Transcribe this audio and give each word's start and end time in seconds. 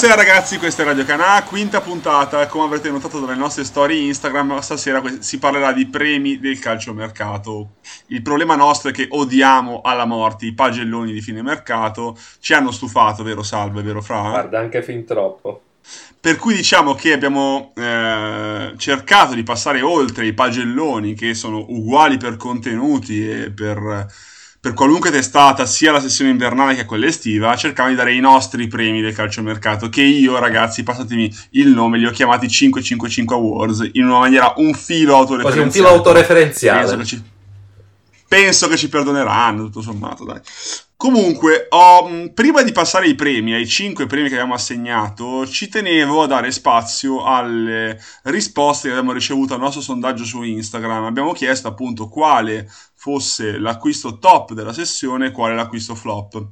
Buonasera 0.00 0.28
ragazzi, 0.28 0.58
questa 0.58 0.82
è 0.82 0.84
Radio 0.84 1.04
Canà, 1.04 1.42
quinta 1.42 1.80
puntata, 1.80 2.46
come 2.46 2.66
avrete 2.66 2.88
notato 2.88 3.18
dalle 3.18 3.34
nostre 3.34 3.64
storie 3.64 3.98
Instagram, 3.98 4.60
stasera 4.60 5.02
si 5.18 5.40
parlerà 5.40 5.72
di 5.72 5.88
premi 5.88 6.38
del 6.38 6.60
calciomercato. 6.60 7.70
Il 8.06 8.22
problema 8.22 8.54
nostro 8.54 8.90
è 8.90 8.92
che 8.92 9.08
odiamo 9.10 9.80
alla 9.82 10.04
morte 10.04 10.46
i 10.46 10.54
pagelloni 10.54 11.12
di 11.12 11.20
fine 11.20 11.42
mercato, 11.42 12.16
ci 12.38 12.54
hanno 12.54 12.70
stufato, 12.70 13.24
vero 13.24 13.42
Salve, 13.42 13.82
vero 13.82 14.00
Fra? 14.00 14.20
Guarda, 14.20 14.60
anche 14.60 14.84
fin 14.84 15.04
troppo. 15.04 15.62
Per 16.20 16.36
cui 16.36 16.54
diciamo 16.54 16.94
che 16.94 17.12
abbiamo 17.12 17.72
eh, 17.74 18.74
cercato 18.76 19.34
di 19.34 19.42
passare 19.42 19.80
oltre 19.80 20.26
i 20.26 20.32
pagelloni 20.32 21.14
che 21.14 21.34
sono 21.34 21.64
uguali 21.70 22.18
per 22.18 22.36
contenuti 22.36 23.28
e 23.28 23.50
per 23.50 24.06
per 24.60 24.74
qualunque 24.74 25.10
testata, 25.10 25.66
sia 25.66 25.92
la 25.92 26.00
sessione 26.00 26.30
invernale 26.30 26.74
che 26.74 26.84
quella 26.84 27.06
estiva, 27.06 27.54
cercavamo 27.56 27.94
di 27.94 27.98
dare 28.00 28.14
i 28.14 28.20
nostri 28.20 28.66
premi 28.66 29.00
del 29.00 29.14
calciomercato, 29.14 29.88
che 29.88 30.02
io, 30.02 30.38
ragazzi, 30.38 30.82
passatemi 30.82 31.32
il 31.50 31.68
nome, 31.68 31.98
li 31.98 32.06
ho 32.06 32.10
chiamati 32.10 32.48
555 32.48 33.36
Awards, 33.36 33.90
in 33.92 34.06
una 34.06 34.18
maniera 34.18 34.54
un 34.56 34.74
filo 34.74 35.14
autoreferenziale. 35.16 35.42
Quasi 35.42 35.58
un 35.60 35.70
filo 35.70 35.88
autoreferenziale. 35.88 36.80
Penso 36.80 36.96
che 36.96 37.04
ci, 37.04 37.22
penso 38.26 38.68
che 38.68 38.76
ci 38.76 38.88
perdoneranno, 38.88 39.64
tutto 39.64 39.80
sommato, 39.80 40.24
dai. 40.24 40.40
Comunque, 40.98 41.68
mm, 41.72 42.26
prima 42.34 42.62
di 42.62 42.72
passare 42.72 43.06
ai 43.06 43.14
premi, 43.14 43.52
ai 43.52 43.68
5 43.68 44.06
premi 44.06 44.26
che 44.26 44.34
abbiamo 44.34 44.54
assegnato, 44.54 45.46
ci 45.46 45.68
tenevo 45.68 46.24
a 46.24 46.26
dare 46.26 46.50
spazio 46.50 47.22
alle 47.22 48.02
risposte 48.24 48.88
che 48.88 48.94
abbiamo 48.94 49.12
ricevuto 49.12 49.54
al 49.54 49.60
nostro 49.60 49.80
sondaggio 49.80 50.24
su 50.24 50.42
Instagram. 50.42 51.04
Abbiamo 51.04 51.32
chiesto 51.32 51.68
appunto 51.68 52.08
quale 52.08 52.68
fosse 52.98 53.58
l'acquisto 53.58 54.18
top 54.18 54.54
della 54.54 54.72
sessione 54.72 55.26
e 55.26 55.30
quale 55.30 55.54
l'acquisto 55.54 55.94
flop. 55.94 56.44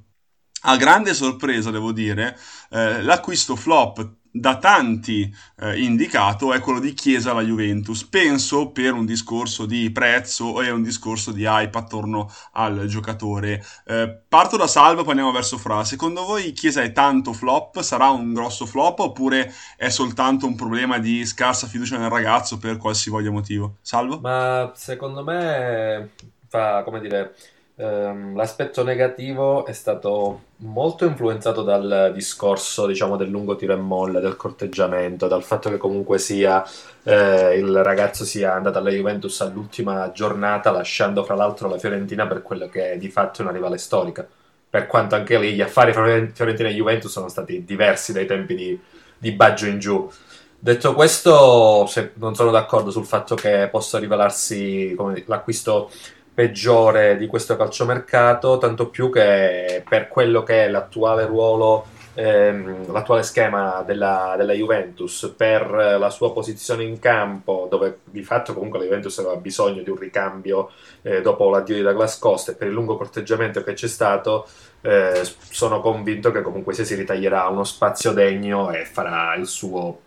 A 0.62 0.76
grande 0.76 1.12
sorpresa, 1.12 1.72
devo 1.72 1.90
dire, 1.90 2.38
eh, 2.70 3.02
l'acquisto 3.02 3.56
flop 3.56 4.14
da 4.30 4.58
tanti 4.58 5.34
eh, 5.60 5.80
indicato 5.80 6.52
è 6.52 6.60
quello 6.60 6.78
di 6.78 6.94
Chiesa 6.94 7.30
alla 7.30 7.42
Juventus. 7.42 8.04
Penso 8.04 8.70
per 8.70 8.92
un 8.92 9.04
discorso 9.06 9.66
di 9.66 9.90
prezzo 9.90 10.62
e 10.62 10.70
un 10.70 10.82
discorso 10.82 11.32
di 11.32 11.44
hype 11.44 11.76
attorno 11.76 12.30
al 12.52 12.86
giocatore. 12.86 13.64
Eh, 13.84 14.22
parto 14.28 14.56
da 14.56 14.66
Salvo, 14.66 15.02
poi 15.02 15.10
andiamo 15.10 15.32
verso 15.32 15.58
Fra. 15.58 15.84
Secondo 15.84 16.24
voi 16.24 16.52
Chiesa 16.52 16.82
è 16.82 16.92
tanto 16.92 17.32
flop? 17.32 17.80
Sarà 17.80 18.10
un 18.10 18.32
grosso 18.34 18.66
flop 18.66 19.00
oppure 19.00 19.52
è 19.76 19.88
soltanto 19.88 20.46
un 20.46 20.54
problema 20.54 20.98
di 20.98 21.24
scarsa 21.24 21.66
fiducia 21.66 21.98
nel 21.98 22.10
ragazzo 22.10 22.58
per 22.58 22.76
qualsivoglia 22.76 23.30
motivo? 23.30 23.76
Salvo? 23.80 24.20
Ma 24.20 24.70
secondo 24.74 25.24
me 25.24 26.10
fa, 26.48 26.82
come 26.84 27.00
dire 27.00 27.34
ehm, 27.76 28.34
l'aspetto 28.34 28.82
negativo 28.82 29.66
è 29.66 29.72
stato 29.72 30.42
molto 30.58 31.04
influenzato 31.04 31.62
dal 31.62 32.10
discorso, 32.14 32.86
diciamo, 32.86 33.16
del 33.16 33.28
lungo 33.28 33.56
tiro 33.56 33.74
e 33.74 33.76
molla, 33.76 34.20
del 34.20 34.36
corteggiamento, 34.36 35.28
dal 35.28 35.42
fatto 35.44 35.70
che 35.70 35.76
comunque 35.76 36.18
sia 36.18 36.64
eh, 37.02 37.56
il 37.58 37.82
ragazzo 37.82 38.24
sia 38.24 38.54
andato 38.54 38.78
alla 38.78 38.90
Juventus 38.90 39.40
all'ultima 39.40 40.10
giornata, 40.12 40.70
lasciando 40.70 41.24
fra 41.24 41.34
l'altro 41.34 41.68
la 41.68 41.78
Fiorentina 41.78 42.26
per 42.26 42.42
quello 42.42 42.68
che 42.68 42.92
è 42.92 42.98
di 42.98 43.08
fatto 43.10 43.42
una 43.42 43.52
rivale 43.52 43.78
storica. 43.78 44.26
Per 44.68 44.86
quanto 44.88 45.14
anche 45.14 45.38
lì 45.38 45.54
gli 45.54 45.62
affari 45.62 45.92
Fiorentina 45.92 46.68
e 46.68 46.74
Juventus 46.74 47.10
sono 47.10 47.28
stati 47.28 47.64
diversi 47.64 48.12
dai 48.12 48.26
tempi 48.26 48.54
di, 48.54 48.78
di 49.16 49.32
Baggio 49.32 49.66
in 49.66 49.78
giù. 49.78 50.10
Detto 50.58 50.94
questo, 50.94 51.88
non 52.14 52.34
sono 52.34 52.50
d'accordo 52.50 52.90
sul 52.90 53.04
fatto 53.06 53.34
che 53.34 53.68
possa 53.70 53.98
rivelarsi 53.98 54.96
l'acquisto 55.26 55.90
peggiore 56.36 57.16
di 57.16 57.26
questo 57.28 57.56
calciomercato, 57.56 58.58
tanto 58.58 58.90
più 58.90 59.10
che 59.10 59.82
per 59.88 60.08
quello 60.08 60.42
che 60.42 60.66
è 60.66 60.68
l'attuale 60.68 61.24
ruolo, 61.24 61.86
ehm, 62.12 62.92
l'attuale 62.92 63.22
schema 63.22 63.82
della, 63.86 64.34
della, 64.36 64.52
Juventus, 64.52 65.32
per 65.34 65.70
la 65.70 66.10
sua 66.10 66.34
posizione 66.34 66.82
in 66.84 66.98
campo, 66.98 67.68
dove 67.70 68.00
di 68.04 68.22
fatto 68.22 68.52
comunque 68.52 68.78
la 68.78 68.84
Juventus 68.84 69.18
aveva 69.18 69.36
bisogno 69.36 69.80
di 69.80 69.88
un 69.88 69.96
ricambio 69.96 70.72
eh, 71.00 71.22
dopo 71.22 71.48
l'addio 71.48 71.74
di 71.74 71.80
Douglas 71.80 72.18
Costa 72.18 72.52
e 72.52 72.54
per 72.54 72.68
il 72.68 72.74
lungo 72.74 72.98
corteggiamento 72.98 73.64
che 73.64 73.72
c'è 73.72 73.88
stato, 73.88 74.46
eh, 74.82 75.22
sono 75.48 75.80
convinto 75.80 76.30
che 76.32 76.42
comunque 76.42 76.74
se 76.74 76.84
si 76.84 76.96
ritaglierà 76.96 77.46
uno 77.46 77.64
spazio 77.64 78.12
degno 78.12 78.70
e 78.72 78.84
farà 78.84 79.34
il 79.36 79.46
suo 79.46 80.00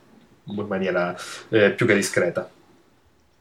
in 0.44 0.66
maniera 0.68 1.16
eh, 1.50 1.72
più 1.72 1.88
che 1.88 1.96
discreta. 1.96 2.48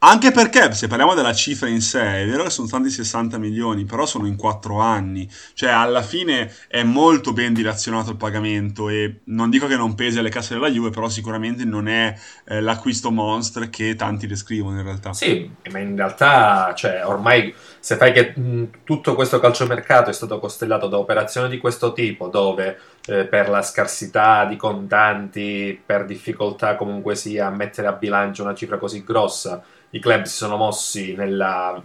Anche 0.01 0.31
perché 0.31 0.73
se 0.73 0.87
parliamo 0.87 1.13
della 1.13 1.33
cifra 1.33 1.67
in 1.67 1.81
sé, 1.81 2.21
è 2.21 2.25
vero 2.25 2.43
che 2.43 2.49
sono 2.49 2.67
stati 2.67 2.89
60 2.89 3.37
milioni, 3.37 3.83
però 3.83 4.05
sono 4.05 4.27
in 4.27 4.37
4 4.37 4.79
anni, 4.79 5.29
cioè 5.53 5.71
alla 5.71 6.01
fine 6.01 6.53
è 6.69 6.83
molto 6.83 7.33
ben 7.33 7.53
dilazionato 7.53 8.11
il 8.11 8.15
pagamento 8.15 8.87
e 8.87 9.19
non 9.25 9.49
dico 9.49 9.67
che 9.67 9.75
non 9.75 9.95
pesi 9.95 10.17
alle 10.17 10.29
casse 10.29 10.53
della 10.53 10.69
Juve, 10.69 10.89
però 10.89 11.09
sicuramente 11.09 11.65
non 11.65 11.89
è 11.89 12.17
eh, 12.45 12.61
l'acquisto 12.61 13.11
monster 13.11 13.69
che 13.69 13.95
tanti 13.95 14.25
descrivono 14.25 14.77
in 14.77 14.85
realtà. 14.85 15.11
Sì, 15.11 15.51
ma 15.69 15.79
in 15.79 15.97
realtà 15.97 16.73
cioè, 16.77 17.05
ormai 17.05 17.53
se 17.81 17.97
fai 17.97 18.13
che 18.13 18.33
mh, 18.39 18.69
tutto 18.85 19.15
questo 19.15 19.39
calciomercato 19.41 20.09
è 20.09 20.13
stato 20.13 20.39
costellato 20.39 20.87
da 20.87 20.97
operazioni 20.97 21.49
di 21.49 21.57
questo 21.57 21.91
tipo, 21.91 22.29
dove 22.29 22.79
eh, 23.05 23.25
per 23.25 23.49
la 23.49 23.61
scarsità 23.61 24.45
di 24.45 24.55
contanti, 24.55 25.77
per 25.85 26.05
difficoltà 26.05 26.75
comunque 26.75 27.15
sia 27.15 27.47
a 27.47 27.51
mettere 27.51 27.87
a 27.87 27.93
bilancio 27.93 28.43
una 28.43 28.55
cifra 28.55 28.77
così 28.77 29.03
grossa, 29.03 29.61
i 29.91 29.99
club 29.99 30.23
si 30.23 30.35
sono 30.35 30.55
mossi 30.55 31.15
nella, 31.15 31.81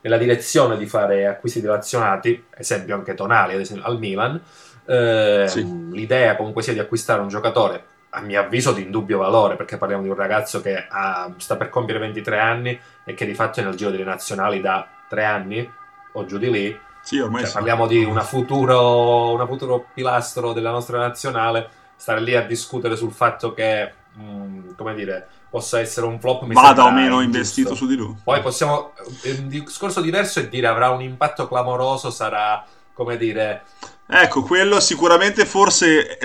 nella 0.00 0.16
direzione 0.16 0.76
di 0.76 0.86
fare 0.86 1.26
acquisti 1.26 1.60
dilazionati, 1.60 2.46
esempio 2.56 2.94
anche 2.94 3.14
Tonali 3.14 3.54
ad 3.54 3.60
esempio, 3.60 3.86
al 3.86 3.98
Milan. 3.98 4.40
Eh, 4.84 5.44
sì. 5.48 5.88
L'idea 5.92 6.36
comunque 6.36 6.62
sia 6.62 6.72
di 6.72 6.78
acquistare 6.78 7.20
un 7.20 7.28
giocatore, 7.28 7.84
a 8.10 8.20
mio 8.20 8.40
avviso, 8.40 8.72
di 8.72 8.82
indubbio 8.82 9.18
valore, 9.18 9.56
perché 9.56 9.76
parliamo 9.76 10.02
di 10.02 10.08
un 10.08 10.16
ragazzo 10.16 10.60
che 10.60 10.86
ha, 10.88 11.32
sta 11.36 11.56
per 11.56 11.68
compiere 11.68 12.00
23 12.00 12.38
anni 12.38 12.80
e 13.04 13.14
che 13.14 13.26
di 13.26 13.34
fatto 13.34 13.60
è 13.60 13.64
nel 13.64 13.74
giro 13.74 13.90
delle 13.90 14.04
nazionali 14.04 14.60
da 14.60 14.86
3 15.08 15.24
anni 15.24 15.70
o 16.12 16.24
giù 16.24 16.38
di 16.38 16.50
lì. 16.50 16.78
Sì, 17.02 17.18
cioè, 17.18 17.46
sì. 17.46 17.52
Parliamo 17.52 17.86
di 17.86 18.04
una 18.04 18.22
futuro, 18.22 19.32
una 19.32 19.46
futuro 19.46 19.86
pilastro 19.92 20.52
della 20.52 20.70
nostra 20.70 20.98
nazionale. 20.98 21.68
Stare 21.96 22.20
lì 22.20 22.34
a 22.34 22.42
discutere 22.42 22.96
sul 22.96 23.12
fatto 23.12 23.52
che, 23.52 23.92
mh, 24.20 24.70
mm, 24.70 24.74
come 24.76 24.94
dire, 24.94 25.28
possa 25.48 25.80
essere 25.80 26.06
un 26.06 26.20
flop. 26.20 26.42
Mi 26.42 26.54
Vada 26.54 26.84
o 26.84 26.92
meno 26.92 27.20
investito 27.20 27.74
su 27.74 27.86
di 27.86 27.96
lui. 27.96 28.14
Poi 28.22 28.40
possiamo. 28.40 28.92
Un 29.24 29.48
discorso 29.48 30.00
diverso 30.00 30.40
è 30.40 30.48
dire 30.48 30.66
avrà 30.66 30.90
un 30.90 31.02
impatto 31.02 31.48
clamoroso, 31.48 32.10
sarà 32.10 32.64
come 32.92 33.16
dire. 33.16 33.64
Ecco, 34.06 34.42
quello 34.42 34.80
sicuramente 34.80 35.46
forse 35.46 36.18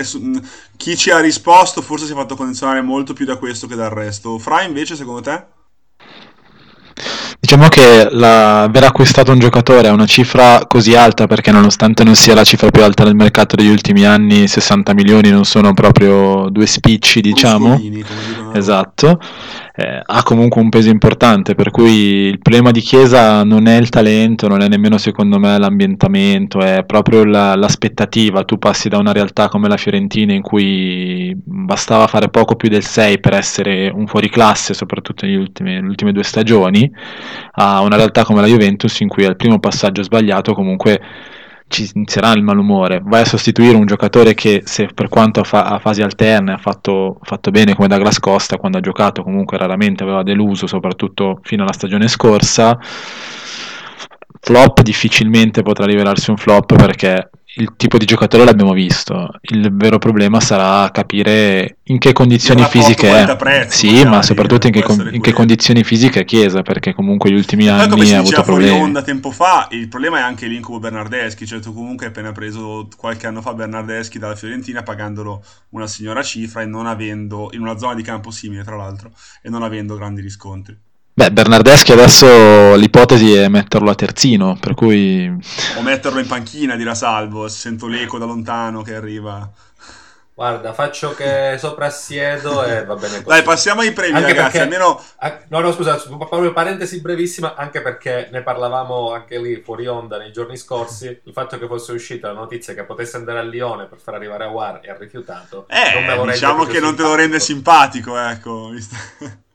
chi 0.76 0.96
ci 0.96 1.10
ha 1.10 1.20
risposto 1.20 1.82
forse 1.82 2.04
si 2.04 2.12
è 2.12 2.16
fatto 2.16 2.34
condizionare 2.34 2.80
molto 2.80 3.12
più 3.12 3.24
da 3.24 3.36
questo 3.36 3.66
che 3.66 3.76
dal 3.76 3.90
resto. 3.90 4.38
Fra 4.38 4.62
invece, 4.62 4.96
secondo 4.96 5.20
te? 5.20 5.55
Diciamo 7.46 7.68
che 7.68 8.08
l'aver 8.10 8.82
acquistato 8.82 9.30
un 9.30 9.38
giocatore 9.38 9.86
a 9.86 9.92
una 9.92 10.04
cifra 10.04 10.64
così 10.66 10.96
alta, 10.96 11.28
perché 11.28 11.52
nonostante 11.52 12.02
non 12.02 12.16
sia 12.16 12.34
la 12.34 12.42
cifra 12.42 12.70
più 12.70 12.82
alta 12.82 13.04
del 13.04 13.14
mercato 13.14 13.54
degli 13.54 13.68
ultimi 13.68 14.04
anni, 14.04 14.48
60 14.48 14.92
milioni 14.94 15.30
non 15.30 15.44
sono 15.44 15.72
proprio 15.72 16.48
due 16.50 16.66
spicci, 16.66 17.20
diciamo. 17.20 17.80
Esatto 18.52 19.18
eh, 19.78 20.00
ha 20.02 20.22
comunque 20.22 20.62
un 20.62 20.70
peso 20.70 20.88
importante, 20.88 21.54
per 21.54 21.70
cui 21.70 22.28
il 22.28 22.38
problema 22.38 22.70
di 22.70 22.80
Chiesa 22.80 23.44
non 23.44 23.66
è 23.66 23.76
il 23.76 23.90
talento, 23.90 24.48
non 24.48 24.62
è 24.62 24.68
nemmeno 24.68 24.96
secondo 24.96 25.38
me 25.38 25.58
l'ambientamento, 25.58 26.60
è 26.60 26.82
proprio 26.86 27.24
la, 27.24 27.54
l'aspettativa. 27.54 28.44
Tu 28.44 28.58
passi 28.58 28.88
da 28.88 28.96
una 28.96 29.12
realtà 29.12 29.48
come 29.48 29.68
la 29.68 29.76
Fiorentina 29.76 30.32
in 30.32 30.40
cui 30.40 31.36
bastava 31.36 32.06
fare 32.06 32.30
poco 32.30 32.56
più 32.56 32.70
del 32.70 32.84
6 32.84 33.20
per 33.20 33.34
essere 33.34 33.90
un 33.94 34.06
fuoriclasse, 34.06 34.72
soprattutto 34.72 35.26
negli 35.26 35.36
ultimi, 35.36 35.74
nelle 35.74 35.88
ultime 35.88 36.12
due 36.12 36.24
stagioni, 36.24 36.90
a 37.52 37.82
una 37.82 37.96
realtà 37.96 38.24
come 38.24 38.40
la 38.40 38.46
Juventus 38.46 38.98
in 39.00 39.08
cui 39.08 39.26
al 39.26 39.36
primo 39.36 39.58
passaggio 39.60 40.02
sbagliato 40.02 40.54
comunque 40.54 41.00
ci 41.68 41.90
inizierà 41.94 42.32
il 42.32 42.42
malumore. 42.42 43.00
Vai 43.04 43.22
a 43.22 43.24
sostituire 43.24 43.76
un 43.76 43.86
giocatore 43.86 44.34
che, 44.34 44.62
se 44.64 44.88
per 44.94 45.08
quanto 45.08 45.42
fa- 45.44 45.66
a 45.66 45.78
fasi 45.78 46.02
alterne 46.02 46.52
ha 46.52 46.58
fatto, 46.58 47.18
fatto, 47.22 47.50
bene 47.50 47.74
come 47.74 47.88
Douglas 47.88 48.18
Costa, 48.18 48.56
quando 48.56 48.78
ha 48.78 48.80
giocato 48.80 49.22
comunque 49.22 49.58
raramente 49.58 50.02
aveva 50.02 50.22
deluso, 50.22 50.66
soprattutto 50.66 51.40
fino 51.42 51.62
alla 51.62 51.72
stagione 51.72 52.08
scorsa. 52.08 52.78
Flop 54.40 54.82
difficilmente 54.82 55.62
potrà 55.62 55.86
rivelarsi 55.86 56.30
un 56.30 56.36
flop 56.36 56.76
perché 56.76 57.30
il 57.58 57.74
tipo 57.76 57.96
di 57.96 58.04
giocatore 58.04 58.44
l'abbiamo 58.44 58.72
visto. 58.72 59.30
Il 59.40 59.72
vero 59.72 59.98
problema 59.98 60.40
sarà 60.40 60.90
capire 60.90 61.78
in 61.84 61.98
che 61.98 62.12
condizioni 62.12 62.62
fisiche 62.64 63.08
è. 63.08 63.36
Prezzo, 63.36 63.76
sì, 63.76 64.04
ma 64.04 64.22
soprattutto 64.22 64.66
in 64.66 64.72
che, 64.72 64.82
con, 64.82 65.08
in 65.12 65.20
che, 65.20 65.32
condizioni 65.32 65.84
fisiche 65.84 66.20
è 66.20 66.24
Chiesa, 66.24 66.62
perché 66.62 66.92
comunque 66.92 67.30
gli 67.30 67.34
ultimi 67.34 67.68
anni 67.68 68.12
ha 68.12 68.18
avuto 68.18 68.42
problemi. 68.42 68.78
Onda 68.78 69.02
tempo 69.02 69.30
fa, 69.30 69.68
il 69.70 69.88
problema 69.88 70.18
è 70.18 70.22
anche 70.22 70.46
l'incubo 70.46 70.78
Bernardeschi, 70.78 71.46
cioè 71.46 71.60
tu 71.60 71.72
comunque 71.72 72.06
hai 72.06 72.12
appena 72.12 72.32
preso 72.32 72.88
qualche 72.96 73.26
anno 73.26 73.40
fa 73.40 73.54
Bernardeschi 73.54 74.18
dalla 74.18 74.36
Fiorentina 74.36 74.82
pagandolo 74.82 75.42
una 75.70 75.86
signora 75.86 76.22
cifra 76.22 76.62
e 76.62 76.66
non 76.66 76.86
avendo 76.86 77.50
in 77.52 77.60
una 77.60 77.78
zona 77.78 77.94
di 77.94 78.02
campo 78.02 78.30
simile, 78.30 78.64
tra 78.64 78.76
l'altro, 78.76 79.12
e 79.42 79.48
non 79.48 79.62
avendo 79.62 79.96
grandi 79.96 80.20
riscontri. 80.20 80.76
Beh, 81.18 81.32
Bernardeschi 81.32 81.92
adesso 81.92 82.74
l'ipotesi 82.74 83.32
è 83.32 83.48
metterlo 83.48 83.88
a 83.88 83.94
terzino, 83.94 84.58
per 84.60 84.74
cui... 84.74 85.26
O 85.78 85.80
metterlo 85.80 86.20
in 86.20 86.26
panchina, 86.26 86.76
dirà 86.76 86.94
Salvo, 86.94 87.48
sento 87.48 87.86
l'eco 87.86 88.18
da 88.18 88.26
lontano 88.26 88.82
che 88.82 88.94
arriva. 88.94 89.50
Guarda, 90.34 90.74
faccio 90.74 91.14
che 91.14 91.56
soprassiedo 91.58 92.62
e 92.64 92.84
va 92.84 92.96
bene 92.96 93.22
così. 93.22 93.28
Dai, 93.28 93.42
passiamo 93.42 93.80
ai 93.80 93.94
premi, 93.94 94.18
anche 94.18 94.34
ragazzi. 94.34 94.58
Perché, 94.58 94.76
almeno... 94.76 95.02
No, 95.48 95.60
no, 95.60 95.72
scusa, 95.72 95.96
proprio 95.96 96.52
parentesi 96.52 97.00
brevissima, 97.00 97.54
anche 97.54 97.80
perché 97.80 98.28
ne 98.30 98.42
parlavamo 98.42 99.14
anche 99.14 99.40
lì 99.40 99.62
fuori 99.64 99.86
onda 99.86 100.18
nei 100.18 100.32
giorni 100.32 100.58
scorsi. 100.58 101.06
Il 101.06 101.32
fatto 101.32 101.58
che 101.58 101.66
fosse 101.66 101.92
uscita 101.92 102.28
la 102.28 102.40
notizia 102.40 102.74
che 102.74 102.84
potesse 102.84 103.16
andare 103.16 103.38
a 103.38 103.42
Lione 103.42 103.86
per 103.86 103.98
far 103.98 104.12
arrivare 104.12 104.44
a 104.44 104.48
War 104.48 104.80
e 104.82 104.90
ha 104.90 104.96
rifiutato. 104.98 105.66
Eh, 105.68 106.26
diciamo 106.26 106.64
che 106.64 106.78
non 106.78 106.94
te 106.94 107.04
lo 107.04 107.14
rende 107.14 107.40
simpatico, 107.40 108.18
ecco. 108.18 108.72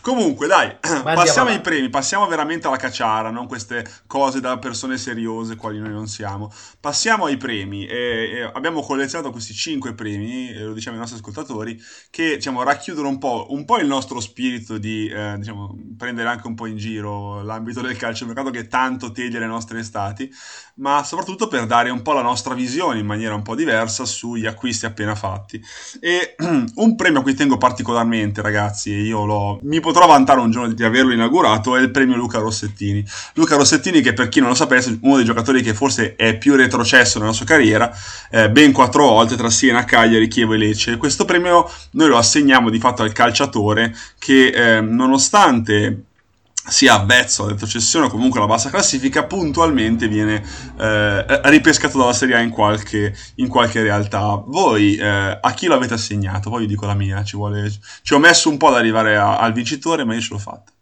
Comunque, 0.00 0.46
dai, 0.46 0.76
passiamo 0.80 1.50
ai 1.50 1.60
premi, 1.60 1.88
passiamo 1.88 2.26
veramente 2.26 2.66
alla 2.66 2.76
cacciara, 2.76 3.30
non 3.30 3.46
queste 3.46 3.84
cose 4.06 4.40
da 4.40 4.58
persone 4.58 4.96
seriose, 4.98 5.56
quali 5.56 5.78
noi 5.78 5.92
non 5.92 6.06
siamo. 6.06 6.52
Passiamo 6.80 7.26
ai 7.26 7.36
premi. 7.36 7.86
E, 7.86 7.96
e 8.34 8.50
abbiamo 8.52 8.82
collezionato 8.82 9.30
questi 9.30 9.52
cinque 9.52 9.94
premi, 9.94 10.54
lo 10.54 10.72
diciamo 10.72 10.96
ai 10.96 11.00
nostri 11.00 11.18
ascoltatori, 11.18 11.80
che 12.10 12.36
diciamo, 12.36 12.62
racchiudono 12.62 13.08
un 13.08 13.18
po', 13.18 13.46
un 13.50 13.64
po', 13.64 13.78
il 13.78 13.86
nostro 13.86 14.20
spirito 14.20 14.78
di 14.78 15.08
eh, 15.08 15.34
diciamo, 15.38 15.76
prendere 15.96 16.28
anche 16.28 16.46
un 16.46 16.54
po' 16.54 16.66
in 16.66 16.76
giro 16.76 17.42
l'ambito 17.42 17.80
del 17.80 17.96
calcio 17.96 18.26
mercato 18.26 18.50
che 18.50 18.68
tanto 18.68 19.10
teglia 19.12 19.38
le 19.38 19.46
nostre 19.46 19.80
estati, 19.80 20.30
ma 20.76 21.04
soprattutto 21.04 21.46
per 21.46 21.66
dare 21.66 21.90
un 21.90 22.02
po' 22.02 22.12
la 22.12 22.22
nostra 22.22 22.54
visione 22.54 22.98
in 22.98 23.06
maniera 23.06 23.34
un 23.34 23.42
po' 23.42 23.54
diversa 23.54 24.04
sugli 24.04 24.46
acquisti 24.46 24.86
appena 24.86 25.14
fatti. 25.14 25.62
E 26.00 26.34
un 26.74 26.96
premio 26.96 27.20
a 27.20 27.22
cui 27.22 27.34
tengo 27.34 27.58
particolarmente, 27.58 28.42
ragazzi, 28.42 28.92
e 28.92 29.02
io 29.02 29.24
lo 29.24 29.60
mi 29.62 29.80
potrò 29.80 30.06
vantare 30.06 30.40
un 30.40 30.50
giorno 30.50 30.72
di 30.72 30.82
averlo 30.82 31.12
inaugurato, 31.12 31.76
è 31.76 31.80
il 31.80 31.90
premio 31.90 32.16
Luca 32.16 32.38
Rossettini. 32.38 33.04
Luca 33.34 33.56
Rossettini, 33.56 34.00
che 34.00 34.12
per 34.14 34.28
chi 34.28 34.40
non 34.40 34.48
lo 34.48 34.54
sapesse, 34.54 34.98
uno 35.02 35.16
dei 35.16 35.24
giocatori 35.24 35.62
che 35.62 35.74
forse 35.74 36.16
è 36.16 36.36
più 36.36 36.56
retrocesso 36.56 37.20
nella 37.20 37.32
sua 37.32 37.46
carriera, 37.46 37.92
eh, 38.30 38.50
ben 38.50 38.72
quattro 38.72 39.06
volte 39.06 39.36
tra 39.36 39.50
Siena, 39.50 39.84
Cagliari, 39.84 40.26
Chievo 40.26 40.54
e 40.54 40.56
Lecce. 40.56 40.96
Questo 40.96 41.24
premio 41.24 41.70
noi 41.92 42.08
lo 42.08 42.16
assegniamo 42.16 42.68
di 42.70 42.78
fatto 42.80 43.02
al 43.02 43.12
calciatore 43.12 43.94
che, 44.18 44.48
eh, 44.48 44.80
nonostante 44.80 46.06
sia 46.66 46.94
avvezzo 46.94 47.42
alla 47.42 47.52
retrocessione 47.52 48.06
o 48.06 48.08
comunque 48.08 48.38
alla 48.38 48.48
bassa 48.48 48.70
classifica, 48.70 49.24
puntualmente 49.24 50.08
viene 50.08 50.42
eh, 50.78 51.40
ripescato 51.50 51.98
dalla 51.98 52.12
Serie 52.12 52.36
A 52.36 52.40
in 52.40 52.50
qualche, 52.50 53.14
in 53.36 53.48
qualche 53.48 53.82
realtà. 53.82 54.42
Voi 54.46 54.96
eh, 54.96 55.38
a 55.40 55.52
chi 55.54 55.66
lo 55.66 55.74
avete 55.74 55.94
assegnato? 55.94 56.50
Poi 56.50 56.60
vi 56.60 56.66
dico 56.66 56.86
la 56.86 56.94
mia, 56.94 57.22
ci, 57.22 57.36
vuole... 57.36 57.70
ci 58.02 58.14
ho 58.14 58.18
messo 58.18 58.48
un 58.48 58.56
po' 58.56 58.68
ad 58.68 58.76
arrivare 58.76 59.16
a, 59.16 59.38
al 59.38 59.52
vincitore, 59.52 60.04
ma 60.04 60.14
io 60.14 60.20
ce 60.20 60.32
l'ho 60.32 60.38
fatta. 60.38 60.72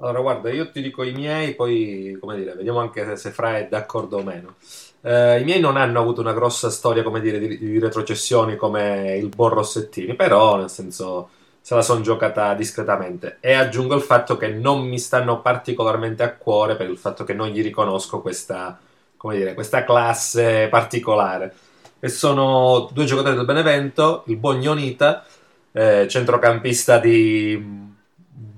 Allora, 0.00 0.20
guarda, 0.20 0.50
io 0.50 0.70
ti 0.70 0.80
dico 0.80 1.02
i 1.02 1.12
miei, 1.12 1.54
poi, 1.54 2.16
come 2.20 2.36
dire, 2.36 2.54
vediamo 2.54 2.78
anche 2.78 3.04
se, 3.04 3.16
se 3.16 3.30
Fra 3.30 3.58
è 3.58 3.68
d'accordo 3.68 4.18
o 4.18 4.22
meno. 4.22 4.54
Eh, 5.00 5.40
I 5.40 5.44
miei 5.44 5.60
non 5.60 5.76
hanno 5.76 6.00
avuto 6.00 6.20
una 6.20 6.32
grossa 6.32 6.70
storia, 6.70 7.02
come 7.02 7.20
dire, 7.20 7.38
di, 7.38 7.58
di 7.58 7.78
retrocessioni 7.78 8.56
come 8.56 9.16
il 9.16 9.28
buon 9.28 9.50
Rossettini, 9.50 10.14
però, 10.14 10.56
nel 10.56 10.70
senso 10.70 11.30
se 11.68 11.74
la 11.74 11.82
sono 11.82 12.00
giocata 12.00 12.54
discretamente. 12.54 13.36
E 13.40 13.52
aggiungo 13.52 13.94
il 13.94 14.00
fatto 14.00 14.38
che 14.38 14.48
non 14.48 14.86
mi 14.86 14.98
stanno 14.98 15.42
particolarmente 15.42 16.22
a 16.22 16.32
cuore 16.32 16.76
per 16.76 16.88
il 16.88 16.96
fatto 16.96 17.24
che 17.24 17.34
non 17.34 17.48
gli 17.48 17.60
riconosco 17.60 18.22
questa, 18.22 18.78
come 19.18 19.36
dire, 19.36 19.52
questa 19.52 19.84
classe 19.84 20.68
particolare. 20.70 21.54
E 22.00 22.08
sono 22.08 22.88
due 22.90 23.04
giocatori 23.04 23.36
del 23.36 23.44
Benevento, 23.44 24.22
il 24.28 24.38
buon 24.38 24.62
Ionita, 24.62 25.26
eh, 25.72 26.06
centrocampista 26.08 26.96
di 26.96 27.62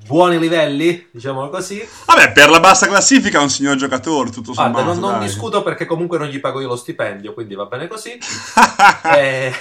buoni 0.06 0.38
livelli, 0.38 1.08
diciamolo 1.10 1.48
così. 1.50 1.84
Vabbè, 2.06 2.30
per 2.30 2.48
la 2.48 2.60
bassa 2.60 2.86
classifica 2.86 3.40
è 3.40 3.42
un 3.42 3.50
signor 3.50 3.74
giocatore, 3.74 4.30
tutto 4.30 4.52
sommato. 4.52 4.84
Guarda, 4.84 5.00
non, 5.00 5.10
non 5.10 5.20
discuto 5.20 5.64
perché 5.64 5.84
comunque 5.84 6.16
non 6.16 6.28
gli 6.28 6.38
pago 6.38 6.60
io 6.60 6.68
lo 6.68 6.76
stipendio, 6.76 7.34
quindi 7.34 7.56
va 7.56 7.64
bene 7.64 7.88
così. 7.88 8.16
e... 9.16 9.52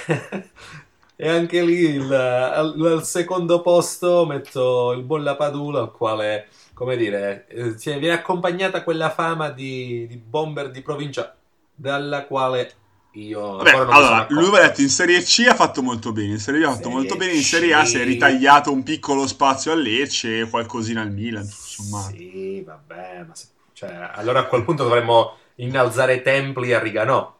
E 1.22 1.28
anche 1.28 1.62
lì 1.62 1.80
il, 1.80 2.10
al, 2.10 2.74
al, 2.80 3.04
secondo 3.04 3.60
posto 3.60 4.24
metto 4.24 4.92
il 4.92 5.02
buon 5.02 5.22
Lapadula, 5.22 5.80
al 5.80 5.92
quale, 5.92 6.48
come 6.72 6.96
dire, 6.96 7.46
eh, 7.48 7.74
viene 7.98 8.12
accompagnata 8.12 8.82
quella 8.82 9.10
fama 9.10 9.50
di, 9.50 10.06
di 10.08 10.16
bomber 10.16 10.70
di 10.70 10.80
provincia, 10.80 11.36
dalla 11.74 12.24
quale 12.24 12.72
io 13.12 13.56
Vabbè, 13.56 13.70
allora, 13.70 14.24
lui 14.30 14.46
aveva 14.46 14.68
detto 14.68 14.80
in 14.80 14.88
Serie 14.88 15.20
C 15.20 15.44
ha 15.46 15.54
fatto 15.54 15.82
molto 15.82 16.10
bene, 16.12 16.32
in 16.32 16.38
Serie 16.38 16.60
B 16.60 16.64
ha 16.64 16.68
fatto 16.68 16.84
serie 16.84 16.96
molto 16.96 17.16
bene, 17.16 17.32
in 17.32 17.42
Serie 17.42 17.74
A 17.74 17.84
si 17.84 17.98
è 17.98 18.04
ritagliato 18.04 18.72
un 18.72 18.82
piccolo 18.82 19.26
spazio 19.26 19.72
a 19.72 19.74
Lecce 19.74 20.40
e 20.40 20.48
qualcosina 20.48 21.02
al 21.02 21.12
Milan, 21.12 21.42
insomma. 21.42 22.00
Sì, 22.00 22.62
vabbè, 22.64 23.24
ma 23.28 23.34
se, 23.34 23.48
cioè, 23.74 24.10
allora 24.14 24.38
a 24.38 24.44
quel 24.46 24.64
punto 24.64 24.84
dovremmo 24.84 25.36
innalzare 25.56 26.22
templi 26.22 26.72
a 26.72 26.78
Riganò. 26.78 27.36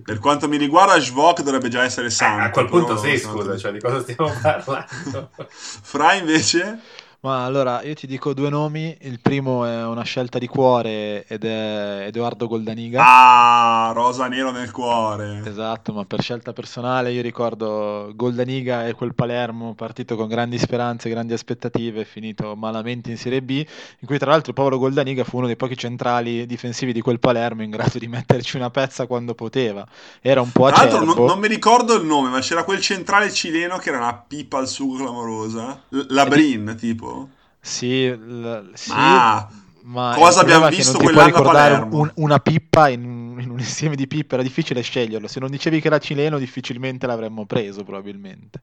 Per 0.00 0.18
quanto 0.18 0.48
mi 0.48 0.56
riguarda, 0.56 0.98
Svok 0.98 1.42
dovrebbe 1.42 1.68
già 1.68 1.82
essere 1.82 2.08
santo. 2.08 2.42
Eh, 2.42 2.46
a 2.46 2.50
quel 2.50 2.68
punto 2.68 2.96
sì, 2.96 3.18
scusa, 3.18 3.58
cioè 3.58 3.72
di 3.72 3.80
cosa 3.80 4.00
stiamo 4.00 4.32
parlando? 4.40 5.30
Fra 5.48 6.14
invece? 6.14 6.80
Ma 7.24 7.44
allora, 7.44 7.84
io 7.84 7.94
ti 7.94 8.08
dico 8.08 8.34
due 8.34 8.50
nomi. 8.50 8.96
Il 9.02 9.20
primo 9.20 9.64
è 9.64 9.86
una 9.86 10.02
scelta 10.02 10.40
di 10.40 10.48
cuore 10.48 11.24
ed 11.28 11.44
è 11.44 12.06
Edoardo 12.08 12.48
Goldaniga. 12.48 13.00
Ah, 13.00 13.92
rosa 13.94 14.26
nero 14.26 14.50
nel 14.50 14.72
cuore. 14.72 15.40
Esatto, 15.44 15.92
ma 15.92 16.04
per 16.04 16.20
scelta 16.20 16.52
personale 16.52 17.12
io 17.12 17.22
ricordo 17.22 18.10
Goldaniga 18.16 18.88
e 18.88 18.94
quel 18.94 19.14
Palermo 19.14 19.74
partito 19.74 20.16
con 20.16 20.26
grandi 20.26 20.58
speranze, 20.58 21.08
grandi 21.10 21.32
aspettative, 21.32 22.04
finito 22.04 22.56
malamente 22.56 23.12
in 23.12 23.16
Serie 23.16 23.40
B, 23.40 23.50
in 23.50 24.06
cui 24.08 24.18
tra 24.18 24.32
l'altro 24.32 24.52
povero 24.52 24.78
Goldaniga 24.78 25.22
fu 25.22 25.36
uno 25.36 25.46
dei 25.46 25.54
pochi 25.54 25.76
centrali 25.76 26.44
difensivi 26.44 26.92
di 26.92 27.02
quel 27.02 27.20
Palermo 27.20 27.62
in 27.62 27.70
grado 27.70 28.00
di 28.00 28.08
metterci 28.10 28.56
una 28.56 28.70
pezza 28.70 29.06
quando 29.06 29.36
poteva. 29.36 29.86
Era 30.20 30.40
un 30.40 30.50
po' 30.50 30.66
acerbo. 30.66 30.88
Tra 30.88 30.98
l'altro 30.98 31.14
non, 31.14 31.26
non 31.28 31.38
mi 31.38 31.46
ricordo 31.46 31.94
il 31.94 32.04
nome, 32.04 32.30
ma 32.30 32.40
c'era 32.40 32.64
quel 32.64 32.80
centrale 32.80 33.32
cileno 33.32 33.78
che 33.78 33.90
era 33.90 33.98
una 33.98 34.24
pipa 34.26 34.58
al 34.58 34.66
sugo 34.66 34.96
clamorosa. 34.96 35.84
Labrin, 36.08 36.74
tipo. 36.76 37.10
Sì, 37.64 38.08
l- 38.08 38.72
sì 38.74 38.90
ma, 38.90 39.48
ma 39.82 40.14
cosa 40.16 40.40
abbiamo 40.40 40.68
visto 40.68 40.98
quell'anno 40.98 41.36
a 41.36 41.42
Palermo? 41.42 42.00
Un, 42.00 42.10
una 42.16 42.40
pippa 42.40 42.88
in, 42.88 43.36
in, 43.38 43.50
un 43.50 43.58
insieme 43.60 43.94
di 43.94 44.08
pippe, 44.08 44.34
era 44.34 44.42
difficile 44.42 44.82
sceglierlo. 44.82 45.28
Se 45.28 45.38
non 45.38 45.48
dicevi 45.48 45.80
che 45.80 45.86
era 45.86 45.98
cileno, 45.98 46.38
difficilmente 46.38 47.06
l'avremmo 47.06 47.46
preso, 47.46 47.84
probabilmente. 47.84 48.60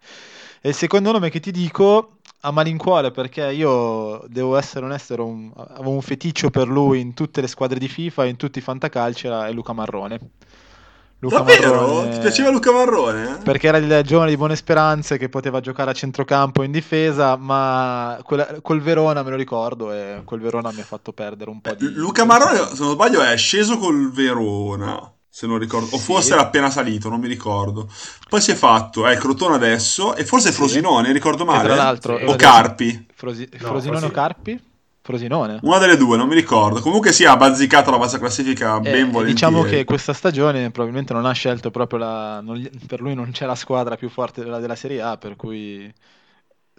E 0.62 0.70
il 0.70 0.76
secondo 0.76 1.14
nome 1.14 1.30
che 1.30 1.40
ti 1.40 1.52
dico 1.52 2.18
a 2.42 2.52
malincuore 2.52 3.12
perché 3.12 3.52
io 3.52 4.22
devo 4.28 4.58
essere 4.58 4.84
onesto, 4.84 5.26
un, 5.26 5.50
avevo 5.56 5.92
un 5.92 6.02
feticcio 6.02 6.50
per 6.50 6.68
lui 6.68 7.00
in 7.00 7.14
tutte 7.14 7.40
le 7.40 7.48
squadre 7.48 7.80
di 7.80 7.88
FIFA 7.88 8.26
e 8.26 8.30
in 8.30 8.36
tutti 8.36 8.60
i 8.60 8.62
fantacalci, 8.62 9.28
era 9.28 9.50
Luca 9.52 9.72
Marrone. 9.72 10.20
Luca 11.22 11.40
Davvero? 11.40 11.72
Marrone, 11.72 12.10
Ti 12.12 12.20
piaceva 12.20 12.50
Luca 12.50 12.72
Marrone? 12.72 13.40
Perché 13.44 13.68
era 13.68 13.78
il 13.78 14.02
giovane 14.06 14.30
di 14.30 14.38
buone 14.38 14.56
speranze 14.56 15.18
che 15.18 15.28
poteva 15.28 15.60
giocare 15.60 15.92
a 15.92 15.94
centrocampo 15.94 16.64
in 16.64 16.72
difesa, 16.72 17.36
ma 17.36 18.18
quel, 18.24 18.60
col 18.62 18.80
Verona 18.82 19.22
me 19.22 19.32
lo 19.32 19.36
ricordo 19.36 19.92
e 19.92 20.22
quel 20.24 20.40
Verona 20.40 20.72
mi 20.72 20.80
ha 20.80 20.86
fatto 20.86 21.12
perdere 21.12 21.50
un 21.50 21.60
po' 21.60 21.74
di... 21.74 21.92
Luca 21.94 22.24
Marrone, 22.24 22.58
se 22.74 22.82
non 22.82 22.94
sbaglio, 22.94 23.22
è 23.22 23.36
sceso 23.36 23.78
col 23.78 24.12
Verona. 24.12 25.12
Se 25.32 25.46
non 25.46 25.58
ricordo, 25.60 25.96
o 25.96 26.00
forse 26.00 26.34
era 26.34 26.42
appena 26.42 26.70
salito, 26.70 27.08
non 27.08 27.20
mi 27.20 27.28
ricordo. 27.28 27.88
Poi 28.28 28.42
si 28.42 28.52
è 28.52 28.56
fatto, 28.56 29.06
è 29.06 29.12
il 29.14 29.20
Crotone 29.20 29.56
adesso, 29.56 30.16
e 30.16 30.26
forse 30.26 30.52
Frosinone, 30.52 31.12
ricordo 31.12 31.46
male. 31.46 31.66
tra 31.66 31.76
l'altro, 31.76 32.16
o 32.16 32.36
Carpi. 32.36 33.08
Frosi... 33.14 33.48
No, 33.60 33.68
Frosinone 33.68 34.06
o 34.06 34.10
Carpi? 34.12 34.69
Frosinone. 35.10 35.58
Una 35.64 35.80
delle 35.80 35.98
due, 35.98 36.18
non 36.18 36.28
mi 36.28 36.36
ricordo. 36.36 36.82
Comunque 36.82 37.12
sì, 37.12 37.26
ha 37.26 37.36
bazzicato 37.36 37.90
la 37.90 37.98
bassa 37.98 38.20
classifica 38.20 38.78
eh, 38.78 38.82
ben 38.82 39.10
volentieri. 39.10 39.34
Diciamo 39.34 39.64
che 39.64 39.84
questa 39.84 40.14
stagione 40.14 40.70
probabilmente 40.70 41.14
non 41.14 41.26
ha 41.26 41.32
scelto 41.32 41.72
proprio 41.72 41.98
la... 41.98 42.42
Non, 42.42 42.70
per 42.86 43.02
lui 43.02 43.16
non 43.16 43.32
c'è 43.32 43.48
la 43.48 43.56
squadra 43.56 43.96
più 43.96 44.08
forte 44.08 44.44
della, 44.44 44.60
della 44.60 44.76
Serie 44.76 45.02
A, 45.02 45.18
per 45.18 45.36
cui 45.36 45.92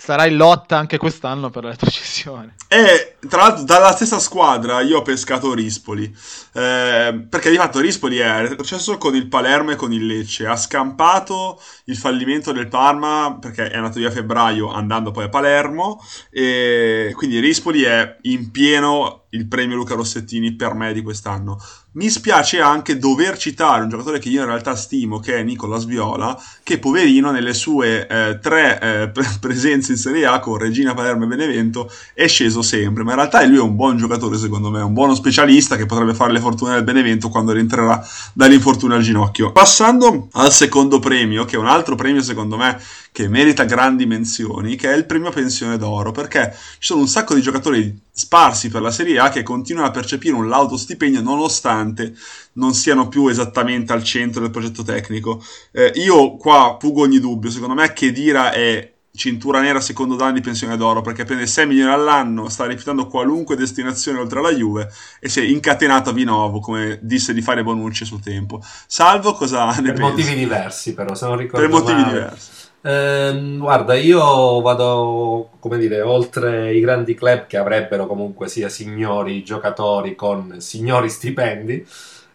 sarà 0.01 0.27
in 0.27 0.37
lotta 0.37 0.79
anche 0.79 0.97
quest'anno 0.97 1.51
per 1.51 1.65
la 1.65 1.71
retrocessione. 1.71 2.57
E 2.71 3.17
tra 3.29 3.43
l'altro 3.43 3.65
dalla 3.65 3.91
stessa 3.91 4.21
squadra 4.21 4.81
io 4.81 4.99
ho 4.99 5.03
pescato 5.03 5.53
Rispoli, 5.55 6.05
eh, 6.53 7.27
perché 7.29 7.51
di 7.51 7.57
fatto 7.57 7.81
Rispoli 7.81 8.19
è 8.19 8.43
retrocesso 8.43 8.97
con 8.97 9.17
il 9.17 9.27
Palermo 9.27 9.73
e 9.73 9.75
con 9.75 9.93
il 9.93 10.07
Lecce, 10.07 10.47
ha 10.47 10.55
scampato 10.55 11.61
il 11.87 11.97
fallimento 11.97 12.53
del 12.53 12.69
Parma 12.69 13.37
perché 13.41 13.69
è 13.71 13.77
andato 13.77 13.99
via 13.99 14.07
a 14.07 14.13
febbraio 14.13 14.71
andando 14.73 15.11
poi 15.11 15.25
a 15.25 15.29
Palermo 15.29 16.01
e 16.31 17.13
quindi 17.17 17.41
Rispoli 17.41 17.83
è 17.83 18.19
in 18.23 18.53
pieno 18.53 19.25
il 19.31 19.49
premio 19.49 19.75
Luca 19.75 19.95
Rossettini 19.95 20.55
per 20.55 20.75
me 20.75 20.93
di 20.93 21.03
quest'anno. 21.03 21.59
Mi 21.93 22.09
spiace 22.09 22.61
anche 22.61 22.99
dover 22.99 23.37
citare 23.37 23.83
un 23.83 23.89
giocatore 23.89 24.21
che 24.21 24.29
io 24.29 24.43
in 24.43 24.47
realtà 24.47 24.77
stimo, 24.77 25.19
che 25.19 25.39
è 25.39 25.43
Nicolas 25.43 25.87
Viola, 25.87 26.41
che 26.63 26.79
poverino 26.79 27.33
nelle 27.33 27.53
sue 27.53 28.07
eh, 28.07 28.39
tre 28.41 28.81
eh, 28.81 29.09
pre- 29.09 29.39
presenze 29.41 29.91
in 29.91 29.99
Serie 29.99 30.25
A 30.25 30.39
con 30.39 30.57
Regina 30.57 30.95
Palermo 30.95 31.25
e 31.25 31.27
Benevento 31.27 31.91
è 32.15 32.29
sceso 32.29 32.63
sempre, 32.63 33.03
ma 33.03 33.11
in 33.11 33.17
realtà 33.17 33.45
lui 33.45 33.57
è 33.57 33.61
un 33.61 33.75
buon 33.75 33.97
giocatore 33.97 34.39
secondo 34.39 34.71
me, 34.71 34.81
un 34.83 34.93
buono 34.93 35.17
specialista 35.17 35.75
che 35.75 35.87
potrebbe 35.87 36.15
fare 36.15 36.33
le 36.33 36.39
fortune 36.39 36.75
del 36.75 36.85
Benevento 36.85 37.29
quando 37.29 37.51
rientrerà 37.51 38.01
dall'infortunio 38.35 38.95
al 38.95 39.03
ginocchio. 39.03 39.51
Passando 39.51 40.29
al 40.35 40.53
secondo 40.53 41.01
premio, 41.01 41.45
che 41.45 41.57
è 41.57 41.59
un 41.59 41.67
altro 41.67 41.97
premio 41.97 42.23
secondo 42.23 42.57
me 42.57 42.81
che 43.11 43.27
merita 43.29 43.65
grandi 43.65 44.07
menzioni, 44.07 44.77
che 44.77 44.93
è 44.93 44.97
il 44.97 45.07
premio 45.07 45.31
pensione 45.31 45.77
d'oro, 45.77 46.13
perché 46.13 46.55
ci 46.55 46.87
sono 46.87 47.01
un 47.01 47.09
sacco 47.09 47.35
di 47.35 47.41
giocatori 47.41 48.01
sparsi 48.13 48.69
per 48.69 48.83
la 48.83 48.91
Serie 48.91 49.19
A 49.19 49.29
che 49.31 49.43
continuano 49.43 49.89
a 49.89 49.93
percepire 49.93 50.35
un 50.35 50.49
lauto 50.49 50.77
stipendio 50.77 51.23
nonostante 51.23 52.15
non 52.55 52.75
siano 52.75 53.09
più 53.09 53.29
esattamente 53.29 53.93
al 53.93 54.03
centro 54.05 54.41
del 54.43 54.51
progetto 54.51 54.83
tecnico. 54.83 55.43
Eh, 55.73 55.93
io 55.97 56.37
qua 56.37 56.77
pugo 56.79 57.03
ogni 57.03 57.21
dubbio, 57.21 57.51
secondo 57.51 57.75
me 57.75 57.93
Chedira 57.93 58.53
è 58.53 58.93
cintura 59.13 59.61
nera 59.61 59.81
secondo 59.81 60.15
danno 60.15 60.35
di 60.35 60.41
pensione 60.41 60.77
d'oro 60.77 61.01
perché 61.01 61.25
prende 61.25 61.47
6 61.47 61.67
milioni 61.67 61.93
all'anno, 61.93 62.49
sta 62.49 62.65
rifiutando 62.67 63.07
qualunque 63.09 63.57
destinazione 63.57 64.19
oltre 64.21 64.39
alla 64.39 64.53
Juve 64.53 64.89
e 65.19 65.29
si 65.29 65.41
è 65.41 65.45
incatenato 65.45 66.11
a 66.11 66.13
Vinovo 66.13 66.61
come 66.61 66.99
disse 67.03 67.35
di 67.35 67.43
fare 67.43 67.63
Bonucci 67.63 68.05
a 68.05 68.07
suo 68.07 68.21
tempo. 68.21 68.63
Salvo 68.87 69.35
cosa 69.35 69.69
ne 69.81 69.93
per 69.93 69.95
pensi? 69.95 70.23
motivi 70.23 70.35
diversi 70.35 70.95
però, 70.95 71.15
se 71.15 71.27
non 71.27 71.37
ricordo 71.37 71.67
Per 71.67 71.69
motivi 71.69 72.05
male. 72.05 72.05
diversi. 72.05 72.60
Eh, 72.83 73.57
guarda, 73.59 73.95
io 73.95 74.61
vado, 74.63 75.51
come 75.59 75.77
dire, 75.79 76.01
oltre 76.01 76.73
i 76.75 76.81
grandi 76.81 77.15
club 77.15 77.47
che 77.47 77.59
avrebbero 77.59 78.07
comunque 78.07 78.49
sia 78.49 78.69
signori 78.71 79.43
giocatori 79.45 80.15
con 80.15 80.61
signori 80.61 81.11
stipendi. 81.11 81.87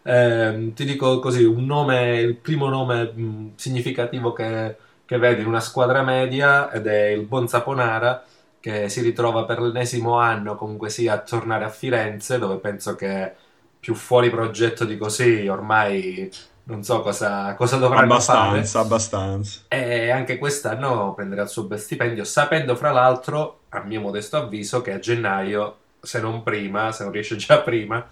Eh, 0.02 0.72
ti 0.74 0.84
dico 0.84 1.18
così, 1.18 1.42
un 1.44 1.64
nome, 1.64 2.18
il 2.20 2.36
primo 2.36 2.68
nome 2.68 3.04
mh, 3.12 3.52
significativo 3.56 4.32
che 4.32 4.76
che 5.06 5.18
vede 5.18 5.40
in 5.40 5.46
una 5.46 5.60
squadra 5.60 6.02
media 6.02 6.68
ed 6.72 6.86
è 6.88 7.06
il 7.06 7.22
buon 7.26 7.46
Saponara 7.46 8.24
che 8.58 8.88
si 8.88 9.00
ritrova 9.02 9.44
per 9.44 9.60
l'ennesimo 9.60 10.18
anno 10.18 10.56
comunque 10.56 10.90
sia 10.90 11.12
a 11.14 11.20
tornare 11.20 11.64
a 11.64 11.68
Firenze 11.68 12.38
dove 12.40 12.56
penso 12.58 12.96
che 12.96 13.32
più 13.78 13.94
fuori 13.94 14.30
progetto 14.30 14.84
di 14.84 14.96
così 14.98 15.46
ormai 15.46 16.28
non 16.68 16.82
so 16.82 17.00
cosa, 17.00 17.54
cosa 17.54 17.76
dovranno 17.76 18.12
abbastanza, 18.12 18.78
fare. 18.78 18.84
Abbastanza, 18.84 19.60
E 19.68 20.10
anche 20.10 20.36
quest'anno 20.38 21.14
prenderà 21.14 21.42
il 21.42 21.48
suo 21.48 21.64
bel 21.64 21.78
stipendio, 21.78 22.24
sapendo 22.24 22.74
fra 22.74 22.90
l'altro, 22.90 23.60
a 23.68 23.82
mio 23.84 24.00
modesto 24.00 24.36
avviso, 24.36 24.82
che 24.82 24.92
a 24.92 24.98
gennaio, 24.98 25.76
se 26.00 26.20
non 26.20 26.42
prima, 26.42 26.90
se 26.90 27.04
non 27.04 27.12
riesce 27.12 27.36
già 27.36 27.60
prima, 27.60 28.04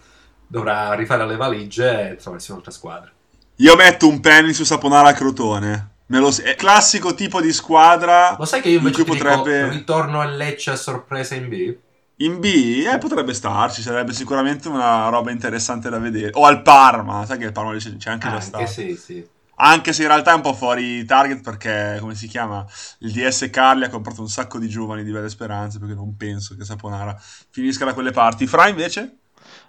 dovrà 0.46 0.92
rifare 0.94 1.26
le 1.26 1.36
valigie 1.36 2.10
e 2.10 2.16
trovarsi 2.16 2.52
un'altra 2.52 2.70
squadra. 2.70 3.10
Io 3.56 3.76
metto 3.76 4.08
un 4.08 4.20
penny 4.20 4.52
su 4.52 4.64
Saponara 4.64 5.08
a 5.08 5.14
Crotone. 5.14 5.90
Me 6.06 6.18
lo, 6.18 6.30
è 6.42 6.54
classico 6.54 7.14
tipo 7.14 7.40
di 7.40 7.52
squadra. 7.52 8.36
Lo 8.38 8.44
sai 8.44 8.60
che 8.60 8.68
io 8.68 8.78
invece 8.78 9.00
in 9.00 9.06
potrebbe... 9.06 9.62
dico, 9.62 9.74
ritorno 9.74 10.20
a 10.20 10.26
Lecce 10.26 10.70
a 10.70 10.76
sorpresa 10.76 11.34
in 11.34 11.48
B? 11.48 11.76
In 12.16 12.38
B? 12.38 12.44
Eh, 12.44 12.98
potrebbe 12.98 13.34
starci, 13.34 13.82
sarebbe 13.82 14.12
sicuramente 14.12 14.68
una 14.68 15.08
roba 15.08 15.30
interessante 15.32 15.90
da 15.90 15.98
vedere. 15.98 16.30
O 16.34 16.44
al 16.44 16.62
Parma, 16.62 17.26
sai 17.26 17.38
che 17.38 17.46
il 17.46 17.52
Parma 17.52 17.76
c'è 17.76 18.10
anche 18.10 18.28
già 18.28 18.40
stato. 18.40 18.66
Sì, 18.66 18.94
sì. 18.96 19.26
Anche 19.56 19.92
se 19.92 20.02
in 20.02 20.08
realtà 20.08 20.32
è 20.32 20.34
un 20.34 20.40
po' 20.40 20.52
fuori 20.52 21.04
target 21.04 21.40
perché, 21.40 21.98
come 22.00 22.14
si 22.14 22.26
chiama, 22.26 22.64
il 23.00 23.12
DS 23.12 23.48
Carli 23.50 23.84
ha 23.84 23.88
comprato 23.88 24.20
un 24.20 24.28
sacco 24.28 24.58
di 24.58 24.68
giovani 24.68 25.04
di 25.04 25.12
belle 25.12 25.28
speranze 25.28 25.78
perché 25.78 25.94
non 25.94 26.16
penso 26.16 26.56
che 26.56 26.64
Saponara 26.64 27.16
finisca 27.50 27.84
da 27.84 27.94
quelle 27.94 28.10
parti. 28.10 28.46
Fra 28.46 28.68
invece? 28.68 29.18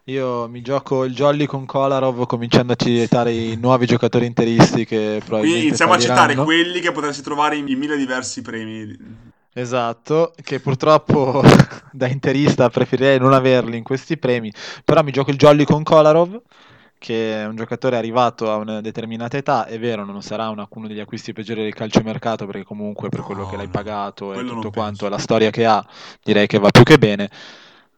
Io 0.06 0.48
mi 0.48 0.62
gioco 0.62 1.04
il 1.04 1.14
jolly 1.14 1.46
con 1.46 1.66
Kolarov 1.66 2.26
cominciando 2.26 2.74
a 2.74 2.76
citare 2.76 3.32
i 3.32 3.58
nuovi 3.58 3.86
giocatori 3.86 4.26
interisti 4.26 4.86
che 4.86 5.22
probabilmente 5.24 5.40
Quindi 5.40 5.68
iniziamo 5.68 5.92
falliranno. 5.94 6.20
a 6.20 6.28
citare 6.30 6.44
quelli 6.44 6.80
che 6.80 6.92
potresti 6.92 7.22
trovare 7.24 7.56
in 7.56 7.66
mille 7.66 7.98
diversi 7.98 8.42
premi. 8.42 9.34
Esatto, 9.58 10.34
che 10.44 10.60
purtroppo 10.60 11.42
da 11.94 12.08
interista 12.08 12.70
preferirei 12.70 13.18
non 13.20 13.32
averli 13.32 13.78
in 13.78 13.84
questi 13.84 14.18
premi, 14.18 14.52
però 14.84 15.02
mi 15.02 15.12
gioco 15.12 15.32
il 15.32 15.38
jolly 15.38 15.64
con 15.64 15.82
Kolarov 15.82 16.42
che 16.98 17.42
è 17.42 17.46
un 17.46 17.56
giocatore 17.56 17.96
arrivato 17.96 18.52
a 18.52 18.56
una 18.56 18.82
determinata 18.82 19.38
età, 19.38 19.66
è 19.66 19.80
vero, 19.80 20.04
non 20.04 20.22
sarà 20.22 20.50
una, 20.50 20.68
uno 20.70 20.88
degli 20.88 21.00
acquisti 21.00 21.34
peggiori 21.34 21.62
del 21.62 21.74
calciomercato 21.74 22.46
perché 22.46 22.64
comunque 22.64 23.10
per 23.10 23.22
quello 23.22 23.44
no, 23.44 23.50
che 23.50 23.56
l'hai 23.56 23.68
pagato 23.68 24.34
e 24.34 24.44
tutto 24.44 24.72
quanto, 24.72 25.08
la 25.08 25.20
storia 25.20 25.52
che 25.52 25.66
ha, 25.66 25.86
direi 26.22 26.48
che 26.48 26.58
va 26.58 26.70
più 26.70 26.84
che 26.84 26.98
bene 26.98 27.30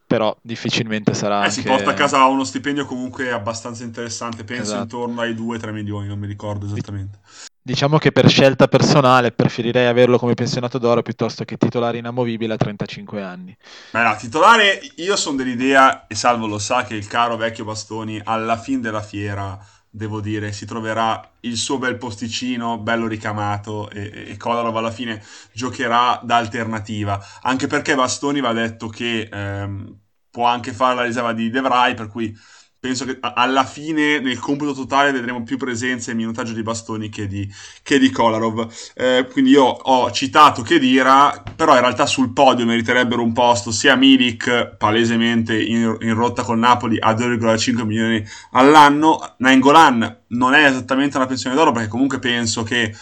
però 0.05 0.35
difficilmente 0.41 1.13
sarà. 1.13 1.39
Eh, 1.39 1.43
anche... 1.43 1.51
si 1.51 1.63
porta 1.63 1.89
a 1.89 1.93
casa 1.93 2.23
uno 2.25 2.43
stipendio 2.43 2.85
comunque 2.85 3.31
abbastanza 3.31 3.83
interessante, 3.83 4.43
penso 4.43 4.63
esatto. 4.63 4.81
intorno 4.83 5.21
ai 5.21 5.33
2-3 5.33 5.71
milioni, 5.71 6.07
non 6.07 6.19
mi 6.19 6.27
ricordo 6.27 6.65
esattamente. 6.65 7.19
Diciamo 7.67 7.97
che 7.97 8.13
per 8.13 8.29
scelta 8.29 8.69
personale 8.69 9.33
preferirei 9.33 9.87
averlo 9.87 10.17
come 10.17 10.35
pensionato 10.35 10.77
d'oro 10.77 11.01
piuttosto 11.01 11.43
che 11.43 11.57
titolare 11.57 11.97
inamovibile 11.97 12.53
a 12.53 12.55
35 12.55 13.21
anni. 13.21 13.57
Beh, 13.91 14.03
no, 14.03 14.15
titolare, 14.15 14.79
io 14.95 15.17
sono 15.17 15.35
dell'idea, 15.35 16.07
e 16.07 16.15
Salvo 16.15 16.47
lo 16.47 16.59
sa, 16.59 16.85
che 16.85 16.95
il 16.95 17.07
caro 17.07 17.35
vecchio 17.35 17.65
Bastoni 17.65 18.21
alla 18.23 18.55
fine 18.55 18.79
della 18.79 19.01
fiera 19.01 19.59
devo 19.89 20.21
dire, 20.21 20.53
si 20.53 20.65
troverà 20.65 21.21
il 21.41 21.57
suo 21.57 21.77
bel 21.77 21.97
posticino, 21.97 22.77
bello 22.77 23.05
ricamato 23.05 23.89
e, 23.89 24.27
e 24.29 24.37
Kolarov 24.37 24.77
alla 24.77 24.91
fine 24.91 25.21
giocherà 25.51 26.21
da 26.23 26.37
alternativa, 26.37 27.21
anche 27.41 27.67
perché 27.67 27.95
Bastoni 27.95 28.39
va 28.39 28.53
detto 28.53 28.87
che 28.87 29.27
ehm, 29.29 29.93
può 30.31 30.45
anche 30.45 30.71
fare 30.71 30.95
la 30.95 31.03
riserva 31.03 31.33
di 31.33 31.49
De 31.49 31.59
Vrij, 31.59 31.95
per 31.95 32.07
cui 32.07 32.33
penso 32.79 33.05
che 33.05 33.17
alla 33.19 33.65
fine 33.65 34.19
nel 34.19 34.39
computo 34.39 34.73
totale 34.73 35.11
vedremo 35.11 35.43
più 35.43 35.57
presenza 35.57 36.11
e 36.11 36.13
minutaggio 36.13 36.53
di 36.53 36.61
bastoni 36.61 37.09
che 37.09 37.27
di, 37.27 37.49
che 37.83 37.99
di 37.99 38.09
Kolarov. 38.09 38.67
Eh, 38.95 39.27
quindi 39.31 39.51
io 39.51 39.63
ho 39.63 40.11
citato 40.11 40.61
Kedira, 40.61 41.43
però 41.55 41.73
in 41.73 41.81
realtà 41.81 42.05
sul 42.05 42.33
podio 42.33 42.65
meriterebbero 42.65 43.21
un 43.21 43.33
posto 43.33 43.71
sia 43.71 43.95
Milik, 43.95 44.75
palesemente 44.77 45.59
in, 45.59 45.97
in 46.01 46.13
rotta 46.13 46.43
con 46.43 46.59
Napoli 46.59 46.97
a 46.99 47.13
2,5 47.13 47.83
milioni 47.83 48.23
all'anno. 48.51 49.35
Nainggolan 49.37 50.23
non 50.27 50.53
è 50.53 50.65
esattamente 50.65 51.17
una 51.17 51.25
pensione 51.25 51.55
d'oro 51.55 51.71
perché 51.71 51.87
comunque 51.87 52.19
penso 52.19 52.63
che 52.63 52.95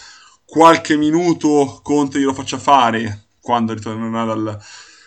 qualche 0.44 0.96
minuto 0.96 1.80
Conte 1.82 2.18
glielo 2.18 2.32
faccia 2.32 2.58
fare 2.58 3.24
quando 3.40 3.74
ritornerà 3.74 4.24
dal, 4.24 4.58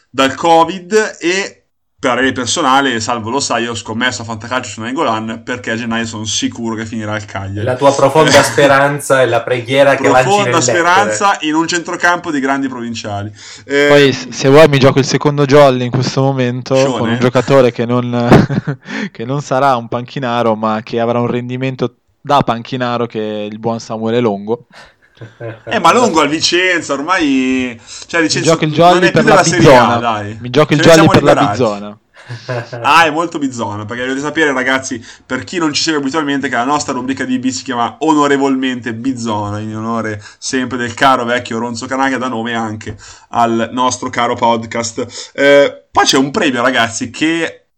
dal 0.10 0.36
Covid 0.36 1.18
e 1.20 1.59
parere 2.00 2.32
personale, 2.32 3.02
salvo 3.02 3.30
lo 3.30 3.42
sai, 3.42 3.68
ho 3.68 3.76
scommesso 3.76 4.22
a 4.22 4.26
Fantacalcio 4.26 4.70
su 4.70 4.82
Nengolan 4.82 5.42
perché 5.44 5.72
a 5.72 5.76
gennaio 5.76 6.06
sono 6.06 6.24
sicuro 6.24 6.74
che 6.76 6.86
finirà 6.86 7.16
il 7.18 7.26
Cagliari. 7.26 7.66
La 7.66 7.76
tua 7.76 7.94
profonda 7.94 8.32
speranza 8.42 9.22
e 9.22 9.28
la 9.28 9.42
preghiera 9.42 9.96
che 9.96 10.08
lanci 10.08 10.30
Profonda 10.30 10.62
speranza 10.62 11.38
in 11.42 11.56
un 11.56 11.68
centrocampo 11.68 12.32
di 12.32 12.40
grandi 12.40 12.70
provinciali. 12.70 13.32
Eh, 13.66 13.88
Poi 13.90 14.14
se 14.14 14.48
vuoi 14.48 14.70
mi 14.70 14.80
gioco 14.80 15.00
il 15.00 15.06
secondo 15.06 15.46
jolly 15.46 15.84
in 15.86 15.92
questo 15.92 16.22
momento 16.22 16.76
Scione. 16.76 16.98
con 16.98 17.10
un 17.10 17.20
giocatore 17.20 17.72
che 17.74 17.86
non, 17.86 18.48
che 19.12 19.26
non 19.26 19.42
sarà 19.42 19.76
un 19.76 19.90
panchinaro 19.90 20.56
ma 20.56 20.80
che 20.82 21.02
avrà 21.02 21.20
un 21.20 21.28
rendimento 21.28 21.96
da 22.22 22.40
panchinaro 22.42 23.08
che 23.08 23.20
è 23.20 23.44
il 23.44 23.60
buon 23.60 23.80
Samuele 23.82 24.22
Longo. 24.22 24.68
Eh, 25.66 25.80
ma 25.80 25.92
lungo 25.92 26.22
al 26.22 26.30
Vicenza, 26.30 26.94
ormai. 26.94 27.78
Cioè, 28.10 28.22
Vicenza 28.24 28.40
mi 28.40 28.46
gioco 28.46 28.66
il 28.66 28.72
jolly 28.72 29.12
per 29.12 29.24
la 29.24 29.42
bizzona. 29.44 30.22
Mi 30.40 30.50
gioco 30.50 30.74
il 30.74 30.80
jolly 30.80 31.08
per 31.08 31.22
la 31.22 31.36
bizzona. 31.36 31.98
ah, 32.82 33.06
è 33.06 33.12
molto 33.12 33.38
bizzona. 33.38 33.86
Perché 33.86 34.02
dovete 34.02 34.20
sapere, 34.20 34.52
ragazzi, 34.52 35.04
per 35.24 35.44
chi 35.44 35.60
non 35.60 35.74
ci 35.74 35.84
segue 35.84 36.00
abitualmente, 36.00 36.50
che 36.50 36.56
la 36.56 36.64
nostra 36.64 36.94
rubrica 36.94 37.24
di 37.24 37.38
B 37.38 37.50
si 37.50 37.64
chiama 37.64 37.98
onorevolmente 38.00 38.96
Bizzona, 38.96 39.60
in 39.60 39.76
onore 39.76 40.24
sempre 40.40 40.80
del 40.80 40.96
caro 40.96 41.24
vecchio 41.24 41.60
Ronzo 41.60 41.86
Canaglia, 41.86 42.18
da 42.18 42.28
nome 42.28 42.56
anche 42.56 42.98
al 43.30 43.70
nostro 43.74 44.10
caro 44.10 44.34
podcast. 44.34 45.32
Eh, 45.34 45.86
poi 45.92 46.06
c'è 46.06 46.18
un 46.18 46.32
premio, 46.32 46.64
ragazzi, 46.64 47.12
che 47.12 47.69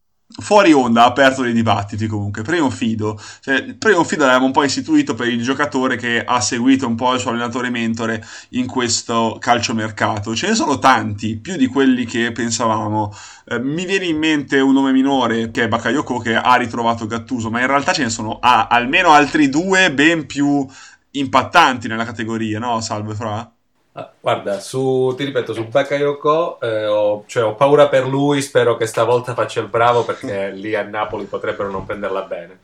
fuori 0.42 0.74
onda 0.74 1.04
ha 1.04 1.06
aperto 1.06 1.44
dei 1.44 1.54
dibattiti 1.54 2.08
comunque. 2.08 2.42
Primo 2.42 2.70
fido, 2.70 3.20
cioè, 3.42 3.76
primo 3.76 4.04
fido 4.04 4.24
l'avevamo 4.24 4.48
un 4.48 4.52
po' 4.52 4.64
istituito 4.64 5.14
per 5.14 5.28
il 5.28 5.42
giocatore 5.42 5.96
che 5.96 6.24
ha 6.24 6.42
seguito 6.42 6.88
un 6.88 6.96
po' 6.96 7.14
il 7.14 7.20
suo 7.20 7.30
allenatore 7.30 7.70
mentore 7.70 8.26
in 8.50 8.68
questo 8.68 9.38
calciomercato. 9.40 10.36
Ce 10.36 10.48
ne 10.48 10.56
sono 10.56 10.80
tanti, 10.80 11.38
più 11.38 11.56
di 11.56 11.68
quelli 11.68 12.06
che 12.06 12.32
pensavamo. 12.32 13.14
Eh, 13.46 13.60
mi 13.60 13.86
viene 13.86 14.06
in 14.06 14.18
mente 14.18 14.60
un 14.60 14.74
nome 14.74 14.92
minore 14.92 15.52
che 15.52 15.64
è 15.64 15.68
Bakayoko 15.68 16.18
che 16.20 16.36
ha 16.36 16.56
ritrovato 16.56 17.06
Gattuso, 17.06 17.50
ma 17.50 17.62
in 17.62 17.68
realtà 17.68 17.94
ce 17.94 18.04
ne 18.04 18.10
sono 18.10 18.40
ah, 18.40 18.68
almeno 18.68 19.12
altri 19.12 19.50
due 19.50 19.94
ben 19.94 20.26
più 20.26 20.66
impattanti 21.12 21.88
nella 21.88 22.06
categoria, 22.06 22.60
no? 22.60 22.82
Salve 22.82 23.14
Fra? 23.16 23.52
Ah, 23.94 24.10
guarda, 24.20 24.62
su, 24.62 25.14
ti 25.18 25.26
ripeto, 25.26 25.54
su 25.54 25.68
Bakayoko 25.68 26.62
eh, 26.62 26.88
ho, 26.88 27.26
cioè, 27.28 27.44
ho, 27.44 27.56
paura 27.56 27.90
per 27.90 28.08
lui, 28.08 28.42
spero 28.42 28.78
che 28.78 28.86
stavolta 28.86 29.34
faccia 29.34 29.60
il 29.60 29.68
bravo 29.68 30.06
perché 30.06 30.50
lì 30.56 30.74
a 30.76 30.84
Napoli 30.84 31.26
potrebbero 31.26 31.70
non 31.70 31.86
prenderla 31.86 32.22
bene. 32.22 32.60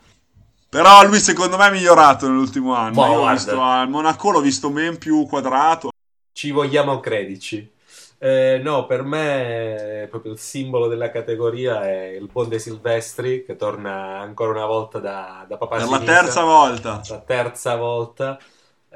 Però 0.70 1.06
lui 1.06 1.20
secondo 1.20 1.58
me 1.58 1.68
è 1.68 1.72
migliorato 1.72 2.28
nell'ultimo 2.28 2.76
anno. 2.76 2.94
Boh, 2.94 3.06
Io 3.08 3.20
ho 3.20 3.30
visto 3.30 3.62
al 3.62 3.90
Monaco, 3.90 4.32
l'ho 4.32 4.42
visto 4.42 4.70
ben 4.70 4.98
più 4.98 5.26
quadrato. 5.26 5.90
Ci 6.32 6.52
vogliamo 6.52 7.00
credici. 7.00 7.76
Eh, 8.20 8.60
no, 8.64 8.86
per 8.86 9.04
me 9.04 10.08
proprio 10.10 10.32
il 10.32 10.40
simbolo 10.40 10.88
della 10.88 11.12
categoria 11.12 11.86
è 11.86 12.18
il 12.20 12.28
buon 12.32 12.50
De 12.50 12.58
Silvestri 12.58 13.46
che 13.46 13.56
torna 13.56 14.20
ancora 14.20 14.52
una 14.52 14.66
volta 14.66 14.98
da, 15.00 15.46
da 15.48 15.58
papà 15.58 15.78
Per 15.78 15.90
la 15.90 16.00
terza 16.00 16.44
volta. 16.44 17.02
La 17.08 17.20
terza 17.20 17.76
volta. 17.76 18.40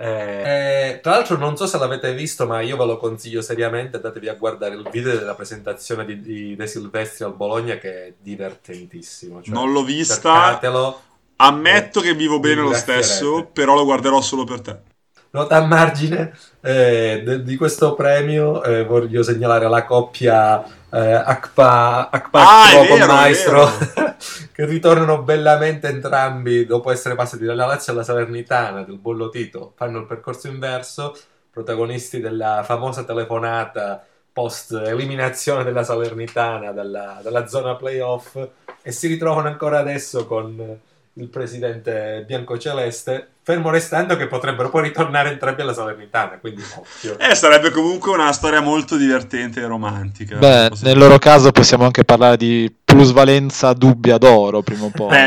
Eh, 0.02 0.94
eh, 0.94 1.00
tra 1.00 1.12
l'altro, 1.12 1.38
non 1.38 1.56
so 1.56 1.68
se 1.68 1.78
l'avete 1.78 2.12
visto, 2.16 2.48
ma 2.48 2.62
io 2.62 2.76
ve 2.76 2.86
lo 2.86 2.98
consiglio 2.98 3.44
seriamente. 3.44 3.98
Andatevi 3.98 4.30
a 4.30 4.34
guardare 4.34 4.74
il 4.74 4.88
video 4.92 5.16
della 5.16 5.36
presentazione 5.36 6.06
di, 6.06 6.20
di 6.22 6.56
De 6.56 6.66
Silvestri 6.66 7.24
al 7.24 7.36
Bologna, 7.36 7.78
che 7.78 8.08
è 8.08 8.14
divertentissimo. 8.20 9.44
Cioè, 9.44 9.54
non 9.54 9.72
l'ho 9.72 9.84
vista. 9.84 10.16
Cercatelo. 10.16 11.02
Ammetto 11.36 12.02
che 12.02 12.16
vivo 12.16 12.40
bene 12.40 12.62
lo 12.62 12.74
stesso, 12.74 13.48
però 13.52 13.76
lo 13.76 13.84
guarderò 13.84 14.22
solo 14.22 14.44
per 14.44 14.62
te. 14.62 14.91
Nota 15.32 15.58
a 15.58 15.66
margine 15.66 16.38
eh, 16.62 17.22
de, 17.26 17.44
di 17.44 17.56
questo 17.56 17.94
premio 17.94 18.64
eh, 18.64 18.84
voglio 18.84 19.24
segnalare 19.24 19.68
la 19.68 19.86
coppia 19.86 20.64
eh, 20.90 21.14
Akpa, 21.14 22.10
Akpa 22.10 22.42
ah, 22.42 22.88
con 22.88 23.00
Maestro 23.00 23.68
che 24.52 24.66
ritornano 24.66 25.22
bellamente 25.24 25.88
entrambi 25.88 26.66
dopo 26.66 26.92
essere 26.92 27.16
passati 27.16 27.46
dalla 27.46 27.66
Lazio 27.66 27.94
alla 27.94 28.04
Salernitana 28.04 28.84
del 28.84 28.98
bollo 28.98 29.30
Tito. 29.30 29.74
Fanno 29.76 30.00
il 30.00 30.06
percorso 30.06 30.48
inverso 30.48 31.18
protagonisti 31.50 32.20
della 32.20 32.64
famosa 32.66 33.04
telefonata 33.04 34.06
post 34.34 34.74
eliminazione 34.74 35.64
della 35.64 35.84
Salernitana 35.84 36.72
dalla, 36.72 37.20
dalla 37.22 37.48
zona 37.48 37.76
playoff 37.76 38.38
e 38.82 38.92
si 38.92 39.08
ritrovano 39.08 39.48
ancora 39.48 39.80
adesso 39.80 40.26
con 40.26 40.80
il 41.16 41.28
presidente 41.28 42.24
biancoceleste, 42.26 43.28
fermo 43.42 43.70
restando 43.70 44.16
che 44.16 44.28
potrebbero 44.28 44.70
poi 44.70 44.84
ritornare 44.84 45.32
entrambi 45.32 45.62
alla 45.62 45.74
Salernitana, 45.74 46.38
quindi 46.40 46.64
occhio. 46.76 47.18
Eh, 47.20 47.36
sarebbe 47.36 47.70
comunque 47.72 48.12
una 48.12 48.32
storia 48.32 48.62
molto 48.62 48.96
divertente 48.96 49.60
e 49.60 49.66
romantica. 49.66 50.38
Beh, 50.38 50.72
nel 50.84 50.98
loro 50.98 51.18
caso 51.18 51.52
possiamo 51.52 51.84
anche 51.84 52.06
parlare 52.06 52.38
di 52.38 52.74
plusvalenza 52.84 53.74
dubbia 53.74 54.18
d'oro 54.18 54.62
prima 54.62 54.86
o 54.86 54.92
poi. 54.94 55.18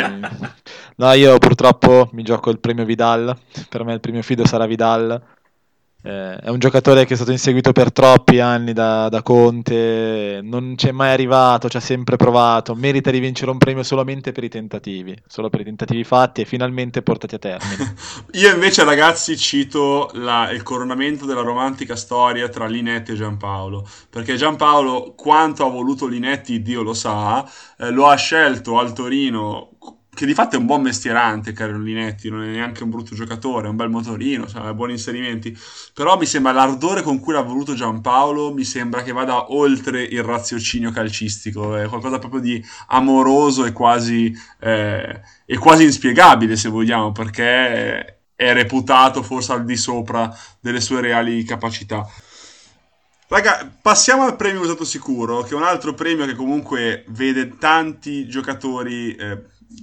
No, 0.96 1.12
io 1.12 1.38
purtroppo 1.38 2.08
mi 2.12 2.22
gioco 2.22 2.50
il 2.50 2.60
premio 2.60 2.84
Vidal, 2.84 3.36
per 3.68 3.84
me 3.84 3.94
il 3.94 4.00
premio 4.00 4.22
fido 4.22 4.46
sarà 4.46 4.64
Vidal 4.64 5.20
eh, 6.06 6.37
è 6.37 6.50
un 6.50 6.58
giocatore 6.58 7.06
che 7.06 7.14
è 7.14 7.16
stato 7.16 7.30
inseguito 7.30 7.73
per 7.73 7.90
troppi 7.90 8.38
anni 8.38 8.75
da, 8.75 9.08
da 9.08 9.23
Conte, 9.23 10.40
non 10.42 10.75
c'è 10.76 10.92
mai 10.92 11.12
arrivato, 11.12 11.70
ci 11.70 11.78
ha 11.78 11.80
sempre 11.80 12.16
provato, 12.16 12.75
merita 12.75 13.11
di 13.11 13.20
vincere 13.20 13.50
un 13.50 13.56
premio 13.56 13.82
solamente 13.82 14.30
per 14.32 14.44
i 14.44 14.50
tentativi, 14.50 15.16
solo 15.26 15.49
per 15.49 15.61
i 15.61 15.64
tentativi 15.64 16.04
fatti 16.04 16.42
e 16.42 16.44
finalmente 16.44 17.00
portati 17.00 17.37
a 17.37 17.38
termine. 17.38 17.94
Io 18.32 18.52
invece 18.52 18.84
ragazzi 18.84 19.34
cito 19.38 20.11
la, 20.12 20.50
il 20.50 20.62
coronamento 20.62 21.25
della 21.25 21.40
romantica 21.40 21.96
storia 21.96 22.50
tra 22.50 22.66
Linetti 22.66 23.12
e 23.12 23.14
Giampaolo, 23.14 23.88
perché 24.11 24.37
Giampaolo 24.37 25.14
quanto 25.16 25.64
ha 25.64 25.70
voluto 25.70 26.06
Linetti 26.06 26.61
Dio 26.61 26.82
lo 26.82 26.92
sa, 26.92 27.50
eh, 27.78 27.90
lo 27.90 28.08
ha 28.08 28.14
scelto 28.16 28.78
al 28.78 28.92
Torino 28.92 29.70
che 30.14 30.26
di 30.26 30.35
fatto 30.35 30.56
è 30.56 30.59
un 30.59 30.66
buon 30.66 30.83
mestierante 30.83 31.52
Carolinetti, 31.52 32.30
non 32.30 32.42
è 32.44 32.47
neanche 32.47 32.83
un 32.83 32.90
brutto 32.90 33.14
giocatore, 33.14 33.66
è 33.66 33.71
un 33.71 33.76
bel 33.76 33.90
motorino, 33.90 34.47
cioè, 34.47 34.64
ha 34.64 34.73
buoni 34.73 34.92
inserimenti, 34.92 35.56
però 35.92 36.16
mi 36.16 36.26
sembra 36.26 36.52
l'ardore 36.52 37.02
con 37.02 37.18
cui 37.21 37.33
l'ha 37.33 37.42
voluto 37.42 37.75
Giampaolo, 37.75 38.52
mi 38.52 38.64
sembra 38.64 39.02
che 39.02 39.12
vada 39.12 39.52
oltre 39.52 40.02
il 40.02 40.23
raziocinio 40.23 40.90
calcistico, 40.90 41.76
è 41.76 41.87
qualcosa 41.87 42.18
proprio 42.18 42.40
di 42.40 42.64
amoroso 42.88 43.64
e 43.64 43.73
quasi, 43.73 44.33
eh, 44.61 45.21
e 45.44 45.59
quasi 45.59 45.85
inspiegabile 45.85 46.56
se 46.56 46.68
vogliamo, 46.68 47.12
perché 47.12 48.21
è 48.37 48.52
reputato 48.52 49.23
forse 49.23 49.52
al 49.52 49.64
di 49.64 49.76
sopra 49.76 50.35
delle 50.61 50.80
sue 50.80 51.00
reali 51.00 51.44
capacità. 51.44 52.06
Raga, 53.26 53.68
passiamo 53.80 54.25
al 54.25 54.37
premio 54.37 54.61
usato 54.61 54.85
sicuro, 54.85 55.42
che 55.42 55.54
è 55.54 55.56
un 55.56 55.62
altro 55.62 55.94
premio 55.94 56.26
che 56.26 56.35
comunque 56.35 57.04
vede 57.09 57.56
tanti 57.56 58.28
giocatori 58.28 59.14
eh, 59.14 59.42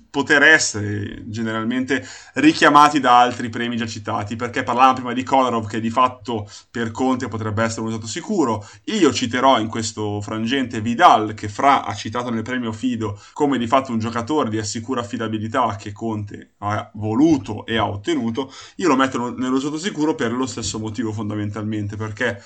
poter 0.10 0.44
essere 0.44 1.24
generalmente 1.28 2.06
richiamati 2.34 3.00
da 3.00 3.20
altri 3.20 3.50
premi 3.50 3.78
già 3.78 3.86
citati, 3.86 4.36
perché 4.36 4.64
parlavamo 4.64 4.94
prima 4.94 5.14
di 5.14 5.24
Kolarov 5.24 5.68
che 5.68 5.80
di 5.80 5.90
fatto 5.90 6.50
per 6.70 6.92
Conte 6.92 7.28
potrebbe 7.28 7.64
essere 7.64 7.82
un 7.82 7.88
usato 7.88 8.08
sicuro. 8.08 8.68
Io 8.86 9.14
citerò 9.14 9.60
in 9.60 9.68
questo 9.68 10.22
frangente 10.22 10.82
Vidal, 10.82 11.34
che 11.34 11.48
Fra 11.50 11.86
ha 11.86 11.94
citato 11.94 12.30
nel 12.30 12.44
premio 12.44 12.72
Fido 12.72 13.20
come 13.34 13.58
di 13.58 13.68
fatto 13.68 13.92
un 13.92 14.00
giocatore 14.00 14.50
di 14.50 14.58
assicura 14.58 15.02
affidabilità 15.02 15.76
che 15.78 15.92
Conte 15.92 16.54
ha 16.60 16.90
voluto 16.96 17.66
e 17.66 17.78
ha 17.78 17.88
ottenuto. 17.88 18.52
Io 18.78 18.88
lo 18.88 18.96
metto 18.96 19.34
nell'usato 19.36 19.78
sicuro 19.78 20.16
per 20.16 20.32
lo 20.34 20.46
stesso 20.46 20.80
motivo 20.80 21.12
fondamentalmente, 21.12 21.96
perché 21.96 22.42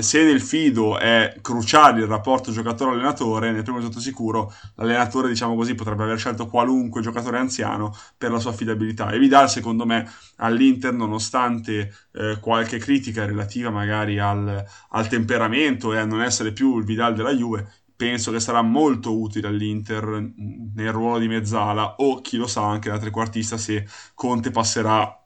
se 0.00 0.24
nel 0.24 0.40
Fido 0.40 0.98
è 0.98 1.36
cruciale 1.40 2.00
il 2.00 2.06
rapporto 2.06 2.50
giocatore-allenatore, 2.50 3.52
nel 3.52 3.62
primo 3.62 3.78
usato 3.78 4.00
sicuro 4.00 4.52
l'allenatore, 4.74 5.28
diciamo 5.28 5.54
così, 5.54 5.74
potrebbe 5.74 6.02
aver 6.02 6.18
scelto 6.18 6.48
qualunque 6.48 7.00
giocatore 7.00 7.38
anziano 7.38 7.94
per 8.16 8.32
la 8.32 8.40
sua 8.40 8.50
affidabilità. 8.50 9.10
E 9.10 9.18
Vidal, 9.18 9.48
secondo 9.48 9.86
me, 9.86 10.10
all'Inter, 10.36 10.92
nonostante 10.92 11.92
eh, 12.12 12.38
qualche 12.40 12.78
critica 12.78 13.24
relativa 13.24 13.70
magari 13.70 14.18
al, 14.18 14.64
al 14.90 15.08
temperamento 15.08 15.92
e 15.94 15.98
a 15.98 16.04
non 16.04 16.22
essere 16.22 16.52
più 16.52 16.76
il 16.78 16.84
Vidal 16.84 17.14
della 17.14 17.32
Juve, 17.32 17.70
penso 17.94 18.30
che 18.30 18.40
sarà 18.40 18.62
molto 18.62 19.18
utile 19.20 19.48
all'Inter 19.48 20.04
nel 20.74 20.92
ruolo 20.92 21.18
di 21.18 21.26
mezzala 21.28 21.96
o 21.96 22.20
chi 22.20 22.36
lo 22.36 22.46
sa 22.46 22.64
anche 22.64 22.90
da 22.90 22.98
trequartista 22.98 23.56
se 23.56 23.86
Conte 24.14 24.50
passerà 24.50 25.17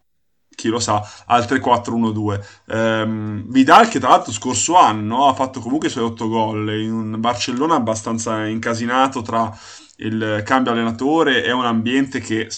chi 0.55 0.69
lo 0.69 0.79
sa, 0.79 1.03
al 1.27 1.45
3-4-1-2. 1.45 2.41
Ehm, 2.69 3.45
Vidal 3.47 3.89
che 3.89 3.99
tra 3.99 4.11
l'altro 4.11 4.33
scorso 4.33 4.77
anno 4.77 5.29
ha 5.29 5.35
fatto 5.35 5.61
comunque 5.61 5.89
i 5.89 5.91
suoi 5.91 6.05
8 6.05 6.29
gol 6.29 6.73
in 6.75 6.93
un 6.93 7.21
Barcellona 7.21 7.75
abbastanza 7.75 8.45
incasinato 8.47 9.23
tra 9.23 9.57
il 9.97 10.43
cambio 10.45 10.73
allenatore 10.73 11.45
e 11.45 11.53
un 11.53 11.65
ambiente 11.65 12.21
che 12.21 12.49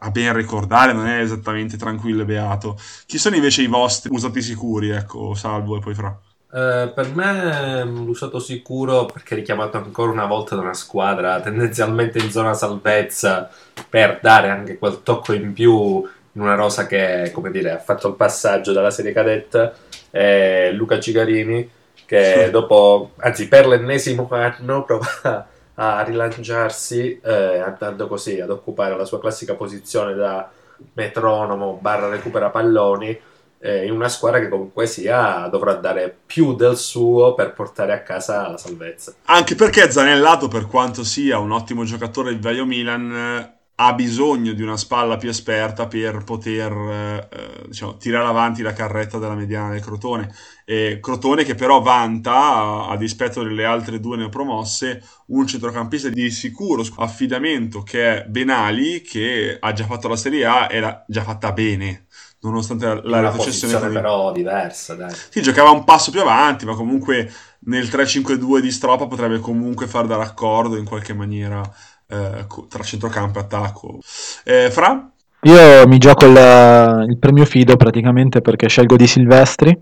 a 0.00 0.10
ben 0.10 0.32
ricordare 0.32 0.92
non 0.92 1.06
è 1.06 1.20
esattamente 1.20 1.76
tranquillo 1.76 2.22
e 2.22 2.26
beato. 2.26 2.78
Chi 3.06 3.18
sono 3.18 3.36
invece 3.36 3.62
i 3.62 3.66
vostri 3.66 4.12
usati 4.12 4.42
sicuri, 4.42 4.90
ecco, 4.90 5.34
salvo 5.34 5.76
e 5.76 5.80
poi 5.80 5.94
fra? 5.94 6.20
Uh, 6.48 6.94
per 6.94 7.12
me 7.12 7.84
l'usato 7.84 8.38
sicuro 8.38 9.04
perché 9.06 9.34
richiamato 9.34 9.78
ancora 9.78 10.12
una 10.12 10.26
volta 10.26 10.54
da 10.54 10.62
una 10.62 10.74
squadra 10.74 11.40
tendenzialmente 11.40 12.18
in 12.20 12.30
zona 12.30 12.54
salvezza 12.54 13.50
per 13.90 14.20
dare 14.22 14.48
anche 14.48 14.78
quel 14.78 15.02
tocco 15.02 15.32
in 15.32 15.52
più 15.52 16.08
in 16.36 16.42
una 16.42 16.54
rosa 16.54 16.86
che 16.86 17.30
come 17.32 17.50
dire, 17.50 17.72
ha 17.72 17.78
fatto 17.78 18.08
il 18.08 18.14
passaggio 18.14 18.72
dalla 18.72 18.90
serie 18.90 19.12
cadetta 19.12 19.72
è 20.10 20.70
Luca 20.72 21.00
Cigarini 21.00 21.68
che 22.04 22.50
dopo, 22.52 23.12
anzi 23.16 23.48
per 23.48 23.66
l'ennesimo 23.66 24.28
anno 24.30 24.84
prova 24.86 25.48
a 25.74 26.02
rilanciarsi 26.02 27.20
eh, 27.22 27.58
andando 27.58 28.06
così 28.06 28.40
ad 28.40 28.50
occupare 28.50 28.96
la 28.96 29.04
sua 29.04 29.18
classica 29.18 29.54
posizione 29.54 30.14
da 30.14 30.48
metronomo 30.92 31.78
barra 31.80 32.08
recupera 32.08 32.50
palloni 32.50 33.18
eh, 33.58 33.86
in 33.86 33.92
una 33.92 34.08
squadra 34.08 34.38
che 34.38 34.48
comunque 34.48 34.86
sia 34.86 35.48
dovrà 35.50 35.74
dare 35.74 36.14
più 36.26 36.54
del 36.54 36.76
suo 36.76 37.34
per 37.34 37.54
portare 37.54 37.94
a 37.94 38.02
casa 38.02 38.50
la 38.50 38.58
salvezza. 38.58 39.14
Anche 39.24 39.54
perché 39.54 39.90
Zanellato 39.90 40.48
per 40.48 40.66
quanto 40.66 41.02
sia 41.02 41.38
un 41.38 41.50
ottimo 41.50 41.84
giocatore 41.84 42.30
del 42.30 42.40
Vaio 42.40 42.66
Milan 42.66 43.54
ha 43.78 43.92
bisogno 43.92 44.52
di 44.52 44.62
una 44.62 44.78
spalla 44.78 45.18
più 45.18 45.28
esperta 45.28 45.86
per 45.86 46.24
poter 46.24 46.72
eh, 46.72 47.28
eh, 47.30 47.62
diciamo, 47.66 47.96
tirare 47.98 48.26
avanti 48.26 48.62
la 48.62 48.72
carretta 48.72 49.18
della 49.18 49.34
mediana 49.34 49.70
del 49.70 49.82
Crotone. 49.82 50.34
E 50.64 50.98
Crotone 51.00 51.44
che 51.44 51.54
però 51.54 51.82
vanta, 51.82 52.86
a, 52.86 52.96
dispetto 52.96 53.42
delle 53.42 53.66
altre 53.66 54.00
due 54.00 54.16
neopromosse, 54.16 55.02
un 55.26 55.46
centrocampista 55.46 56.08
di 56.08 56.30
sicuro 56.30 56.84
affidamento 56.96 57.82
che 57.82 58.24
è 58.24 58.26
Benali, 58.26 59.02
che 59.02 59.58
ha 59.60 59.72
già 59.72 59.84
fatto 59.84 60.08
la 60.08 60.16
Serie 60.16 60.46
A 60.46 60.68
e 60.70 60.80
l'ha 60.80 61.04
già 61.06 61.22
fatta 61.22 61.52
bene 61.52 62.06
nonostante 62.40 62.86
la, 62.86 63.00
la 63.02 63.20
retrocessione 63.20 63.88
però 63.88 64.30
diversa 64.30 64.94
dai. 64.94 65.12
sì 65.30 65.42
giocava 65.42 65.70
un 65.70 65.84
passo 65.84 66.10
più 66.10 66.20
avanti 66.20 66.64
ma 66.64 66.74
comunque 66.74 67.32
nel 67.60 67.86
3-5-2 67.86 68.60
di 68.60 68.70
Stropa 68.70 69.06
potrebbe 69.06 69.40
comunque 69.40 69.88
far 69.88 70.06
da 70.06 70.16
raccordo 70.16 70.76
in 70.76 70.84
qualche 70.84 71.14
maniera 71.14 71.60
eh, 72.08 72.46
tra 72.68 72.82
centrocampo 72.82 73.38
e 73.38 73.42
attacco. 73.42 73.98
Eh, 74.44 74.70
Fra? 74.70 75.10
Io 75.42 75.86
mi 75.86 75.98
gioco 75.98 76.26
il, 76.26 77.06
il, 77.08 77.18
premio 77.18 77.44
Fido 77.44 77.76
praticamente 77.76 78.40
perché 78.40 78.68
scelgo 78.68 78.96
di 78.96 79.06
Silvestri, 79.06 79.78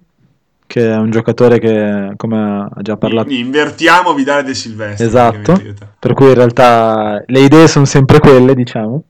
che 0.66 0.90
è 0.90 0.96
un 0.96 1.10
giocatore 1.10 1.58
che, 1.58 2.12
come 2.16 2.68
ha 2.70 2.82
già 2.82 2.96
parlato... 2.96 3.28
Quindi 3.28 3.44
invertiamo 3.44 4.12
Vidale 4.14 4.42
De 4.42 4.54
Silvestri. 4.54 5.06
Esatto, 5.06 5.60
per 5.98 6.12
cui 6.12 6.28
in 6.28 6.34
realtà 6.34 7.22
le 7.26 7.40
idee 7.40 7.68
sono 7.68 7.84
sempre 7.84 8.18
quelle, 8.18 8.54
diciamo. 8.54 9.02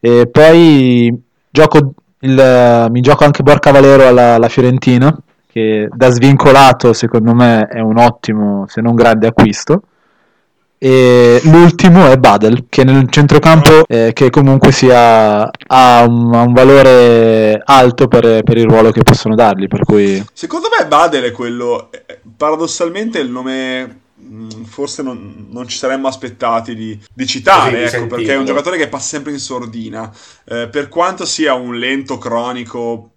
E 0.00 0.28
poi 0.28 1.22
gioco 1.50 1.94
il, 2.20 2.86
mi 2.90 3.00
gioco 3.00 3.24
anche 3.24 3.42
Borca 3.42 3.70
Valero 3.70 4.06
alla, 4.06 4.34
alla 4.34 4.48
Fiorentina, 4.48 5.14
che 5.46 5.88
da 5.92 6.08
svincolato 6.08 6.94
secondo 6.94 7.34
me 7.34 7.66
è 7.66 7.80
un 7.80 7.98
ottimo, 7.98 8.64
se 8.66 8.80
non 8.80 8.94
grande 8.94 9.26
acquisto 9.26 9.82
e 10.84 11.40
l'ultimo 11.44 12.08
è 12.08 12.16
Badel, 12.16 12.64
che 12.68 12.82
nel 12.82 13.08
centrocampo 13.08 13.84
eh, 13.86 14.10
che 14.12 14.30
comunque 14.30 14.72
sia, 14.72 15.42
ha, 15.44 16.04
un, 16.04 16.34
ha 16.34 16.42
un 16.42 16.52
valore 16.52 17.62
alto 17.64 18.08
per, 18.08 18.42
per, 18.42 18.56
il 18.56 18.64
ruolo 18.64 18.90
che 18.90 19.04
possono 19.04 19.36
dargli. 19.36 19.68
Per 19.68 19.84
cui... 19.84 20.20
Secondo 20.32 20.66
me 20.76 20.84
Badel 20.88 21.22
è 21.22 21.30
quello, 21.30 21.88
eh, 21.92 22.18
paradossalmente 22.36 23.20
il 23.20 23.30
nome 23.30 24.00
mm, 24.20 24.64
forse 24.64 25.04
non, 25.04 25.46
non, 25.50 25.68
ci 25.68 25.78
saremmo 25.78 26.08
aspettati 26.08 26.74
di, 26.74 26.98
di 27.14 27.26
citare, 27.28 27.84
ecco, 27.84 28.08
perché 28.08 28.32
è 28.32 28.36
un 28.36 28.44
giocatore 28.44 28.76
che 28.76 28.88
passa 28.88 29.06
sempre 29.06 29.30
in 29.30 29.38
sordina. 29.38 30.12
Eh, 30.46 30.66
per 30.66 30.88
quanto 30.88 31.24
sia 31.24 31.54
un 31.54 31.78
lento 31.78 32.18
cronico 32.18 33.11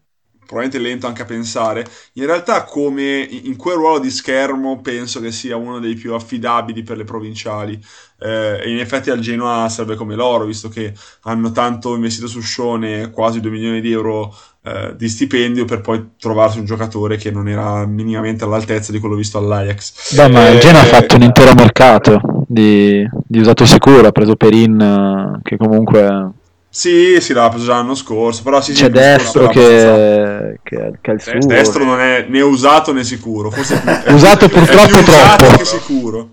probabilmente 0.46 0.80
lento 0.80 1.08
anche 1.08 1.24
a 1.24 1.26
pensare. 1.26 1.86
In 2.14 2.26
realtà, 2.26 2.64
come 2.64 3.20
in 3.20 3.56
quel 3.56 3.76
ruolo 3.76 4.00
di 4.00 4.10
schermo, 4.10 4.82
penso 4.82 5.20
che 5.20 5.32
sia 5.32 5.56
uno 5.56 5.80
dei 5.80 5.96
più 5.96 6.14
affidabili 6.14 6.84
per 6.84 6.98
le 6.98 7.04
provinciali. 7.04 7.80
Eh, 8.18 8.62
e 8.64 8.72
in 8.72 8.80
effetti 8.80 9.10
al 9.10 9.20
Genoa 9.20 9.68
serve 9.70 9.96
come 9.96 10.16
loro, 10.16 10.46
visto 10.46 10.70
che 10.70 10.94
hanno 11.24 11.52
tanto 11.52 11.94
investito 11.96 12.28
su 12.28 12.40
Scione, 12.40 13.10
quasi 13.12 13.42
2 13.42 13.52
milioni 13.52 13.82
di 13.82 13.92
euro 13.92 14.34
eh, 14.64 14.96
di 14.96 15.10
stipendio, 15.10 15.66
per 15.66 15.82
poi 15.82 16.12
trovarsi 16.18 16.60
un 16.60 16.66
giocatore 16.66 17.18
che 17.18 17.32
non 17.32 17.48
era 17.48 17.86
minimamente 17.86 18.44
all'altezza 18.44 18.92
di 18.92 19.00
quello 19.00 19.16
visto 19.16 19.38
all'Ajax. 19.38 20.16
Beh, 20.16 20.30
ma 20.30 20.48
il 20.50 20.60
Genoa 20.60 20.82
ha 20.82 20.86
fatto 20.86 21.16
un 21.16 21.24
intero 21.24 21.54
mercato 21.54 22.20
di, 22.48 23.08
di 23.28 23.40
usato 23.40 23.66
sicuro, 23.66 24.08
ha 24.08 24.12
preso 24.12 24.36
Perin, 24.36 24.80
eh, 24.80 25.40
che 25.44 25.58
comunque 25.58 26.32
sì, 26.76 27.22
sì, 27.22 27.32
l'ha 27.32 27.48
preso 27.48 27.68
già 27.68 27.76
l'anno 27.76 27.96
scorso, 27.96 28.44
però 28.44 28.60
sì, 28.60 28.74
C'è 28.74 28.90
destro 28.90 29.48
che, 29.48 30.60
che, 30.62 30.92
che, 31.00 31.12
è 31.12 31.14
il 31.14 31.22
suo. 31.22 31.40
Destro 31.40 31.86
non 31.86 32.02
è 32.02 32.26
né 32.28 32.42
usato 32.42 32.92
né 32.92 33.06
sicuro, 33.06 33.50
forse 33.50 33.82
è, 33.82 34.12
usato 34.12 34.50
purtroppo 34.50 34.98
è 34.98 35.04
troppo. 35.04 35.44
Usato 35.46 35.58
che 35.58 35.64
sicuro. 35.64 36.30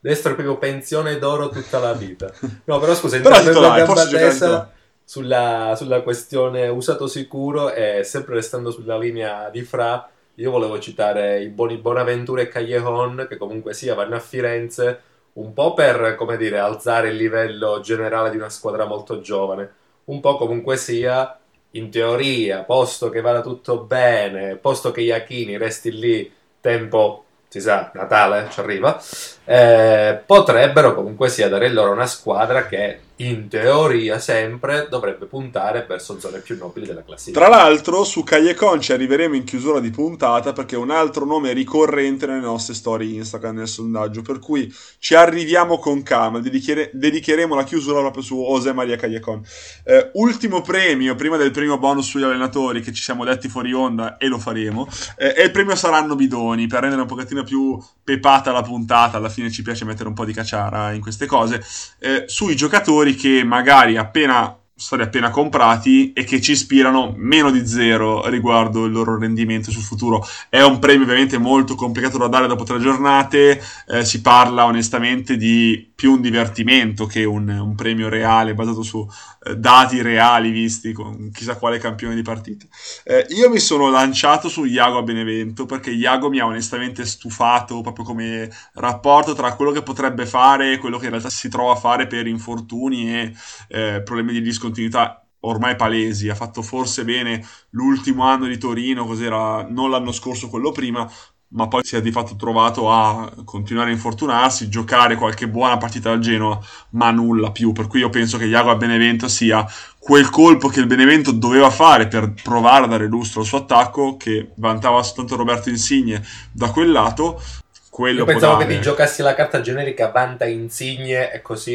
Destro 0.00 0.32
è 0.32 0.34
proprio 0.34 0.58
pensione 0.58 1.20
d'oro 1.20 1.50
tutta 1.50 1.78
la 1.78 1.92
vita. 1.92 2.32
No, 2.64 2.80
però 2.80 2.96
scusa, 2.96 3.20
però 3.20 3.38
titolare, 3.38 3.84
posso 3.84 4.08
giocare 4.08 4.68
sulla, 5.04 5.74
sulla 5.76 6.00
questione 6.00 6.66
usato 6.66 7.06
sicuro 7.06 7.72
e 7.72 8.02
sempre 8.02 8.34
restando 8.34 8.72
sulla 8.72 8.98
linea 8.98 9.48
di 9.50 9.62
Fra, 9.62 10.04
io 10.34 10.50
volevo 10.50 10.80
citare 10.80 11.42
i 11.42 11.48
buoni 11.48 11.76
Bonaventura 11.76 12.42
e 12.42 12.48
Callejon 12.48 13.26
che 13.28 13.36
comunque 13.36 13.72
sia 13.72 13.94
vanno 13.94 14.16
a 14.16 14.20
Firenze 14.20 15.00
un 15.36 15.52
po' 15.52 15.74
per, 15.74 16.14
come 16.16 16.36
dire, 16.36 16.58
alzare 16.58 17.08
il 17.08 17.16
livello 17.16 17.80
generale 17.80 18.30
di 18.30 18.36
una 18.36 18.48
squadra 18.48 18.84
molto 18.84 19.20
giovane, 19.20 19.70
un 20.04 20.20
po' 20.20 20.36
comunque 20.36 20.76
sia, 20.76 21.38
in 21.72 21.90
teoria, 21.90 22.62
posto 22.62 23.10
che 23.10 23.20
vada 23.20 23.40
tutto 23.40 23.78
bene, 23.78 24.56
posto 24.56 24.92
che 24.92 25.02
Iachini 25.02 25.58
resti 25.58 25.92
lì 25.92 26.32
tempo, 26.60 27.24
si 27.48 27.60
sa, 27.60 27.90
Natale 27.94 28.48
ci 28.50 28.60
arriva, 28.60 29.00
eh, 29.44 30.20
potrebbero 30.24 30.94
comunque 30.94 31.28
sia 31.28 31.48
dare 31.48 31.68
loro 31.68 31.92
una 31.92 32.06
squadra 32.06 32.66
che 32.66 33.00
in 33.18 33.48
teoria 33.48 34.18
sempre 34.18 34.88
dovrebbe 34.90 35.24
puntare 35.26 35.86
verso 35.88 36.20
zone 36.20 36.40
più 36.40 36.56
nobili 36.58 36.86
della 36.86 37.02
classifica. 37.02 37.38
Tra 37.38 37.48
l'altro 37.48 38.04
su 38.04 38.22
Cagliacon 38.22 38.80
ci 38.80 38.92
arriveremo 38.92 39.34
in 39.34 39.44
chiusura 39.44 39.80
di 39.80 39.90
puntata 39.90 40.52
perché 40.52 40.74
è 40.74 40.78
un 40.78 40.90
altro 40.90 41.24
nome 41.24 41.52
ricorrente 41.52 42.26
nelle 42.26 42.40
nostre 42.40 42.74
storie 42.74 43.14
Instagram 43.14 43.56
nel 43.56 43.68
sondaggio, 43.68 44.20
per 44.20 44.38
cui 44.38 44.72
ci 44.98 45.14
arriviamo 45.14 45.78
con 45.78 46.02
calma, 46.02 46.40
dedichiere- 46.40 46.90
dedicheremo 46.92 47.54
la 47.54 47.64
chiusura 47.64 48.00
proprio 48.00 48.22
su 48.22 48.36
José 48.36 48.74
Maria 48.74 48.96
Cagliacon. 48.96 49.42
Eh, 49.84 50.10
ultimo 50.14 50.60
premio, 50.60 51.14
prima 51.14 51.38
del 51.38 51.52
primo 51.52 51.78
bonus 51.78 52.08
sugli 52.08 52.24
allenatori 52.24 52.82
che 52.82 52.92
ci 52.92 53.02
siamo 53.02 53.24
detti 53.24 53.48
fuori 53.48 53.72
onda 53.72 54.18
e 54.18 54.26
lo 54.26 54.38
faremo, 54.38 54.88
eh, 55.16 55.34
e 55.36 55.44
il 55.44 55.50
premio 55.52 55.74
saranno 55.74 56.16
bidoni 56.16 56.66
per 56.66 56.80
rendere 56.80 57.02
un 57.02 57.08
pochettino 57.08 57.44
più 57.44 57.78
pepata 58.04 58.52
la 58.52 58.62
puntata, 58.62 59.16
alla 59.16 59.30
fine 59.30 59.50
ci 59.50 59.62
piace 59.62 59.84
mettere 59.84 60.08
un 60.08 60.14
po' 60.14 60.24
di 60.24 60.32
cacciara 60.32 60.92
in 60.92 61.00
queste 61.00 61.26
cose, 61.26 61.64
eh, 61.98 62.24
sui 62.26 62.54
giocatori 62.54 63.05
che 63.14 63.44
magari 63.44 63.96
appena 63.96 64.58
stati 64.78 65.00
appena 65.00 65.30
comprati 65.30 66.12
e 66.12 66.24
che 66.24 66.38
ci 66.38 66.52
ispirano 66.52 67.14
meno 67.16 67.50
di 67.50 67.66
zero 67.66 68.28
riguardo 68.28 68.84
il 68.84 68.92
loro 68.92 69.18
rendimento 69.18 69.70
sul 69.70 69.82
futuro. 69.82 70.22
È 70.50 70.60
un 70.60 70.78
premio 70.78 71.04
ovviamente 71.04 71.38
molto 71.38 71.74
complicato 71.74 72.18
da 72.18 72.28
dare 72.28 72.46
dopo 72.46 72.64
tre 72.64 72.78
giornate, 72.78 73.62
eh, 73.88 74.04
si 74.04 74.20
parla 74.20 74.66
onestamente 74.66 75.38
di 75.38 75.92
più 75.96 76.12
un 76.12 76.20
divertimento 76.20 77.06
che 77.06 77.24
un, 77.24 77.48
un 77.48 77.74
premio 77.74 78.10
reale 78.10 78.52
basato 78.52 78.82
su 78.82 79.08
eh, 79.46 79.56
dati 79.56 80.02
reali 80.02 80.50
visti 80.50 80.92
con 80.92 81.30
chissà 81.32 81.56
quale 81.56 81.78
campione 81.78 82.14
di 82.14 82.20
partita. 82.20 82.66
Eh, 83.02 83.24
io 83.30 83.48
mi 83.48 83.58
sono 83.58 83.88
lanciato 83.88 84.50
su 84.50 84.64
Iago 84.64 84.98
a 84.98 85.02
Benevento 85.02 85.64
perché 85.64 85.90
Iago 85.90 86.28
mi 86.28 86.38
ha 86.38 86.44
onestamente 86.44 87.06
stufato 87.06 87.80
proprio 87.80 88.04
come 88.04 88.50
rapporto 88.74 89.32
tra 89.32 89.54
quello 89.54 89.70
che 89.70 89.82
potrebbe 89.82 90.26
fare 90.26 90.72
e 90.72 90.78
quello 90.78 90.98
che 90.98 91.04
in 91.04 91.12
realtà 91.12 91.30
si 91.30 91.48
trova 91.48 91.72
a 91.72 91.76
fare 91.76 92.06
per 92.06 92.26
infortuni 92.26 93.14
e 93.14 93.32
eh, 93.68 94.02
problemi 94.04 94.32
di 94.32 94.40
discontinuità 94.66 95.24
ormai 95.40 95.76
palesi. 95.76 96.28
Ha 96.28 96.34
fatto 96.34 96.62
forse 96.62 97.04
bene 97.04 97.46
l'ultimo 97.70 98.24
anno 98.24 98.46
di 98.46 98.58
Torino, 98.58 99.06
cos'era 99.06 99.66
non 99.68 99.90
l'anno 99.90 100.12
scorso, 100.12 100.48
quello 100.48 100.72
prima, 100.72 101.08
ma 101.48 101.68
poi 101.68 101.84
si 101.84 101.94
è 101.96 102.02
di 102.02 102.10
fatto 102.10 102.34
trovato 102.34 102.90
a 102.90 103.32
continuare 103.44 103.90
a 103.90 103.92
infortunarsi, 103.92 104.68
giocare 104.68 105.14
qualche 105.14 105.48
buona 105.48 105.76
partita 105.76 106.10
al 106.10 106.18
Genoa, 106.18 106.58
ma 106.90 107.10
nulla 107.12 107.52
più. 107.52 107.72
Per 107.72 107.86
cui 107.86 108.00
io 108.00 108.10
penso 108.10 108.36
che 108.36 108.46
Iago 108.46 108.70
a 108.70 108.76
Benevento 108.76 109.28
sia 109.28 109.64
quel 109.98 110.28
colpo 110.30 110.68
che 110.68 110.80
il 110.80 110.86
Benevento 110.86 111.30
doveva 111.30 111.70
fare 111.70 112.08
per 112.08 112.34
provare 112.42 112.84
a 112.84 112.88
dare 112.88 113.06
lustro 113.06 113.40
al 113.40 113.46
suo 113.46 113.58
attacco, 113.58 114.16
che 114.16 114.50
vantava 114.56 115.02
soltanto 115.02 115.36
Roberto 115.36 115.68
Insigne 115.68 116.22
da 116.52 116.70
quel 116.70 116.90
lato. 116.90 117.40
Quello 117.88 118.18
io 118.18 118.24
pensavo 118.26 118.58
dare... 118.58 118.66
che 118.66 118.74
ti 118.74 118.82
giocassi 118.82 119.22
la 119.22 119.34
carta 119.34 119.60
generica 119.60 120.10
vanta 120.10 120.44
Insigne 120.44 121.32
e 121.32 121.40
così, 121.40 121.72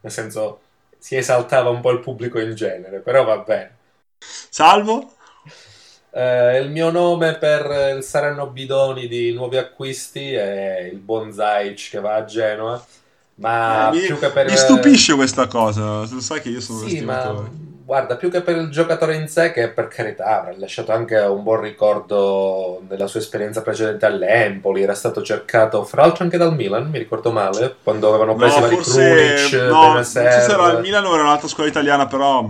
nel 0.00 0.12
senso, 0.12 0.61
si 1.02 1.16
esaltava 1.16 1.68
un 1.68 1.80
po' 1.80 1.90
il 1.90 1.98
pubblico 1.98 2.38
in 2.38 2.54
genere, 2.54 3.00
però 3.00 3.24
va 3.24 3.38
bene. 3.38 3.76
Salvo? 4.20 5.14
Eh, 6.12 6.60
il 6.60 6.70
mio 6.70 6.92
nome 6.92 7.36
per 7.38 7.96
il 7.96 8.04
saranno 8.04 8.46
bidoni 8.46 9.08
di 9.08 9.32
nuovi 9.32 9.56
acquisti 9.56 10.32
è 10.32 10.88
il 10.92 10.98
buon 10.98 11.32
Zaic 11.32 11.90
che 11.90 11.98
va 11.98 12.14
a 12.14 12.24
Genoa. 12.24 12.86
Ma 13.36 13.90
eh, 13.90 13.98
più 13.98 14.14
mi, 14.14 14.20
che 14.20 14.30
per... 14.30 14.48
mi 14.48 14.56
stupisce 14.56 15.14
questa 15.14 15.48
cosa. 15.48 16.06
Tu 16.06 16.20
sai 16.20 16.40
che 16.40 16.50
io 16.50 16.60
sono 16.60 16.86
sì, 16.86 17.00
un 17.00 17.04
ma 17.04 17.50
guarda, 17.84 18.16
più 18.16 18.30
che 18.30 18.42
per 18.42 18.56
il 18.56 18.70
giocatore 18.70 19.16
in 19.16 19.28
sé, 19.28 19.52
che 19.52 19.68
per 19.68 19.88
carità 19.88 20.40
avrà 20.40 20.54
lasciato 20.56 20.92
anche 20.92 21.16
un 21.16 21.42
buon 21.42 21.60
ricordo 21.60 22.82
nella 22.88 23.06
sua 23.06 23.20
esperienza 23.20 23.62
precedente 23.62 24.06
all'Empoli. 24.06 24.82
Era 24.82 24.94
stato 24.94 25.22
cercato, 25.22 25.84
fra 25.84 26.02
l'altro, 26.02 26.24
anche 26.24 26.36
dal 26.36 26.54
Milan, 26.54 26.88
mi 26.88 26.98
ricordo 26.98 27.30
male, 27.32 27.76
quando 27.82 28.08
avevano 28.08 28.34
preso 28.34 28.60
no, 28.60 28.66
forse, 28.68 29.46
Krunic, 29.48 29.70
no, 29.70 29.92
non 29.92 30.04
so 30.04 30.10
se 30.10 30.22
era 30.22 30.70
il 30.72 30.80
Milan 30.80 31.04
o 31.04 31.14
era 31.14 31.22
un'altra 31.22 31.48
scuola 31.48 31.68
italiana, 31.68 32.06
però 32.06 32.48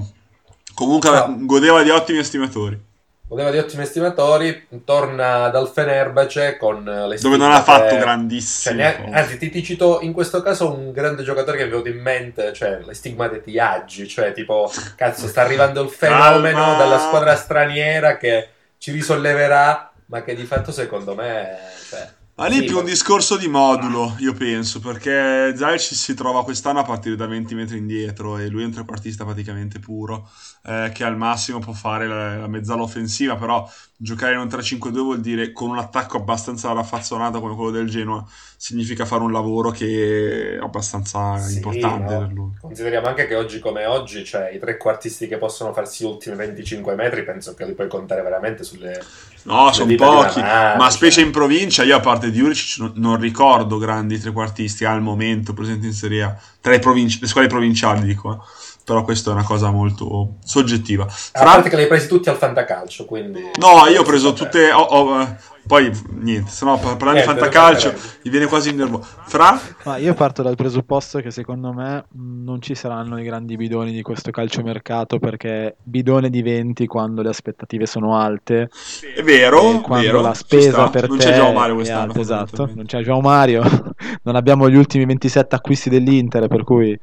comunque 0.74 1.10
no. 1.10 1.36
godeva 1.40 1.82
di 1.82 1.90
ottimi 1.90 2.18
estimatori 2.18 2.90
godeva 3.32 3.50
di 3.50 3.56
ottimi 3.56 3.84
estimatori, 3.84 4.66
torna 4.84 5.48
dal 5.48 5.70
Fenerbahce 5.70 6.58
con 6.58 6.84
le 6.84 7.16
Dove 7.16 7.38
non 7.38 7.50
ha 7.50 7.62
fatto 7.62 7.96
grandissimo. 7.96 8.76
Cioè, 8.76 8.84
neanche, 8.84 9.10
anzi, 9.10 9.38
ti, 9.38 9.48
ti, 9.48 9.64
cito 9.64 10.00
in 10.02 10.12
questo 10.12 10.42
caso 10.42 10.70
un 10.70 10.92
grande 10.92 11.22
giocatore 11.22 11.56
che 11.56 11.66
venuto 11.66 11.88
in 11.88 11.98
mente, 11.98 12.52
cioè 12.52 12.80
le 12.84 12.92
stigmate 12.92 13.40
di 13.42 13.58
Aggi, 13.58 14.06
cioè 14.06 14.34
tipo, 14.34 14.70
cazzo, 14.96 15.26
sta 15.28 15.40
arrivando 15.40 15.82
il 15.82 15.88
fenomeno 15.88 16.58
Calma. 16.58 16.76
dalla 16.76 16.98
squadra 16.98 17.34
straniera 17.34 18.18
che 18.18 18.48
ci 18.76 18.90
risolleverà, 18.92 19.90
ma 20.06 20.22
che 20.22 20.34
di 20.34 20.44
fatto 20.44 20.70
secondo 20.70 21.14
me... 21.14 21.56
Cioè, 21.88 22.20
ma 22.34 22.46
lì 22.46 22.56
sì, 22.56 22.64
più 22.64 22.78
un 22.78 22.84
discorso 22.84 23.36
di 23.36 23.46
modulo, 23.46 24.16
io 24.20 24.32
penso, 24.32 24.80
perché 24.80 25.54
Zayc 25.54 25.80
si 25.80 26.14
trova 26.14 26.44
quest'anno 26.44 26.80
a 26.80 26.82
partire 26.82 27.14
da 27.14 27.26
20 27.26 27.54
metri 27.54 27.76
indietro 27.76 28.38
e 28.38 28.48
lui 28.48 28.62
è 28.62 28.64
un 28.64 28.72
trequartista 28.72 29.24
praticamente 29.24 29.78
puro, 29.78 30.30
eh, 30.64 30.90
che 30.94 31.04
al 31.04 31.16
massimo 31.16 31.58
può 31.58 31.74
fare 31.74 32.06
la, 32.08 32.38
la 32.38 32.48
mezzala 32.48 32.82
offensiva, 32.82 33.36
però 33.36 33.68
giocare 34.02 34.32
in 34.32 34.40
un 34.40 34.46
3-5-2 34.48 34.90
vuol 34.94 35.20
dire 35.20 35.52
con 35.52 35.70
un 35.70 35.78
attacco 35.78 36.16
abbastanza 36.16 36.72
raffazzonato 36.72 37.40
come 37.40 37.54
quello 37.54 37.70
del 37.70 37.88
Genoa, 37.88 38.24
significa 38.56 39.04
fare 39.04 39.22
un 39.22 39.30
lavoro 39.30 39.70
che 39.70 40.56
è 40.56 40.58
abbastanza 40.60 41.38
sì, 41.38 41.56
importante 41.56 42.12
no. 42.12 42.18
per 42.18 42.32
lui. 42.32 42.50
Consideriamo 42.60 43.06
anche 43.06 43.28
che 43.28 43.36
oggi 43.36 43.60
come 43.60 43.86
oggi, 43.86 44.24
cioè 44.24 44.50
i 44.52 44.58
trequartisti 44.58 45.28
che 45.28 45.38
possono 45.38 45.72
farsi 45.72 46.02
gli 46.02 46.08
ultimi 46.08 46.34
25 46.34 46.96
metri, 46.96 47.22
penso 47.22 47.54
che 47.54 47.64
li 47.64 47.74
puoi 47.74 47.86
contare 47.86 48.22
veramente 48.22 48.64
sulle... 48.64 49.00
No, 49.44 49.72
sono 49.72 49.94
pochi, 49.94 50.40
mano, 50.40 50.78
ma 50.78 50.84
cioè... 50.84 50.90
specie 50.90 51.20
in 51.20 51.30
provincia, 51.30 51.84
io 51.84 51.96
a 51.96 52.00
parte 52.00 52.32
di 52.32 52.38
Juricic 52.38 52.92
non 52.94 53.20
ricordo 53.20 53.78
grandi 53.78 54.18
trequartisti 54.18 54.84
al 54.84 55.00
momento 55.00 55.52
presenti 55.52 55.86
in 55.86 55.92
Serie 55.92 56.22
A, 56.24 56.36
tra 56.60 56.76
provinci- 56.80 57.20
le 57.20 57.28
squadre 57.28 57.50
provinciali 57.50 58.02
dico, 58.02 58.34
eh 58.34 58.70
però 58.84 59.02
questa 59.02 59.30
è 59.30 59.34
una 59.34 59.44
cosa 59.44 59.70
molto 59.70 60.36
soggettiva. 60.44 61.06
A 61.32 61.44
parte 61.44 61.68
che 61.68 61.76
li 61.76 61.82
hai 61.82 61.88
presi 61.88 62.08
tutti 62.08 62.28
al 62.28 62.36
fantacalcio, 62.36 63.04
quindi... 63.04 63.50
No, 63.58 63.86
io 63.88 64.00
ho 64.00 64.04
preso 64.04 64.32
tutte... 64.32 64.72
Oh, 64.72 64.82
oh, 64.82 65.36
poi 65.64 65.92
niente, 66.18 66.50
se 66.50 66.64
no 66.64 66.76
parlando 66.76 67.20
di 67.20 67.26
fantacalcio 67.26 67.94
mi 68.24 68.30
viene 68.30 68.46
quasi 68.46 68.70
il 68.70 68.74
nervo. 68.74 69.00
Fra? 69.00 69.58
Ma 69.84 69.96
io 69.96 70.12
parto 70.12 70.42
dal 70.42 70.56
presupposto 70.56 71.20
che 71.20 71.30
secondo 71.30 71.72
me 71.72 72.04
non 72.14 72.60
ci 72.60 72.74
saranno 72.74 73.18
i 73.20 73.22
grandi 73.22 73.56
bidoni 73.56 73.92
di 73.92 74.02
questo 74.02 74.32
calciomercato 74.32 75.20
perché 75.20 75.76
bidone 75.80 76.30
diventi 76.30 76.86
quando 76.86 77.22
le 77.22 77.28
aspettative 77.28 77.86
sono 77.86 78.18
alte. 78.18 78.70
È 79.14 79.22
vero, 79.22 79.80
quando 79.80 80.04
vero, 80.04 80.20
la 80.20 80.34
spesa 80.34 80.90
per 80.90 81.08
non 81.08 81.18
te 81.18 81.26
c'è 81.26 81.34
Gio 81.36 81.52
Mario 81.52 81.74
quest'anno. 81.76 82.06
Alta, 82.08 82.20
esatto, 82.20 82.70
non 82.74 82.84
c'è 82.84 83.02
Gio 83.02 83.20
Mario. 83.20 83.62
non 84.24 84.34
abbiamo 84.34 84.68
gli 84.68 84.76
ultimi 84.76 85.06
27 85.06 85.54
acquisti 85.54 85.88
dell'Inter, 85.88 86.48
per 86.48 86.64
cui 86.64 86.98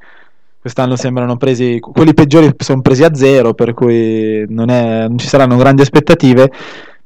quest'anno 0.60 0.94
sembrano 0.96 1.36
presi, 1.36 1.78
quelli 1.80 2.12
peggiori 2.12 2.52
sono 2.58 2.82
presi 2.82 3.02
a 3.02 3.14
zero, 3.14 3.54
per 3.54 3.72
cui 3.72 4.44
non, 4.48 4.68
è, 4.68 5.08
non, 5.08 5.18
ci 5.18 5.26
saranno 5.26 5.56
grandi 5.56 5.82
aspettative. 5.82 6.50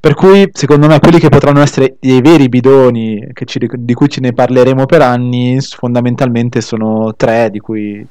Per 0.00 0.12
cui, 0.14 0.50
secondo 0.52 0.86
me, 0.86 0.98
quelli 0.98 1.18
che 1.18 1.30
potranno 1.30 1.62
essere 1.62 1.96
i 2.00 2.20
veri 2.20 2.50
bidoni 2.50 3.26
ci, 3.46 3.58
di 3.72 3.94
cui 3.94 4.08
ce 4.10 4.20
ne 4.20 4.34
parleremo 4.34 4.84
per 4.84 5.00
anni, 5.00 5.58
fondamentalmente 5.60 6.60
sono 6.60 7.14
tre, 7.16 7.48
di 7.50 7.58
cui 7.58 8.06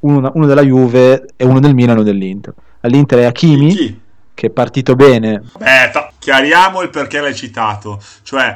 uno, 0.00 0.30
uno, 0.34 0.46
della 0.46 0.62
Juve 0.62 1.26
e 1.36 1.44
uno 1.46 1.58
del 1.58 1.74
Milan 1.74 1.90
e 1.90 2.00
uno 2.00 2.02
dell'Inter. 2.02 2.52
All'Inter 2.80 3.20
è 3.20 3.24
Hakimi, 3.24 4.00
che 4.34 4.46
è 4.48 4.50
partito 4.50 4.94
bene. 4.94 5.42
Aspetta, 5.58 6.12
chiariamo 6.18 6.82
il 6.82 6.90
perché 6.90 7.18
l'hai 7.20 7.34
citato. 7.34 7.98
Cioè, 8.22 8.54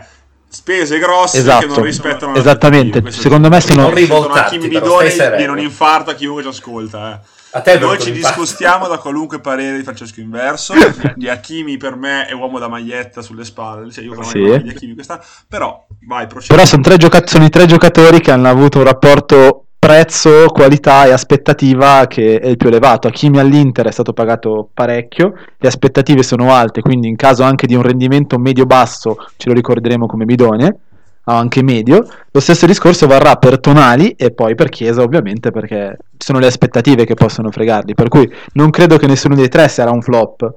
spese 0.53 0.99
grosse 0.99 1.38
esatto. 1.38 1.67
che 1.67 1.73
non 1.75 1.83
rispettano 1.83 2.35
Esattamente, 2.35 3.11
secondo 3.11 3.49
me 3.49 3.61
sono... 3.61 3.91
Rivoltati, 3.91 4.59
Kimi 4.59 4.69
Bidoni 4.69 5.09
viene 5.09 5.49
un 5.49 5.59
infarto 5.59 6.11
a 6.11 6.15
chiunque 6.15 6.43
ci 6.43 6.49
ascolta, 6.49 7.15
eh. 7.15 7.41
A 7.55 7.61
te 7.61 7.79
Noi 7.79 8.01
ci 8.01 8.12
discostiamo 8.12 8.88
da 8.88 8.97
qualunque 8.97 9.38
parere 9.38 9.77
di 9.77 9.83
Francesco 9.83 10.21
Inverso. 10.21 10.73
di 11.17 11.29
Hakimi 11.29 11.77
per 11.77 11.97
me 11.97 12.25
è 12.25 12.33
uomo 12.33 12.59
da 12.59 12.67
maglietta 12.67 13.21
sulle 13.21 13.45
spalle. 13.45 13.93
Cioè 13.93 14.05
io 14.05 14.23
sì. 14.23 14.62
di 14.62 14.71
Hakimi 14.71 14.95
questa. 14.95 15.23
Però 15.49 15.87
vai, 16.07 16.27
procedi. 16.27 16.55
Però 16.55 16.67
sono, 16.67 16.83
tre 16.83 16.97
gioca- 16.97 17.27
sono 17.27 17.45
i 17.45 17.51
tre 17.51 17.67
giocatori 17.67 18.21
che 18.21 18.31
hanno 18.31 18.49
avuto 18.49 18.79
un 18.79 18.85
rapporto 18.85 19.67
prezzo, 19.85 20.47
qualità 20.47 21.07
e 21.07 21.11
aspettativa 21.11 22.07
che 22.07 22.38
è 22.38 22.47
il 22.47 22.57
più 22.57 22.68
elevato. 22.68 23.09
Hakimi 23.09 23.40
all'Inter 23.40 23.88
è 23.88 23.90
stato 23.90 24.12
pagato 24.12 24.68
parecchio, 24.73 25.35
le 25.59 25.66
aspettative 25.66 26.23
sono 26.23 26.55
alte, 26.55 26.83
quindi 26.83 27.09
in 27.09 27.16
caso 27.16 27.42
anche 27.42 27.66
di 27.66 27.75
un 27.75 27.83
rendimento 27.83 28.38
medio-basso 28.38 29.16
ce 29.37 29.49
lo 29.49 29.55
ricorderemo 29.55 30.07
come 30.07 30.25
bidone, 30.25 30.77
o 31.25 31.33
anche 31.33 31.64
medio. 31.64 32.07
Lo 32.31 32.38
stesso 32.38 32.64
discorso 32.64 33.09
varrà 33.09 33.35
per 33.35 33.59
Tonali 33.59 34.11
e 34.11 34.31
poi 34.31 34.55
per 34.55 34.68
Chiesa 34.68 35.03
ovviamente 35.03 35.51
perché 35.51 35.99
sono 36.16 36.38
le 36.38 36.47
aspettative 36.47 37.05
che 37.05 37.14
possono 37.14 37.51
fregarli, 37.51 37.95
per 37.95 38.07
cui 38.07 38.33
non 38.53 38.71
credo 38.71 38.97
che 38.99 39.09
nessuno 39.09 39.35
dei 39.35 39.49
tre 39.49 39.66
sarà 39.66 39.90
un 39.90 40.01
flop 40.01 40.49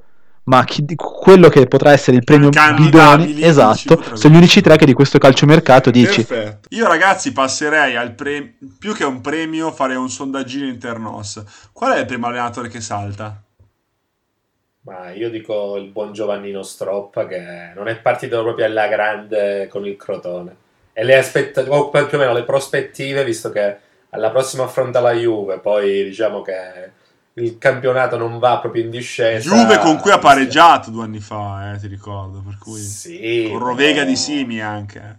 ma 0.46 0.64
chi, 0.64 0.84
quello 0.94 1.48
che 1.48 1.66
potrà 1.66 1.92
essere 1.92 2.16
il 2.16 2.24
premio 2.24 2.50
bidone 2.50 3.40
esatto 3.40 4.00
sono 4.14 4.34
gli 4.34 4.36
unici 4.36 4.60
tre 4.60 4.76
che 4.76 4.86
di 4.86 4.92
questo 4.92 5.18
calciomercato 5.18 5.90
dici. 5.90 6.24
Perfetto. 6.24 6.68
Io 6.70 6.86
ragazzi 6.86 7.32
passerei 7.32 7.96
al 7.96 8.12
premio 8.12 8.52
più 8.78 8.94
che 8.94 9.04
un 9.04 9.20
premio 9.20 9.72
farei 9.72 9.96
un 9.96 10.08
sondaggino 10.08 10.66
internos 10.66 11.42
qual 11.72 11.94
è 11.94 12.00
il 12.00 12.06
primo 12.06 12.26
allenatore 12.26 12.68
che 12.68 12.80
salta? 12.80 13.42
Ma 14.82 15.10
io 15.10 15.30
dico 15.30 15.76
il 15.76 15.88
buon 15.88 16.12
Giovannino 16.12 16.62
Stroppa 16.62 17.26
che 17.26 17.72
non 17.74 17.88
è 17.88 17.96
partito 17.96 18.40
proprio 18.42 18.66
alla 18.66 18.86
grande 18.86 19.66
con 19.68 19.84
il 19.84 19.96
Crotone. 19.96 20.64
E 20.92 21.02
le 21.02 21.16
aspettative 21.16 21.74
o 21.74 21.90
più 21.90 22.06
o 22.12 22.18
meno 22.18 22.32
le 22.32 22.44
prospettive 22.44 23.24
visto 23.24 23.50
che 23.50 23.76
alla 24.10 24.30
prossima 24.30 24.62
affronta 24.62 25.00
la 25.00 25.12
Juve 25.12 25.58
poi 25.58 26.04
diciamo 26.04 26.40
che 26.42 26.52
il 27.38 27.58
campionato 27.58 28.16
non 28.16 28.38
va 28.38 28.58
proprio 28.58 28.82
in 28.82 28.90
discesa. 28.90 29.48
Juve 29.48 29.78
con 29.78 29.98
cui 29.98 30.10
ha 30.10 30.18
pareggiato 30.18 30.90
due 30.90 31.04
anni 31.04 31.20
fa, 31.20 31.72
eh, 31.72 31.78
ti 31.78 31.86
ricordo. 31.86 32.42
Per 32.44 32.56
cui 32.58 32.80
sì, 32.80 33.48
con 33.50 33.58
Rovega 33.58 34.02
no. 34.02 34.08
di 34.08 34.16
Simi 34.16 34.60
anche. 34.60 35.18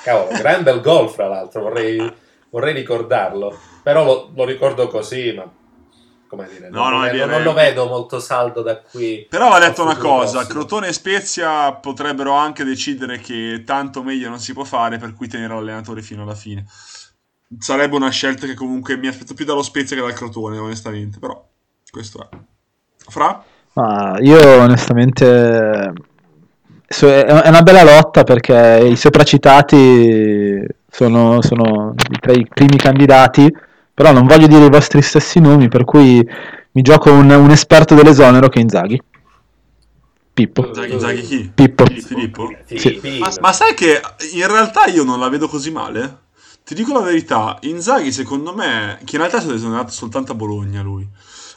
Cavolo, 0.00 0.36
gran 0.38 0.62
bel 0.62 0.80
gol 0.80 1.08
fra 1.08 1.26
l'altro, 1.26 1.62
vorrei, 1.62 2.12
vorrei 2.50 2.72
ricordarlo. 2.72 3.56
Però 3.82 4.04
lo, 4.04 4.30
lo, 4.32 4.44
ricordo 4.44 4.86
così, 4.86 5.32
ma 5.32 5.50
come 6.28 6.48
dire, 6.48 6.68
no, 6.68 6.88
non, 6.88 7.00
no, 7.00 7.10
vedo, 7.10 7.26
non, 7.26 7.42
lo 7.42 7.52
vedo 7.52 7.86
molto 7.86 8.20
saldo 8.20 8.62
da 8.62 8.78
qui. 8.78 9.26
Però 9.28 9.48
va 9.48 9.58
detto 9.58 9.82
una 9.82 9.96
cosa, 9.96 10.38
prossimo. 10.38 10.60
Crotone 10.60 10.88
e 10.88 10.92
Spezia 10.92 11.72
potrebbero 11.72 12.32
anche 12.32 12.62
decidere 12.62 13.18
che 13.18 13.64
tanto 13.66 14.04
meglio 14.04 14.28
non 14.28 14.38
si 14.38 14.52
può 14.52 14.62
fare, 14.62 14.98
per 14.98 15.14
cui 15.14 15.26
tenere 15.26 15.54
l'allenatore 15.54 16.00
fino 16.00 16.22
alla 16.22 16.36
fine 16.36 16.64
sarebbe 17.58 17.96
una 17.96 18.10
scelta 18.10 18.46
che 18.46 18.54
comunque 18.54 18.96
mi 18.96 19.06
aspetto 19.06 19.34
più 19.34 19.44
dallo 19.44 19.62
Spezia 19.62 19.96
che 19.96 20.02
dal 20.02 20.12
Crotone, 20.12 20.58
onestamente. 20.58 21.18
Però 21.18 21.46
questo 21.90 22.28
è. 22.28 22.36
Fra? 23.08 23.44
Ah, 23.74 24.16
io 24.20 24.60
onestamente 24.60 25.92
è 26.88 27.48
una 27.48 27.62
bella 27.62 27.84
lotta 27.84 28.24
perché 28.24 28.88
i 28.90 28.96
sopracitati 28.96 30.64
sono, 30.90 31.42
sono 31.42 31.94
tra 32.20 32.32
i 32.32 32.46
primi 32.48 32.76
candidati, 32.76 33.54
però 33.92 34.12
non 34.12 34.26
voglio 34.26 34.46
dire 34.46 34.64
i 34.64 34.70
vostri 34.70 35.02
stessi 35.02 35.38
nomi, 35.38 35.68
per 35.68 35.84
cui 35.84 36.26
mi 36.72 36.82
gioco 36.82 37.12
un, 37.12 37.30
un 37.30 37.50
esperto 37.50 37.94
dell'esonero 37.94 38.48
che 38.48 38.58
è 38.58 38.62
Inzaghi. 38.62 39.00
Pippo. 40.32 40.66
Inzaghi, 40.66 40.92
Inzaghi 40.92 41.20
chi? 41.22 41.50
Pippo. 41.54 41.84
Filippo? 41.84 42.50
Sì. 42.64 43.18
Ma, 43.18 43.30
ma 43.40 43.52
sai 43.52 43.74
che 43.74 44.00
in 44.32 44.46
realtà 44.46 44.86
io 44.86 45.04
non 45.04 45.18
la 45.20 45.28
vedo 45.28 45.46
così 45.48 45.70
male? 45.70 46.26
Ti 46.68 46.74
dico 46.74 46.92
la 46.92 47.00
verità, 47.00 47.56
Inzaghi 47.62 48.12
secondo 48.12 48.54
me, 48.54 48.98
che 49.02 49.16
in 49.16 49.22
realtà 49.22 49.38
è 49.38 49.58
stato 49.58 49.88
soltanto 49.88 50.32
a 50.32 50.34
Bologna 50.34 50.82
lui, 50.82 51.08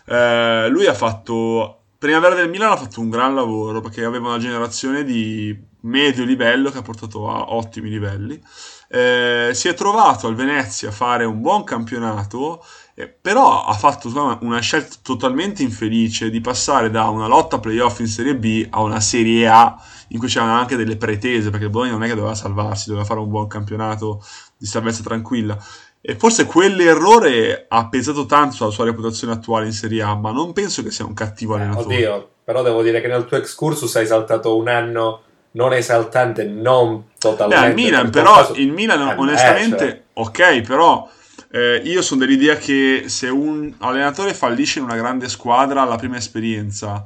eh, 0.06 0.70
lui 0.70 0.86
ha 0.86 0.94
fatto, 0.94 1.82
primavera 1.98 2.34
del 2.34 2.50
Milan 2.50 2.72
ha 2.72 2.78
fatto 2.78 3.02
un 3.02 3.10
gran 3.10 3.36
lavoro 3.36 3.82
perché 3.82 4.06
aveva 4.06 4.30
una 4.30 4.38
generazione 4.38 5.04
di 5.04 5.54
medio 5.82 6.24
livello 6.24 6.72
che 6.72 6.78
ha 6.78 6.82
portato 6.82 7.30
a 7.30 7.52
ottimi 7.52 7.90
livelli, 7.90 8.42
eh, 8.88 9.50
si 9.54 9.68
è 9.68 9.74
trovato 9.74 10.28
al 10.28 10.36
Venezia 10.36 10.88
a 10.88 10.94
fare 10.94 11.26
un 11.26 11.42
buon 11.42 11.66
campionato, 11.66 12.64
eh, 12.96 13.10
però 13.10 13.66
ha 13.66 13.74
fatto 13.74 14.38
una 14.40 14.60
scelta 14.62 14.96
totalmente 15.02 15.62
infelice 15.62 16.30
di 16.30 16.40
passare 16.40 16.90
da 16.90 17.10
una 17.10 17.28
lotta 17.28 17.60
playoff 17.60 18.00
in 18.00 18.08
Serie 18.08 18.38
B 18.38 18.66
a 18.70 18.82
una 18.82 19.02
Serie 19.02 19.46
A 19.50 19.78
in 20.10 20.20
cui 20.20 20.30
c'erano 20.30 20.54
anche 20.54 20.78
delle 20.78 20.96
pretese, 20.96 21.50
perché 21.50 21.70
Bologna 21.70 21.92
non 21.92 22.04
è 22.04 22.08
che 22.08 22.16
doveva 22.16 22.36
salvarsi, 22.36 22.88
doveva 22.88 23.06
fare 23.06 23.20
un 23.20 23.30
buon 23.30 23.48
campionato 23.48 24.24
di 24.62 24.68
salvezza 24.68 25.02
tranquilla. 25.02 25.58
E 26.00 26.16
forse 26.16 26.46
quell'errore 26.46 27.66
ha 27.68 27.88
pesato 27.90 28.26
tanto 28.28 28.56
sulla 28.56 28.70
sua 28.70 28.86
reputazione 28.86 29.34
attuale 29.34 29.66
in 29.66 29.72
Serie 29.72 30.04
A, 30.04 30.16
ma 30.16 30.32
non 30.32 30.54
penso 30.54 30.84
che 30.84 30.92
sia 30.92 31.06
un 31.06 31.16
cattivo 31.16 31.56
eh, 31.56 31.62
allenatore. 31.62 31.96
Oddio, 31.96 32.30
però 32.44 32.62
devo 32.62 32.84
dire 32.84 33.02
che 33.02 33.08
nel 33.08 33.26
tuo 33.26 33.38
excursus 33.38 33.96
hai 33.96 34.06
saltato 34.06 34.56
un 34.56 34.68
anno 34.68 35.22
non 35.54 35.74
esaltante, 35.74 36.46
non 36.46 37.10
totalmente. 37.18 37.64
Beh, 37.64 37.70
il 37.70 37.74
Milan, 37.76 38.10
però, 38.10 38.36
caso... 38.36 38.54
il 38.54 38.72
Milan 38.72 39.10
eh, 39.10 39.16
onestamente, 39.18 39.86
cioè. 39.86 40.02
ok, 40.14 40.62
però 40.62 41.10
eh, 41.52 41.82
io 41.84 42.02
sono 42.02 42.22
dell'idea 42.22 42.56
che 42.56 43.06
se 43.08 43.28
un 43.28 43.74
allenatore 43.80 44.34
fallisce 44.34 44.80
in 44.80 44.86
una 44.86 44.96
grande 44.96 45.28
squadra 45.28 45.82
alla 45.82 45.98
prima 45.98 46.18
esperienza, 46.18 47.04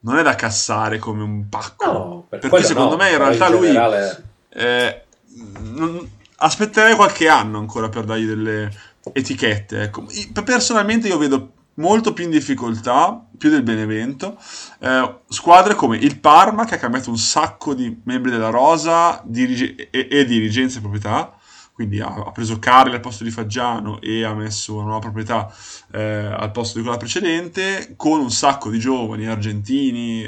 non 0.00 0.18
è 0.18 0.22
da 0.22 0.34
cassare 0.34 0.98
come 0.98 1.22
un 1.22 1.48
pacco. 1.48 1.92
No, 1.92 2.26
per 2.28 2.38
perché 2.38 2.64
secondo 2.64 2.96
no, 2.96 3.02
me 3.02 3.10
in 3.10 3.18
realtà 3.18 3.46
in 3.46 3.52
lui... 3.52 3.66
Generale... 3.66 4.24
Eh, 4.50 5.02
non, 5.60 6.16
aspetterei 6.40 6.94
qualche 6.94 7.28
anno 7.28 7.58
ancora 7.58 7.88
per 7.88 8.04
dargli 8.04 8.26
delle 8.26 8.70
etichette. 9.12 9.82
Ecco. 9.82 10.06
Personalmente 10.44 11.08
io 11.08 11.18
vedo 11.18 11.52
molto 11.74 12.12
più 12.12 12.24
in 12.24 12.30
difficoltà, 12.30 13.24
più 13.36 13.50
del 13.50 13.62
Benevento, 13.62 14.36
eh, 14.80 15.18
squadre 15.28 15.74
come 15.74 15.96
il 15.96 16.18
Parma 16.18 16.64
che 16.64 16.74
ha 16.74 16.78
cambiato 16.78 17.10
un 17.10 17.18
sacco 17.18 17.74
di 17.74 18.00
membri 18.04 18.30
della 18.30 18.50
rosa 18.50 19.22
dirige- 19.24 19.88
e, 19.90 20.08
e 20.10 20.24
dirigenza 20.24 20.78
e 20.78 20.80
proprietà, 20.80 21.32
quindi 21.72 22.00
ha, 22.00 22.12
ha, 22.12 22.32
preso 22.32 22.58
Carli 22.58 22.94
al 22.94 23.00
posto 23.00 23.22
di 23.22 23.30
Faggiano 23.30 24.00
e 24.00 24.24
ha 24.24 24.34
messo 24.34 24.74
una 24.74 24.84
nuova 24.84 24.98
proprietà 24.98 25.52
eh, 25.92 26.02
al 26.36 26.50
posto 26.50 26.78
di 26.78 26.82
quella 26.82 26.98
precedente, 26.98 27.94
con 27.96 28.20
un 28.20 28.30
sacco 28.32 28.70
di 28.70 28.80
giovani 28.80 29.28
argentini, 29.28 30.26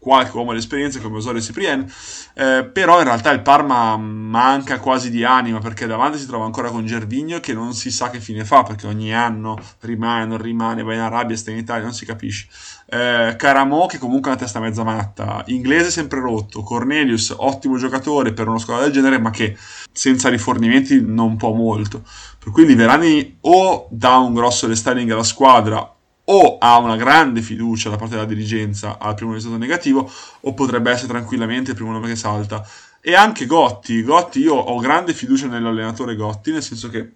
qualche 0.00 0.34
uomo 0.34 0.54
d'esperienza 0.54 0.98
come 0.98 1.18
Osorio 1.18 1.42
Ciprien, 1.42 1.86
eh, 2.34 2.64
però 2.72 2.98
in 2.98 3.04
realtà 3.04 3.30
il 3.32 3.42
Parma 3.42 3.98
manca 3.98 4.80
quasi 4.80 5.10
di 5.10 5.24
anima 5.24 5.58
perché 5.58 5.86
davanti 5.86 6.18
si 6.18 6.26
trova 6.26 6.46
ancora 6.46 6.70
con 6.70 6.86
Gervigno 6.86 7.38
che 7.38 7.52
non 7.52 7.74
si 7.74 7.90
sa 7.90 8.08
che 8.08 8.18
fine 8.18 8.46
fa 8.46 8.62
perché 8.62 8.86
ogni 8.86 9.14
anno 9.14 9.58
rimane, 9.80 10.24
non 10.24 10.38
rimane, 10.38 10.82
va 10.82 10.94
in 10.94 11.00
Arabia, 11.00 11.36
sta 11.36 11.50
in 11.50 11.58
Italia, 11.58 11.84
non 11.84 11.92
si 11.92 12.06
capisce. 12.06 12.48
Eh, 12.86 13.34
Caramo 13.36 13.86
che 13.86 13.98
comunque 13.98 14.30
ha 14.30 14.34
una 14.34 14.42
testa 14.42 14.58
mezza 14.58 14.82
matta, 14.82 15.44
Inglese 15.48 15.90
sempre 15.90 16.20
rotto, 16.20 16.62
Cornelius 16.62 17.34
ottimo 17.36 17.76
giocatore 17.76 18.32
per 18.32 18.48
una 18.48 18.58
squadra 18.58 18.84
del 18.84 18.94
genere 18.94 19.18
ma 19.18 19.30
che 19.30 19.54
senza 19.92 20.30
rifornimenti 20.30 21.04
non 21.04 21.36
può 21.36 21.52
molto. 21.52 22.02
Per 22.38 22.50
cui 22.52 22.64
Liverani 22.64 23.36
o 23.42 23.86
dà 23.90 24.16
un 24.16 24.32
grosso 24.32 24.66
restyling 24.66 25.10
alla 25.10 25.22
squadra 25.22 25.94
o 26.32 26.58
ha 26.58 26.78
una 26.78 26.96
grande 26.96 27.42
fiducia 27.42 27.90
da 27.90 27.96
parte 27.96 28.14
della 28.14 28.26
dirigenza 28.26 28.98
al 28.98 29.14
primo 29.14 29.32
risultato 29.32 29.60
negativo 29.60 30.10
o 30.40 30.54
potrebbe 30.54 30.90
essere 30.90 31.08
tranquillamente 31.08 31.70
il 31.70 31.76
primo 31.76 31.92
nome 31.92 32.08
che 32.08 32.16
salta. 32.16 32.66
E 33.00 33.14
anche 33.14 33.46
Gotti, 33.46 34.02
Gotti 34.02 34.40
io 34.40 34.54
ho 34.54 34.78
grande 34.78 35.12
fiducia 35.12 35.46
nell'allenatore 35.46 36.14
Gotti, 36.14 36.52
nel 36.52 36.62
senso 36.62 36.88
che 36.88 37.14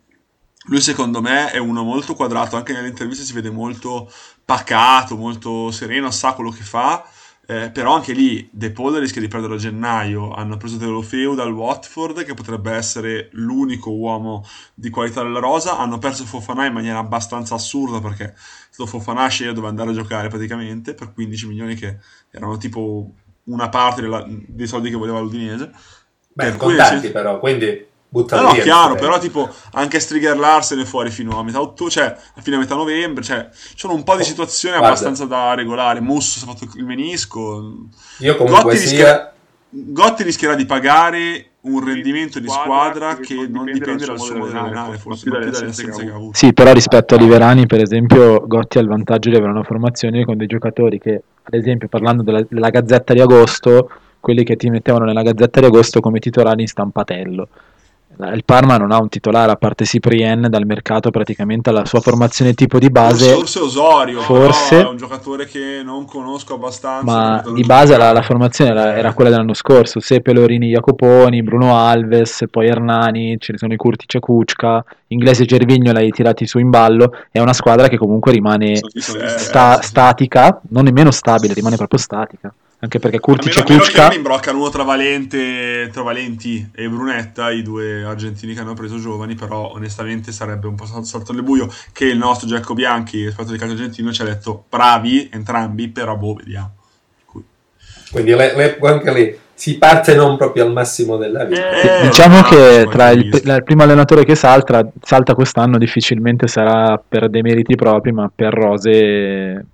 lui 0.66 0.80
secondo 0.80 1.20
me 1.20 1.50
è 1.50 1.58
uno 1.58 1.82
molto 1.82 2.14
quadrato, 2.14 2.56
anche 2.56 2.72
nelle 2.72 2.88
interviste 2.88 3.24
si 3.24 3.34
vede 3.34 3.50
molto 3.50 4.10
pacato, 4.44 5.16
molto 5.16 5.70
sereno, 5.70 6.10
sa 6.10 6.32
quello 6.32 6.50
che 6.50 6.62
fa 6.62 7.04
eh, 7.46 7.70
però 7.70 7.94
anche 7.94 8.12
lì 8.12 8.48
De 8.50 8.70
Paul 8.70 8.94
rischia 8.94 9.20
di 9.20 9.28
perdere 9.28 9.54
a 9.54 9.58
gennaio. 9.58 10.32
Hanno 10.32 10.56
preso 10.56 10.76
Deulofeu 10.76 11.34
dal 11.34 11.52
Watford, 11.52 12.24
che 12.24 12.34
potrebbe 12.34 12.72
essere 12.72 13.28
l'unico 13.32 13.90
uomo 13.90 14.44
di 14.72 14.90
qualità 14.90 15.22
della 15.22 15.40
rosa. 15.40 15.78
Hanno 15.78 15.98
perso 15.98 16.24
Fofana 16.24 16.66
in 16.66 16.72
maniera 16.72 16.98
abbastanza 16.98 17.54
assurda 17.54 18.00
perché 18.00 18.34
sto 18.36 18.86
Fofana 18.86 19.28
sceglie 19.28 19.52
dove 19.52 19.68
andare 19.68 19.90
a 19.90 19.94
giocare 19.94 20.28
praticamente 20.28 20.94
per 20.94 21.12
15 21.12 21.46
milioni, 21.48 21.74
che 21.74 21.98
erano 22.30 22.56
tipo 22.56 23.12
una 23.44 23.68
parte 23.68 24.00
della, 24.00 24.24
dei 24.28 24.66
soldi 24.66 24.88
che 24.88 24.96
voleva 24.96 25.20
l'Udinese. 25.20 25.70
Beh, 26.32 26.44
per 26.44 26.56
contanti 26.56 27.00
cui, 27.00 27.10
però, 27.10 27.38
quindi 27.38 27.86
buttare 28.14 28.42
no, 28.42 28.48
no, 28.48 28.54
chiaro, 28.54 28.94
però 28.94 29.18
tipo 29.18 29.48
anche 29.72 29.98
Striger 29.98 30.38
Larsen 30.38 30.78
è 30.78 30.84
fuori 30.84 31.10
fino 31.10 31.36
a 31.36 31.42
metà 31.42 31.60
ottobre, 31.60 31.92
cioè 31.92 32.16
a 32.34 32.40
fine 32.40 32.58
metà 32.58 32.76
novembre, 32.76 33.24
cioè 33.24 33.48
ci 33.50 33.74
sono 33.76 33.94
un 33.94 34.04
po' 34.04 34.14
di 34.14 34.22
oh, 34.22 34.24
situazioni 34.24 34.76
guarda. 34.76 34.94
abbastanza 34.94 35.24
da 35.24 35.54
regolare. 35.54 36.00
Musso 36.00 36.38
si 36.38 36.44
è 36.44 36.48
fatto 36.48 36.68
il 36.76 36.84
menisco. 36.84 37.88
Io 38.18 38.36
comunque 38.36 38.62
Gotti, 38.62 38.76
sia... 38.76 38.88
rischierà, 38.88 39.32
Gotti 39.68 40.22
rischierà 40.22 40.54
di 40.54 40.64
pagare 40.64 41.48
un 41.62 41.84
rendimento 41.84 42.38
di 42.38 42.48
squadra 42.48 43.16
che 43.16 43.48
non 43.48 43.64
dipende 43.64 44.04
dal 44.04 44.20
suo 44.20 44.36
modo 44.36 44.56
allenare, 44.56 44.96
forse 44.96 45.22
più 45.22 45.32
dalle 45.32 45.48
essenze 45.48 45.84
che 45.84 46.10
ha 46.10 46.14
avuto. 46.14 46.36
Sì, 46.36 46.52
però 46.52 46.72
rispetto 46.72 47.16
a 47.16 47.18
Liverani, 47.18 47.66
per 47.66 47.80
esempio, 47.80 48.46
Gotti 48.46 48.78
ha 48.78 48.80
il 48.80 48.86
vantaggio 48.86 49.30
di 49.30 49.36
avere 49.36 49.50
una 49.50 49.64
formazione 49.64 50.24
con 50.24 50.36
dei 50.36 50.46
giocatori 50.46 51.00
che, 51.00 51.20
ad 51.42 51.54
esempio, 51.54 51.88
parlando 51.88 52.22
della, 52.22 52.44
della 52.48 52.70
Gazzetta 52.70 53.12
di 53.12 53.20
agosto, 53.20 53.90
quelli 54.20 54.44
che 54.44 54.54
ti 54.54 54.70
mettevano 54.70 55.04
nella 55.04 55.22
Gazzetta 55.22 55.58
di 55.58 55.66
agosto 55.66 56.00
come 56.00 56.20
titolari 56.20 56.60
in 56.62 56.68
stampatello 56.68 57.48
il 58.16 58.44
Parma 58.44 58.76
non 58.76 58.92
ha 58.92 59.00
un 59.00 59.08
titolare 59.08 59.50
a 59.50 59.56
parte 59.56 59.84
Ciprien 59.84 60.46
dal 60.48 60.66
mercato 60.66 61.10
praticamente 61.10 61.70
alla 61.70 61.84
sua 61.84 62.00
formazione 62.00 62.54
tipo 62.54 62.78
di 62.78 62.88
base. 62.90 63.32
Forse 63.32 63.58
Osorio 63.58 64.20
forse. 64.20 64.80
è 64.80 64.86
un 64.86 64.96
giocatore 64.96 65.46
che 65.46 65.82
non 65.84 66.06
conosco 66.06 66.54
abbastanza 66.54 67.04
ma 67.04 67.42
di 67.52 67.62
base 67.62 67.96
la, 67.96 68.12
la 68.12 68.22
formazione 68.22 68.70
era, 68.70 68.96
era, 68.96 69.12
quella 69.12 69.30
dell'anno 69.30 69.54
scorso 69.54 70.00
Sepe, 70.00 70.32
Lorini, 70.32 70.68
Jacoponi, 70.68 71.42
Bruno 71.42 71.76
Alves 71.76 72.44
poi 72.50 72.68
Hernani, 72.68 73.36
ce 73.38 73.52
ne 73.52 73.58
sono 73.58 73.72
i 73.72 73.76
Curti 73.76 74.06
Kuczka 74.18 74.84
Inglese 75.08 75.42
e 75.42 75.46
Gervigno 75.46 75.92
l'hai 75.92 76.10
tirati 76.10 76.46
su 76.46 76.58
in 76.58 76.70
ballo 76.70 77.16
è 77.30 77.40
una 77.40 77.52
squadra 77.52 77.88
che 77.88 77.96
comunque 77.96 78.32
rimane 78.32 78.78
sta, 78.94 79.80
statica 79.82 80.60
non 80.70 80.84
nemmeno 80.84 81.10
stabile 81.10 81.54
rimane 81.54 81.76
proprio 81.76 81.98
statica 81.98 82.52
anche 82.84 82.98
perché 82.98 83.18
Kurtic 83.18 83.58
e 83.58 83.62
Kuczka 83.62 84.08
mi 84.08 84.16
imbroccano 84.16 84.58
uno 84.58 84.68
tra, 84.68 84.82
Valente, 84.82 85.88
tra 85.92 86.02
Valenti 86.02 86.70
e 86.74 86.88
Brunetta 86.88 87.50
i 87.50 87.62
due 87.62 88.04
argentini 88.04 88.54
che 88.54 88.60
hanno 88.60 88.74
preso 88.74 88.98
giovani 88.98 89.34
però 89.34 89.72
onestamente 89.72 90.32
sarebbe 90.32 90.66
un 90.66 90.74
po' 90.74 90.86
salto 91.02 91.32
nel 91.32 91.42
buio 91.42 91.68
che 91.92 92.04
il 92.04 92.18
nostro 92.18 92.46
Giacomo 92.46 92.74
Bianchi 92.74 93.24
esperto 93.24 93.52
di 93.52 93.58
calcio 93.58 93.74
argentino 93.74 94.12
ci 94.12 94.22
ha 94.22 94.26
detto 94.26 94.64
bravi 94.68 95.28
entrambi 95.32 95.88
però 95.88 96.16
boh 96.16 96.34
vediamo 96.34 96.74
quindi 98.10 98.32
le, 98.34 98.54
le, 98.54 98.78
anche 98.82 99.12
lì 99.12 99.38
si 99.54 99.78
parte 99.78 100.14
non 100.14 100.36
proprio 100.36 100.64
al 100.64 100.72
massimo 100.72 101.16
della 101.16 101.44
vita. 101.44 101.70
Eh, 101.70 102.06
diciamo 102.06 102.42
che 102.42 102.86
tra 102.90 103.10
il, 103.10 103.26
il, 103.26 103.62
primo 103.64 103.82
allenatore 103.82 104.24
che 104.24 104.34
salta, 104.34 104.86
salta 105.00 105.34
quest'anno 105.34 105.78
difficilmente 105.78 106.48
sarà 106.48 107.00
per 107.06 107.28
dei 107.28 107.42
meriti 107.42 107.76
propri, 107.76 108.12
ma 108.12 108.30
per 108.34 108.52
rose 108.52 109.64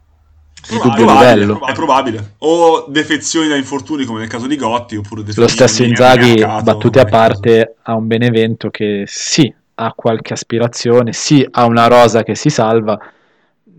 Probabile, 0.67 1.59
è 1.67 1.73
probabile. 1.73 2.35
O 2.39 2.87
defezioni 2.89 3.49
da 3.49 3.57
infortuni 3.57 4.05
come 4.05 4.21
nel 4.21 4.29
caso 4.29 4.47
di 4.47 4.57
Gotti 4.57 4.97
oppure 4.97 5.25
Lo 5.35 5.49
stesso 5.49 5.83
Inzaghi, 5.83 6.45
battute 6.63 7.01
a 7.01 7.05
parte, 7.05 7.77
ha 7.83 7.95
un 7.95 8.07
Benevento 8.07 8.71
che 8.71 9.05
sì, 9.07 9.53
ha 9.75 9.93
qualche 9.95 10.33
aspirazione, 10.33 11.13
sì, 11.13 11.47
ha 11.51 11.65
una 11.65 11.87
rosa 11.87 12.23
che 12.23 12.35
si 12.35 12.51
salva 12.51 12.99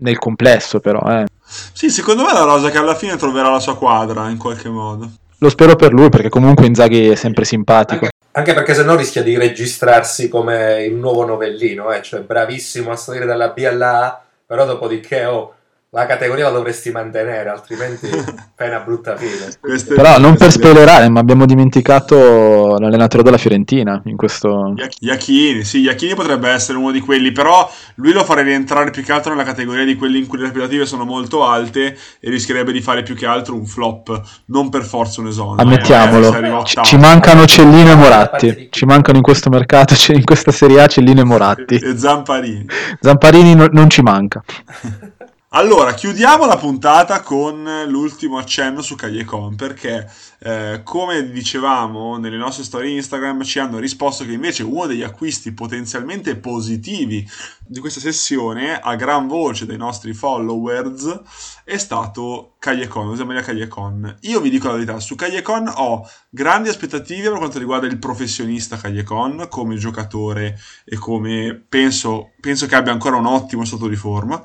nel 0.00 0.18
complesso 0.18 0.80
però. 0.80 1.00
Eh. 1.00 1.26
Sì, 1.72 1.90
secondo 1.90 2.24
me 2.24 2.30
è 2.30 2.34
la 2.34 2.44
rosa 2.44 2.70
che 2.70 2.78
alla 2.78 2.94
fine 2.94 3.16
troverà 3.16 3.50
la 3.50 3.60
sua 3.60 3.76
quadra 3.76 4.28
in 4.28 4.38
qualche 4.38 4.68
modo. 4.68 5.10
Lo 5.38 5.48
spero 5.48 5.76
per 5.76 5.92
lui 5.92 6.08
perché 6.08 6.28
comunque 6.28 6.66
Inzaghi 6.66 7.08
è 7.08 7.14
sempre 7.14 7.44
simpatico. 7.44 8.04
Anche, 8.04 8.16
anche 8.32 8.54
perché 8.54 8.74
se 8.74 8.84
no 8.84 8.94
rischia 8.96 9.22
di 9.22 9.36
registrarsi 9.36 10.28
come 10.28 10.84
il 10.84 10.94
nuovo 10.94 11.24
novellino, 11.24 11.90
eh? 11.92 12.02
cioè 12.02 12.20
bravissimo 12.20 12.90
a 12.90 12.96
salire 12.96 13.26
dalla 13.26 13.48
B 13.48 13.64
alla 13.64 14.04
A, 14.04 14.22
però 14.46 14.64
dopodiché 14.66 15.24
oh, 15.24 15.54
la 15.94 16.06
categoria 16.06 16.44
la 16.44 16.52
dovresti 16.52 16.90
mantenere, 16.90 17.50
altrimenti 17.50 18.08
fai 18.56 18.68
una 18.68 18.80
brutta 18.80 19.14
fine. 19.14 19.52
Però 19.94 20.18
non 20.18 20.36
per 20.36 20.50
spoilerare, 20.50 21.10
ma 21.10 21.20
abbiamo 21.20 21.44
dimenticato 21.44 22.78
l'allenatore 22.78 23.22
della 23.22 23.36
Fiorentina 23.36 24.00
in 24.06 24.16
questo... 24.16 24.72
Iachini, 25.00 25.64
sì, 25.64 25.80
Iachini 25.80 26.14
potrebbe 26.14 26.48
essere 26.48 26.78
uno 26.78 26.92
di 26.92 27.00
quelli, 27.00 27.30
però 27.30 27.70
lui 27.96 28.12
lo 28.12 28.24
farei 28.24 28.44
rientrare 28.44 28.90
più 28.90 29.02
che 29.02 29.12
altro 29.12 29.32
nella 29.32 29.44
categoria 29.44 29.84
di 29.84 29.94
quelli 29.96 30.18
in 30.20 30.26
cui 30.26 30.38
le 30.38 30.46
aspettative 30.46 30.86
sono 30.86 31.04
molto 31.04 31.44
alte 31.44 31.94
e 32.20 32.30
rischierebbe 32.30 32.72
di 32.72 32.80
fare 32.80 33.02
più 33.02 33.14
che 33.14 33.26
altro 33.26 33.54
un 33.54 33.66
flop, 33.66 34.18
non 34.46 34.70
per 34.70 34.84
forza 34.84 35.20
un 35.20 35.26
esonero. 35.26 35.60
Ammettiamolo, 35.60 36.64
ci, 36.64 36.80
ci 36.84 36.96
mancano 36.96 37.44
Cellino 37.44 37.90
e 37.90 37.94
Moratti, 37.96 38.68
ci 38.70 38.86
mancano 38.86 39.18
in 39.18 39.22
questo 39.22 39.50
mercato, 39.50 39.94
in 40.10 40.24
questa 40.24 40.52
Serie 40.52 40.80
A 40.80 40.86
Cellino 40.86 41.20
e 41.20 41.24
Moratti. 41.24 41.74
E 41.74 41.98
Zamparini. 41.98 42.64
Zamparini 42.98 43.54
no, 43.54 43.68
non 43.70 43.90
ci 43.90 44.00
manca. 44.00 44.42
Allora, 45.54 45.92
chiudiamo 45.92 46.46
la 46.46 46.56
puntata 46.56 47.20
con 47.20 47.84
l'ultimo 47.86 48.38
accenno 48.38 48.80
su 48.80 48.94
Cagliecon 48.94 49.54
perché, 49.54 50.10
eh, 50.44 50.80
come 50.82 51.30
dicevamo 51.30 52.16
nelle 52.18 52.36
nostre 52.36 52.64
storie 52.64 52.96
Instagram, 52.96 53.42
ci 53.42 53.60
hanno 53.60 53.78
risposto 53.78 54.24
che 54.24 54.32
invece 54.32 54.64
uno 54.64 54.86
degli 54.86 55.02
acquisti 55.02 55.52
potenzialmente 55.52 56.34
positivi 56.36 57.24
di 57.64 57.78
questa 57.78 58.00
sessione, 58.00 58.78
a 58.78 58.96
gran 58.96 59.28
voce 59.28 59.66
dei 59.66 59.76
nostri 59.76 60.12
followers, 60.12 61.20
è 61.64 61.78
stato 61.78 62.54
Cagliecon, 62.58 63.10
José 63.10 63.24
Maria 63.24 63.42
Cagliecon. 63.42 64.16
Io 64.22 64.40
vi 64.40 64.50
dico 64.50 64.66
la 64.66 64.74
verità, 64.74 64.98
su 64.98 65.14
Cagliecon 65.14 65.72
ho 65.76 66.06
grandi 66.28 66.68
aspettative 66.68 67.28
per 67.28 67.38
quanto 67.38 67.58
riguarda 67.58 67.86
il 67.86 67.98
professionista 67.98 68.76
Cagliecon 68.76 69.46
come 69.48 69.76
giocatore 69.76 70.58
e 70.84 70.96
come 70.96 71.64
penso, 71.68 72.32
penso 72.40 72.66
che 72.66 72.74
abbia 72.74 72.92
ancora 72.92 73.16
un 73.16 73.26
ottimo 73.26 73.64
stato 73.64 73.88
di 73.88 73.96
forma, 73.96 74.42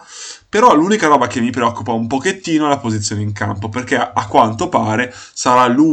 però 0.48 0.76
l'unica 0.76 1.08
roba 1.08 1.28
che 1.28 1.42
mi 1.42 1.50
preoccupa 1.50 1.92
un 1.92 2.08
pochettino 2.08 2.66
è 2.66 2.70
la 2.70 2.78
posizione 2.78 3.24
in 3.24 3.34
campo, 3.34 3.68
perché 3.68 3.98
a 3.98 4.28
quanto 4.28 4.70
pare 4.70 5.14
sarà 5.34 5.68
lui 5.68 5.87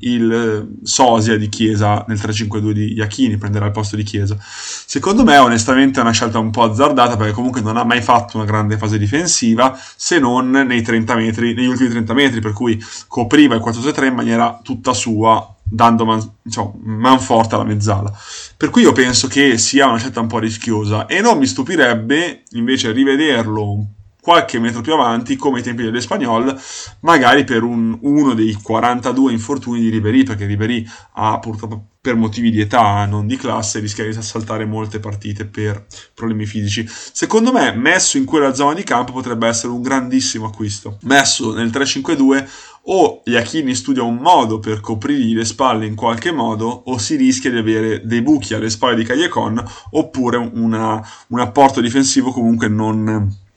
il 0.00 0.32
eh, 0.32 0.84
sosia 0.84 1.36
di 1.36 1.48
Chiesa 1.48 2.04
nel 2.08 2.18
3-5-2 2.18 2.70
di 2.70 2.92
Iachini, 2.94 3.36
prenderà 3.36 3.66
il 3.66 3.72
posto 3.72 3.96
di 3.96 4.02
Chiesa. 4.02 4.36
Secondo 4.40 5.24
me 5.24 5.36
onestamente 5.38 5.98
è 5.98 6.02
una 6.02 6.12
scelta 6.12 6.38
un 6.38 6.50
po' 6.50 6.62
azzardata 6.62 7.16
perché 7.16 7.32
comunque 7.32 7.60
non 7.60 7.76
ha 7.76 7.84
mai 7.84 8.02
fatto 8.02 8.36
una 8.36 8.46
grande 8.46 8.76
fase 8.76 8.98
difensiva 8.98 9.78
se 9.96 10.18
non 10.18 10.50
nei 10.50 10.82
30 10.82 11.14
metri, 11.14 11.54
negli 11.54 11.66
ultimi 11.66 11.90
30 11.90 12.14
metri, 12.14 12.40
per 12.40 12.52
cui 12.52 12.82
copriva 13.06 13.54
il 13.54 13.62
4-3 13.62 14.06
in 14.06 14.14
maniera 14.14 14.60
tutta 14.62 14.92
sua 14.92 15.54
dando 15.72 16.04
man, 16.04 16.20
diciamo, 16.42 16.80
man 16.82 17.20
forte 17.20 17.54
alla 17.54 17.64
mezzala. 17.64 18.12
Per 18.56 18.70
cui 18.70 18.82
io 18.82 18.92
penso 18.92 19.28
che 19.28 19.56
sia 19.56 19.86
una 19.86 19.98
scelta 19.98 20.20
un 20.20 20.26
po' 20.26 20.38
rischiosa 20.38 21.06
e 21.06 21.20
non 21.20 21.38
mi 21.38 21.46
stupirebbe 21.46 22.42
invece 22.52 22.90
rivederlo 22.90 23.86
qualche 24.20 24.58
metro 24.58 24.80
più 24.80 24.92
avanti, 24.92 25.36
come 25.36 25.60
i 25.60 25.62
tempi 25.62 25.82
dell'Espagnol, 25.82 26.58
magari 27.00 27.44
per 27.44 27.62
un, 27.62 27.98
uno 28.02 28.34
dei 28.34 28.54
42 28.54 29.32
infortuni 29.32 29.80
di 29.80 29.88
Ribery, 29.88 30.22
perché 30.22 30.46
Ribery 30.46 30.86
ha 31.14 31.38
purtroppo 31.38 31.84
per 32.02 32.16
motivi 32.16 32.50
di 32.50 32.60
età, 32.60 33.04
non 33.04 33.26
di 33.26 33.36
classe, 33.36 33.78
rischia 33.78 34.04
di 34.04 34.22
saltare 34.22 34.64
molte 34.64 35.00
partite 35.00 35.44
per 35.44 35.84
problemi 36.14 36.46
fisici. 36.46 36.86
Secondo 36.88 37.52
me, 37.52 37.72
messo 37.72 38.16
in 38.16 38.24
quella 38.24 38.54
zona 38.54 38.72
di 38.72 38.84
campo 38.84 39.12
potrebbe 39.12 39.46
essere 39.46 39.72
un 39.72 39.82
grandissimo 39.82 40.46
acquisto. 40.46 40.96
Messo 41.02 41.52
nel 41.52 41.68
3-5-2 41.68 42.48
o 42.84 43.20
Iachini 43.26 43.74
studia 43.74 44.02
un 44.02 44.16
modo 44.16 44.58
per 44.58 44.80
coprirgli 44.80 45.34
le 45.34 45.44
spalle 45.44 45.84
in 45.84 45.94
qualche 45.94 46.32
modo 46.32 46.66
o 46.86 46.96
si 46.96 47.16
rischia 47.16 47.50
di 47.50 47.58
avere 47.58 48.00
dei 48.06 48.22
buchi 48.22 48.54
alle 48.54 48.70
spalle 48.70 48.96
di 48.96 49.04
Cagliacon 49.04 49.62
oppure 49.90 50.38
una, 50.38 51.06
un 51.28 51.40
apporto 51.40 51.82
difensivo 51.82 52.32
comunque 52.32 52.68
non 52.68 53.48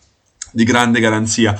di 0.54 0.64
grande 0.64 1.00
garanzia 1.00 1.60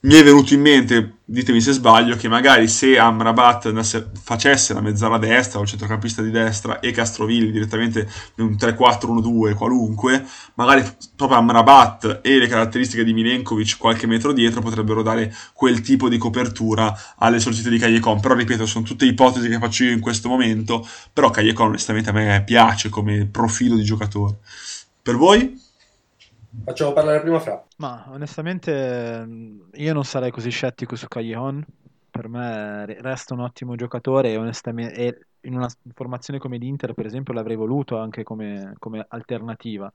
mi 0.00 0.14
è 0.14 0.22
venuto 0.22 0.54
in 0.54 0.60
mente, 0.60 1.16
ditemi 1.24 1.60
se 1.60 1.72
sbaglio, 1.72 2.14
che 2.14 2.28
magari 2.28 2.68
se 2.68 2.96
Amrabat 2.96 4.12
facesse 4.22 4.72
la 4.72 4.80
mezzala 4.80 5.18
destra 5.18 5.58
o 5.58 5.62
il 5.62 5.68
centrocampista 5.68 6.22
di 6.22 6.30
destra 6.30 6.78
e 6.78 6.92
Castrovilli 6.92 7.50
direttamente 7.50 8.08
un 8.36 8.52
3-4-1-2 8.52 9.54
qualunque, 9.54 10.24
magari 10.54 10.88
proprio 11.16 11.38
Amrabat 11.38 12.20
e 12.22 12.38
le 12.38 12.46
caratteristiche 12.46 13.02
di 13.02 13.12
Milenkovic 13.12 13.76
qualche 13.76 14.06
metro 14.06 14.32
dietro 14.32 14.60
potrebbero 14.60 15.02
dare 15.02 15.34
quel 15.52 15.80
tipo 15.80 16.08
di 16.08 16.16
copertura 16.16 16.96
alle 17.16 17.40
sollecite 17.40 17.68
di 17.68 17.78
Cagliacon. 17.78 18.20
Però 18.20 18.34
ripeto, 18.34 18.66
sono 18.66 18.84
tutte 18.84 19.04
ipotesi 19.04 19.48
che 19.48 19.58
faccio 19.58 19.82
io 19.82 19.90
in 19.90 20.00
questo 20.00 20.28
momento, 20.28 20.86
però 21.12 21.30
Cagliacon 21.30 21.68
onestamente 21.68 22.10
a 22.10 22.12
me 22.12 22.44
piace 22.46 22.88
come 22.88 23.26
profilo 23.26 23.74
di 23.74 23.82
giocatore. 23.82 24.36
Per 25.02 25.16
voi? 25.16 25.66
Facciamo 26.64 26.92
parlare 26.92 27.20
prima 27.20 27.38
Fra. 27.38 27.64
Ma 27.76 28.06
onestamente 28.10 29.24
mm, 29.24 29.60
io 29.74 29.92
non 29.92 30.04
sarei 30.04 30.30
così 30.30 30.50
scettico 30.50 30.96
su 30.96 31.06
Callejon. 31.08 31.64
Per 32.10 32.28
me 32.28 32.84
resta 33.00 33.34
un 33.34 33.40
ottimo 33.40 33.76
giocatore 33.76 34.32
e 34.32 34.36
onestamente 34.36 34.94
e 34.94 35.18
in 35.42 35.54
una 35.54 35.68
formazione 35.94 36.38
come 36.38 36.58
l'Inter, 36.58 36.92
per 36.94 37.06
esempio, 37.06 37.32
l'avrei 37.32 37.56
voluto 37.56 37.98
anche 37.98 38.22
come, 38.22 38.74
come 38.78 39.04
alternativa. 39.08 39.90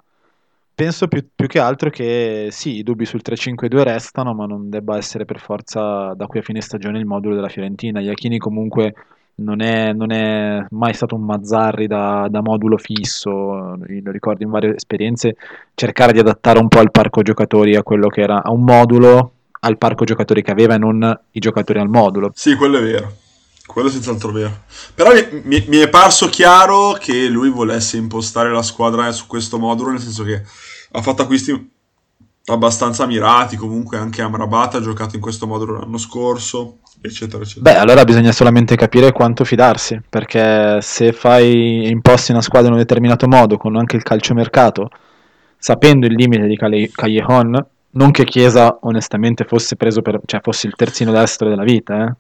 Penso 0.76 1.08
più, 1.08 1.28
più, 1.36 1.48
che 1.48 1.60
altro 1.60 1.92
che 1.92 2.48
sì, 2.50 2.78
i 2.78 2.84
dubbi 2.84 3.06
sul 3.06 3.22
3-5-2 3.24 3.84
restano, 3.84 4.34
ma 4.34 4.46
non 4.46 4.70
debba 4.70 4.98
essere 4.98 5.24
per 5.26 5.40
forza 5.40 6.14
da 6.16 6.26
qui 6.26 6.40
a 6.40 6.42
fine 6.42 6.62
stagione 6.62 6.98
il 6.98 7.06
modulo 7.06 7.36
della 7.36 7.50
Fiorentina. 7.50 8.00
Iachini 8.00 8.40
comunque 8.40 8.94
non 9.36 9.62
è, 9.62 9.94
non 9.94 10.12
è, 10.12 10.66
mai 10.70 10.94
stato 10.94 11.16
un 11.16 11.24
Mazzarri 11.24 11.88
da, 11.88 12.28
da, 12.30 12.42
modulo 12.42 12.78
fisso, 12.78 13.30
lo 13.30 14.12
ricordo 14.12 14.44
in 14.44 14.50
varie 14.50 14.76
esperienze, 14.76 15.36
cercare 15.74 16.14
di 16.14 16.20
adattare 16.20 16.60
un 16.60 16.68
po' 16.68 16.82
il 16.82 16.92
parco 16.92 17.22
giocatori 17.22 17.76
a 17.76 17.84
quello 17.84 18.08
che 18.08 18.22
era, 18.22 18.44
a 18.44 18.52
un 18.52 18.64
modulo, 18.64 19.32
al 19.62 19.78
parco 19.78 20.06
giocatori 20.06 20.44
che 20.44 20.52
aveva 20.52 20.76
e 20.76 20.78
non 20.78 21.20
i 21.32 21.40
giocatori 21.40 21.80
al 21.80 21.90
modulo. 21.90 22.32
Sì, 22.36 22.56
quello 22.56 22.78
è 22.78 22.82
vero. 22.82 23.16
Quello 23.66 23.88
è 23.88 23.92
senz'altro 23.92 24.32
vero. 24.32 24.64
Però 24.94 25.12
mi, 25.44 25.64
mi, 25.68 25.78
è 25.78 25.90
parso 25.90 26.28
chiaro 26.28 26.94
che 27.00 27.28
lui 27.28 27.50
volesse 27.50 27.98
impostare 27.98 28.52
la 28.52 28.62
squadra 28.62 29.12
su 29.12 29.26
questo 29.26 29.58
modulo, 29.58 29.92
nel 29.92 30.02
senso 30.02 30.24
che 30.24 30.44
ha 30.92 31.02
fatto 31.02 31.22
acquisti 31.22 31.72
abbastanza 32.46 33.06
mirati, 33.06 33.56
comunque 33.56 33.98
anche 33.98 34.22
Amrabat 34.22 34.76
ha 34.76 34.82
giocato 34.82 35.16
in 35.16 35.22
questo 35.22 35.48
modo 35.48 35.66
l'anno 35.66 35.98
scorso, 35.98 36.80
eccetera, 37.02 37.44
eccetera. 37.44 37.74
Beh, 37.74 37.80
allora 37.80 38.04
bisogna 38.04 38.32
solamente 38.32 38.76
capire 38.76 39.12
quanto 39.12 39.46
fidarsi, 39.46 40.02
perché 40.10 40.80
se 40.82 41.14
fai 41.14 41.90
imposti 41.90 42.32
una 42.32 42.42
squadra 42.42 42.68
in 42.68 42.74
un 42.74 42.82
determinato 42.82 43.28
modo, 43.28 43.58
con 43.58 43.76
anche 43.78 43.96
il 43.96 44.04
calciomercato, 44.04 44.90
sapendo 45.58 46.06
il 46.06 46.14
limite 46.14 46.48
di 46.48 46.58
Callejon, 46.92 47.66
non 47.92 48.12
che 48.12 48.26
Chiesa 48.26 48.80
onestamente 48.82 49.46
fosse 49.46 49.76
preso 49.76 50.02
per, 50.02 50.20
cioè 50.26 50.42
fosse 50.42 50.68
il 50.68 50.76
terzino 50.76 51.12
destro 51.12 51.48
della 51.48 51.64
vita, 51.64 52.06
eh. 52.06 52.14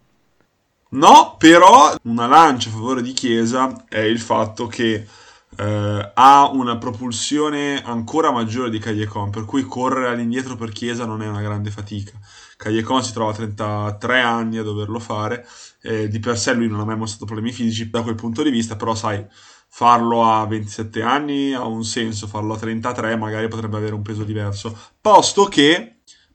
No, 0.93 1.35
però 1.39 1.95
una 2.03 2.27
lancia 2.27 2.69
a 2.69 2.73
favore 2.73 3.01
di 3.01 3.13
Chiesa 3.13 3.85
è 3.89 3.99
il 3.99 4.19
fatto 4.19 4.67
che 4.67 5.07
eh, 5.55 6.11
ha 6.13 6.49
una 6.51 6.77
propulsione 6.77 7.83
ancora 7.83 8.31
maggiore 8.31 8.69
di 8.69 8.79
Callecon, 8.79 9.29
per 9.29 9.45
cui 9.45 9.63
correre 9.63 10.09
all'indietro 10.09 10.55
per 10.55 10.71
Chiesa 10.71 11.05
non 11.05 11.21
è 11.21 11.27
una 11.27 11.41
grande 11.41 11.71
fatica. 11.71 12.19
Callecon 12.57 13.03
si 13.03 13.13
trova 13.13 13.31
a 13.31 13.35
33 13.35 14.19
anni 14.21 14.57
a 14.57 14.63
doverlo 14.63 14.99
fare, 14.99 15.45
eh, 15.81 16.07
di 16.07 16.19
per 16.19 16.37
sé 16.37 16.53
lui 16.53 16.67
non 16.67 16.79
ha 16.79 16.85
mai 16.85 16.97
mostrato 16.97 17.25
problemi 17.25 17.51
fisici 17.51 17.89
da 17.89 18.01
quel 18.01 18.15
punto 18.15 18.43
di 18.43 18.49
vista, 18.49 18.75
però 18.75 18.95
sai, 18.95 19.25
farlo 19.67 20.25
a 20.25 20.45
27 20.45 21.01
anni 21.01 21.53
ha 21.53 21.65
un 21.65 21.83
senso, 21.83 22.27
farlo 22.27 22.53
a 22.53 22.57
33 22.57 23.15
magari 23.17 23.47
potrebbe 23.47 23.77
avere 23.77 23.95
un 23.95 24.01
peso 24.01 24.23
diverso, 24.23 24.77
posto 25.01 25.45
che 25.45 25.93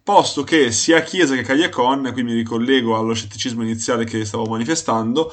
posto 0.08 0.42
che 0.42 0.72
sia 0.72 1.02
Chiesa 1.02 1.34
che 1.34 1.42
Cagliacon, 1.42 2.12
qui 2.14 2.22
mi 2.22 2.32
ricollego 2.32 2.96
allo 2.96 3.12
scetticismo 3.12 3.62
iniziale 3.62 4.06
che 4.06 4.24
stavo 4.24 4.46
manifestando, 4.46 5.30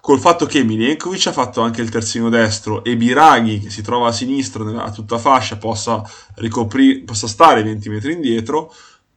col 0.00 0.20
fatto 0.20 0.46
che 0.46 0.62
Milenkovic 0.64 1.26
ha 1.26 1.32
fatto 1.32 1.60
anche 1.60 1.82
il 1.82 1.90
terzino 1.90 2.28
destro 2.28 2.84
e 2.84 2.96
Biraghi, 2.96 3.60
che 3.60 3.70
si 3.70 3.82
trova 3.82 4.08
a 4.08 4.12
sinistra 4.12 4.64
nella 4.64 4.90
tutta 4.90 5.18
fascia, 5.18 5.56
possa, 5.56 6.02
ricopri- 6.36 7.02
possa 7.04 7.26
stare 7.26 7.62
20 7.62 7.88
metri 7.88 8.12
indietro, 8.12 8.72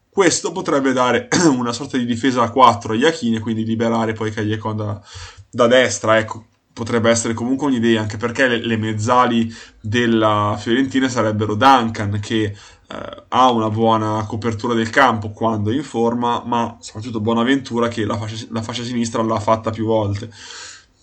questo 0.10 0.52
potrebbe 0.52 0.92
dare 0.92 1.30
una 1.56 1.72
sorta 1.72 1.98
di 1.98 2.06
difesa 2.06 2.44
a 2.44 2.50
4 2.50 2.94
agli 2.94 3.06
Achini 3.06 3.38
e 3.38 3.40
quindi 3.40 3.64
liberare 3.64 4.12
poi 4.12 4.32
Cagliacon 4.32 4.76
da, 4.76 5.02
da 5.50 5.68
destra. 5.68 6.18
Ecco, 6.18 6.48
potrebbe 6.74 7.10
essere 7.10 7.34
comunque 7.34 7.68
un'idea, 7.68 8.02
anche 8.02 8.18
perché 8.18 8.48
le, 8.48 8.58
le 8.58 8.76
mezzali 8.76 9.54
della 9.80 10.58
Fiorentina 10.60 11.08
sarebbero 11.08 11.56
Duncan, 11.56 12.20
che 12.20 12.44
eh, 12.44 13.24
ha 13.30 13.52
una 13.52 13.70
buona 13.70 14.26
copertura 14.28 14.74
del 14.74 14.90
campo 14.90 15.32
quando 15.32 15.72
è 15.72 15.76
in 15.76 15.84
forma, 15.84 16.44
ma 16.46 16.76
soprattutto 16.82 17.22
Bonaventura 17.22 17.88
che 17.88 18.04
la 18.04 18.18
fascia, 18.18 18.46
la 18.50 18.62
fascia 18.62 18.84
sinistra 18.84 19.22
l'ha 19.24 19.40
fatta 19.40 19.70
più 19.70 19.86
volte. 19.86 20.30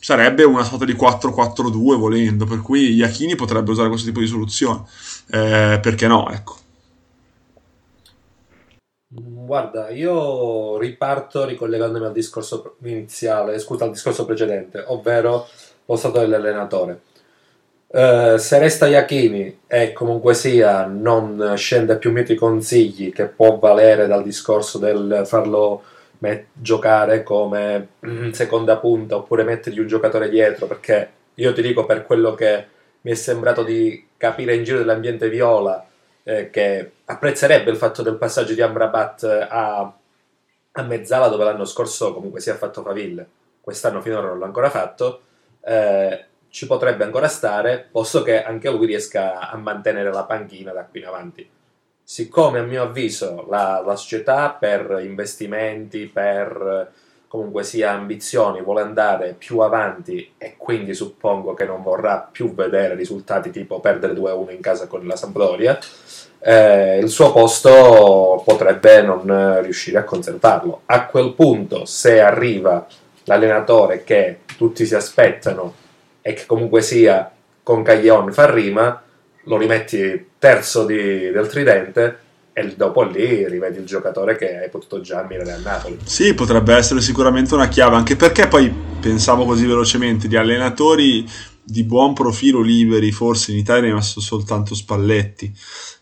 Sarebbe 0.09 0.43
una 0.43 0.65
sorta 0.65 0.87
di 0.87 0.95
4-4-2 0.95 1.99
volendo, 1.99 2.47
per 2.47 2.63
cui 2.63 2.95
Iachini 2.95 3.35
potrebbe 3.35 3.73
usare 3.73 3.91
questo 3.91 4.07
tipo 4.07 4.21
di 4.21 4.27
soluzione. 4.27 4.85
Eh, 5.31 5.79
perché 5.83 6.07
no, 6.07 6.31
ecco. 6.31 6.57
Guarda, 9.09 9.91
io 9.91 10.79
riparto 10.79 11.45
ricollegandomi 11.45 12.07
al 12.07 12.13
discorso 12.13 12.77
iniziale, 12.85 13.59
scusa, 13.59 13.85
al 13.85 13.91
discorso 13.91 14.25
precedente, 14.25 14.83
ovvero 14.87 15.47
lo 15.85 15.97
stato 15.97 16.21
dell'allenatore. 16.21 17.01
Uh, 17.89 18.39
se 18.39 18.59
resta 18.59 18.87
Iachini 18.87 19.61
e 19.67 19.93
comunque 19.93 20.33
sia 20.33 20.87
non 20.87 21.53
scende 21.57 21.99
più 21.99 22.13
miti 22.13 22.35
consigli 22.35 23.13
che 23.13 23.27
può 23.27 23.59
valere 23.59 24.07
dal 24.07 24.23
discorso 24.23 24.79
del 24.79 25.25
farlo 25.27 25.83
met- 26.19 26.47
giocare 26.53 27.23
come 27.23 27.89
mm, 28.07 28.31
seconda 28.31 28.77
punta 28.79 29.17
oppure 29.17 29.45
mettergli 29.45 29.79
un 29.79 29.87
giocatore 29.87 30.29
dietro 30.29 30.67
perché 30.67 31.11
io 31.35 31.53
ti 31.53 31.63
dico 31.63 31.87
per 31.87 32.05
quello 32.05 32.35
che 32.35 32.67
mi 33.03 33.11
è 33.11 33.15
sembrato 33.15 33.63
di 33.63 34.07
capire 34.17 34.55
in 34.55 34.65
giro 34.65 34.79
dell'ambiente 34.79 35.29
viola 35.29 35.87
eh, 36.25 36.51
che 36.51 36.93
apprezzerebbe 37.05 37.71
il 37.71 37.77
fatto 37.77 38.03
del 38.03 38.17
passaggio 38.17 38.55
di 38.55 38.61
Amrabat 38.61 39.47
a, 39.49 39.93
a 40.73 40.83
mezzala 40.83 41.29
dove 41.29 41.45
l'anno 41.45 41.65
scorso 41.65 42.13
comunque 42.13 42.41
si 42.41 42.51
è 42.51 42.55
fatto 42.55 42.83
faville. 42.83 43.27
Quest'anno 43.61 44.01
finora 44.01 44.29
non 44.29 44.39
l'ha 44.39 44.47
ancora 44.47 44.69
fatto. 44.69 45.23
Eh, 45.61 46.25
ci 46.51 46.67
potrebbe 46.67 47.05
ancora 47.05 47.29
stare, 47.29 47.89
posto 47.91 48.23
che 48.23 48.43
anche 48.43 48.71
lui 48.71 48.87
riesca 48.87 49.51
a 49.51 49.57
mantenere 49.57 50.11
la 50.11 50.25
panchina 50.25 50.73
da 50.73 50.85
qui 50.85 51.01
in 51.01 51.07
avanti. 51.07 51.51
Siccome 52.11 52.61
a 52.61 52.63
mio 52.63 52.85
avviso 52.85 53.45
la, 53.51 53.83
la 53.85 53.95
società 53.95 54.57
per 54.59 55.03
investimenti, 55.05 56.07
per 56.07 56.91
comunque 57.29 57.65
sia 57.65 57.91
ambizioni, 57.91 58.63
vuole 58.63 58.81
andare 58.81 59.35
più 59.37 59.59
avanti 59.59 60.33
e 60.39 60.55
quindi 60.57 60.95
suppongo 60.95 61.53
che 61.53 61.67
non 61.67 61.83
vorrà 61.83 62.27
più 62.33 62.55
vedere 62.55 62.95
risultati 62.95 63.51
tipo 63.51 63.81
perdere 63.81 64.15
2-1 64.15 64.53
in 64.53 64.61
casa 64.63 64.87
con 64.87 65.07
la 65.07 65.17
Sampdoria, 65.17 65.79
eh, 66.39 66.97
il 66.97 67.11
suo 67.11 67.31
posto 67.31 68.43
potrebbe 68.43 69.03
non 69.03 69.61
riuscire 69.61 69.99
a 69.99 70.05
conservarlo. 70.05 70.81
A 70.87 71.05
quel 71.05 71.35
punto, 71.35 71.85
se 71.85 72.23
arriva 72.23 72.87
l'allenatore 73.25 74.03
che 74.03 74.39
tutti 74.57 74.87
si 74.87 74.95
aspettano 74.95 75.75
e 76.23 76.33
che 76.33 76.47
comunque 76.47 76.81
sia 76.81 77.31
con 77.63 77.83
Caglion 77.83 78.33
fa 78.33 78.51
rima, 78.51 79.03
lo 79.49 79.57
rimetti 79.57 80.27
terzo 80.39 80.85
di, 80.85 80.95
del 80.95 81.49
tridente 81.49 82.19
e 82.53 82.75
dopo 82.77 83.03
lì 83.03 83.49
rivedi 83.49 83.79
il 83.79 83.87
giocatore 83.87 84.37
che 84.37 84.59
hai 84.59 84.69
potuto 84.69 85.01
già 85.01 85.21
ammirare 85.21 85.53
a 85.53 85.59
Napoli. 85.59 85.99
Sì, 86.05 86.35
potrebbe 86.35 86.75
essere 86.75 87.01
sicuramente 87.01 87.55
una 87.55 87.69
chiave, 87.69 87.97
anche 87.97 88.15
perché 88.15 88.47
poi 88.47 88.73
pensavo 89.01 89.45
così 89.45 89.65
velocemente 89.67 90.29
di 90.29 90.37
allenatori 90.37 91.27
di 91.63 91.85
buon 91.85 92.15
profilo 92.15 92.61
liberi, 92.61 93.11
forse 93.11 93.53
in 93.53 93.59
Italia 93.59 93.85
è 93.85 93.87
rimasto 93.87 94.21
soltanto 94.21 94.75
Spalletti 94.75 95.53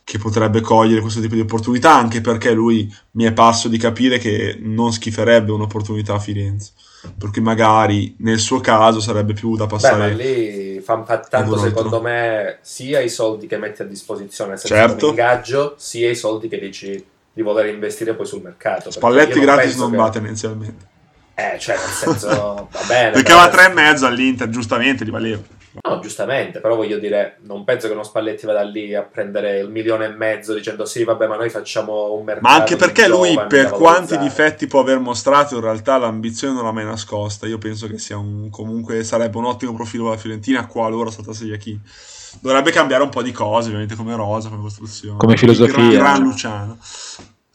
che 0.03 0.19
potrebbe 0.19 0.61
cogliere 0.61 1.01
questo 1.01 1.21
tipo 1.21 1.35
di 1.35 1.41
opportunità, 1.41 1.95
anche 1.95 2.21
perché 2.21 2.53
lui 2.53 2.93
mi 3.13 3.25
è 3.25 3.33
parso 3.33 3.69
di 3.69 3.77
capire 3.77 4.19
che 4.19 4.57
non 4.61 4.93
schiferebbe 4.93 5.53
un'opportunità 5.53 6.15
a 6.15 6.21
Firenze 6.21 6.73
perché 7.17 7.41
magari 7.41 8.15
nel 8.19 8.39
suo 8.39 8.61
caso 8.61 9.01
sarebbe 9.01 9.33
più 9.33 9.57
da 9.57 9.67
passare. 9.67 10.15
Beh, 10.15 10.25
lì 10.25 10.66
fa, 10.87 11.03
fa 11.05 11.19
tanto 11.19 11.59
secondo 11.59 12.01
me 12.01 12.59
sia 12.61 13.01
i 13.01 13.09
soldi 13.09 13.49
che 13.49 13.59
metti 13.59 13.83
a 13.83 13.85
disposizione 13.85 14.57
senza 14.57 14.77
certo. 14.77 15.09
ingaggio, 15.09 15.75
sia 15.77 16.09
i 16.09 16.15
soldi 16.15 16.47
che 16.47 16.61
dici 16.61 17.05
di 17.33 17.43
voler 17.43 17.67
investire 17.67 18.15
poi 18.15 18.25
sul 18.25 18.41
mercato. 18.41 18.93
Spalletti 18.93 19.41
gratis 19.41 19.77
non 19.77 19.91
che... 19.91 19.97
va 19.97 20.09
tendenzialmente. 20.09 20.95
Eh, 21.35 21.59
cioè, 21.59 21.77
nel 21.77 21.89
senso, 21.89 22.69
va 22.71 22.81
bene. 22.87 23.11
perché 23.11 23.35
va 23.35 23.49
tre 23.49 23.67
e 23.67 23.75
mezzo 23.75 24.07
all'Inter, 24.07 24.49
giustamente, 24.49 25.05
li 25.05 25.11
valeva. 25.11 25.43
No, 25.83 25.99
giustamente, 26.01 26.61
però 26.61 26.75
voglio 26.75 26.99
dire, 26.99 27.39
non 27.43 27.65
penso 27.65 27.87
che 27.87 27.93
uno 27.93 28.03
Spalletti 28.03 28.47
vada 28.47 28.63
lì 28.63 28.95
a 28.95 29.03
prendere 29.03 29.59
il 29.59 29.69
milione 29.69 30.07
e 30.07 30.09
mezzo 30.09 30.55
dicendo 30.55 30.85
sì, 30.85 31.05
vabbè, 31.05 31.27
ma 31.27 31.37
noi 31.37 31.51
facciamo 31.51 32.13
un 32.13 32.25
mercato. 32.25 32.49
Ma 32.49 32.55
anche 32.55 32.77
perché 32.77 33.09
lui, 33.09 33.39
per 33.49 33.71
quanti 33.71 34.17
difetti 34.19 34.67
può 34.67 34.81
aver 34.81 34.99
mostrato, 34.99 35.57
in 35.57 35.61
realtà 35.61 35.99
l'ambizione 35.99 36.55
non 36.55 36.65
l'ha 36.65 36.73
mai 36.73 36.85
nascosta. 36.85 37.47
Io 37.47 37.59
penso 37.59 37.87
che 37.87 37.99
sia 37.99 38.17
un, 38.17 38.49
comunque 38.51 39.05
sarebbe 39.05 39.37
un 39.37 39.45
ottimo 39.45 39.75
profilo 39.75 40.05
per 40.05 40.13
la 40.15 40.19
Fiorentina, 40.19 40.67
qualora 40.67 41.11
saltasse 41.11 41.45
Iachini. 41.45 41.81
Dovrebbe 42.41 42.71
cambiare 42.71 43.03
un 43.03 43.09
po' 43.09 43.23
di 43.23 43.33
cose, 43.33 43.69
ovviamente, 43.69 43.95
come 43.95 44.15
rosa, 44.15 44.49
come 44.49 44.63
costruzione. 44.63 45.19
Come 45.19 45.37
filosofia. 45.37 45.75
Gran, 45.75 45.91
gran 45.91 46.23
Luciano. 46.23 46.79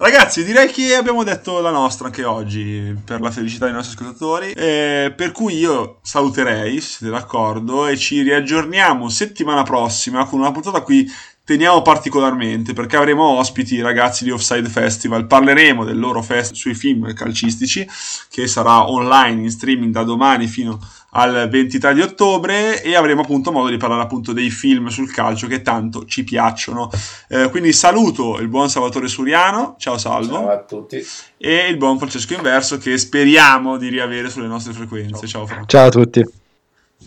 Ragazzi, 0.01 0.43
direi 0.43 0.67
che 0.71 0.95
abbiamo 0.95 1.23
detto 1.23 1.59
la 1.59 1.69
nostra 1.69 2.07
anche 2.07 2.23
oggi 2.23 2.97
per 3.05 3.21
la 3.21 3.29
felicità 3.29 3.65
dei 3.65 3.73
nostri 3.75 3.95
ascoltatori. 3.95 4.51
Eh, 4.53 5.13
per 5.15 5.31
cui 5.31 5.55
io 5.55 5.99
saluterei, 6.01 6.81
se 6.81 6.97
siete 6.97 7.13
d'accordo, 7.13 7.85
e 7.85 7.95
ci 7.97 8.23
riaggiorniamo 8.23 9.09
settimana 9.09 9.61
prossima 9.61 10.25
con 10.25 10.39
una 10.39 10.51
puntata 10.51 10.81
qui 10.81 11.07
teniamo 11.43 11.81
particolarmente 11.81 12.73
perché 12.73 12.95
avremo 12.95 13.23
ospiti 13.37 13.75
i 13.75 13.81
ragazzi 13.81 14.23
di 14.23 14.31
Offside 14.31 14.69
Festival. 14.69 15.27
Parleremo 15.27 15.83
del 15.83 15.99
loro 15.99 16.23
fest 16.23 16.55
sui 16.55 16.73
film 16.73 17.13
calcistici 17.13 17.87
che 18.29 18.47
sarà 18.47 18.89
online 18.89 19.43
in 19.43 19.51
streaming 19.51 19.93
da 19.93 20.01
domani 20.01 20.47
fino 20.47 20.79
a 21.00 21.00
al 21.11 21.49
23 21.49 21.93
di 21.93 22.01
ottobre 22.01 22.81
e 22.81 22.95
avremo 22.95 23.21
appunto 23.21 23.51
modo 23.51 23.69
di 23.69 23.77
parlare 23.77 24.03
appunto 24.03 24.33
dei 24.33 24.49
film 24.49 24.87
sul 24.87 25.11
calcio 25.11 25.47
che 25.47 25.61
tanto 25.61 26.05
ci 26.05 26.23
piacciono. 26.23 26.89
Eh, 27.27 27.49
quindi 27.49 27.73
saluto 27.73 28.37
il 28.39 28.47
buon 28.47 28.69
Salvatore 28.69 29.07
Suriano, 29.07 29.75
ciao 29.77 29.97
Salvo. 29.97 30.35
Ciao 30.35 30.49
a 30.49 30.59
tutti. 30.59 31.05
E 31.37 31.67
il 31.67 31.77
buon 31.77 31.97
Francesco 31.97 32.33
Inverso 32.33 32.77
che 32.77 32.97
speriamo 32.97 33.77
di 33.77 33.89
riavere 33.89 34.29
sulle 34.29 34.47
nostre 34.47 34.73
frequenze. 34.73 35.27
Ciao, 35.27 35.45
ciao 35.47 35.65
Ciao 35.65 35.87
a 35.87 35.89
tutti. 35.89 36.25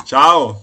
Ciao. 0.04 0.62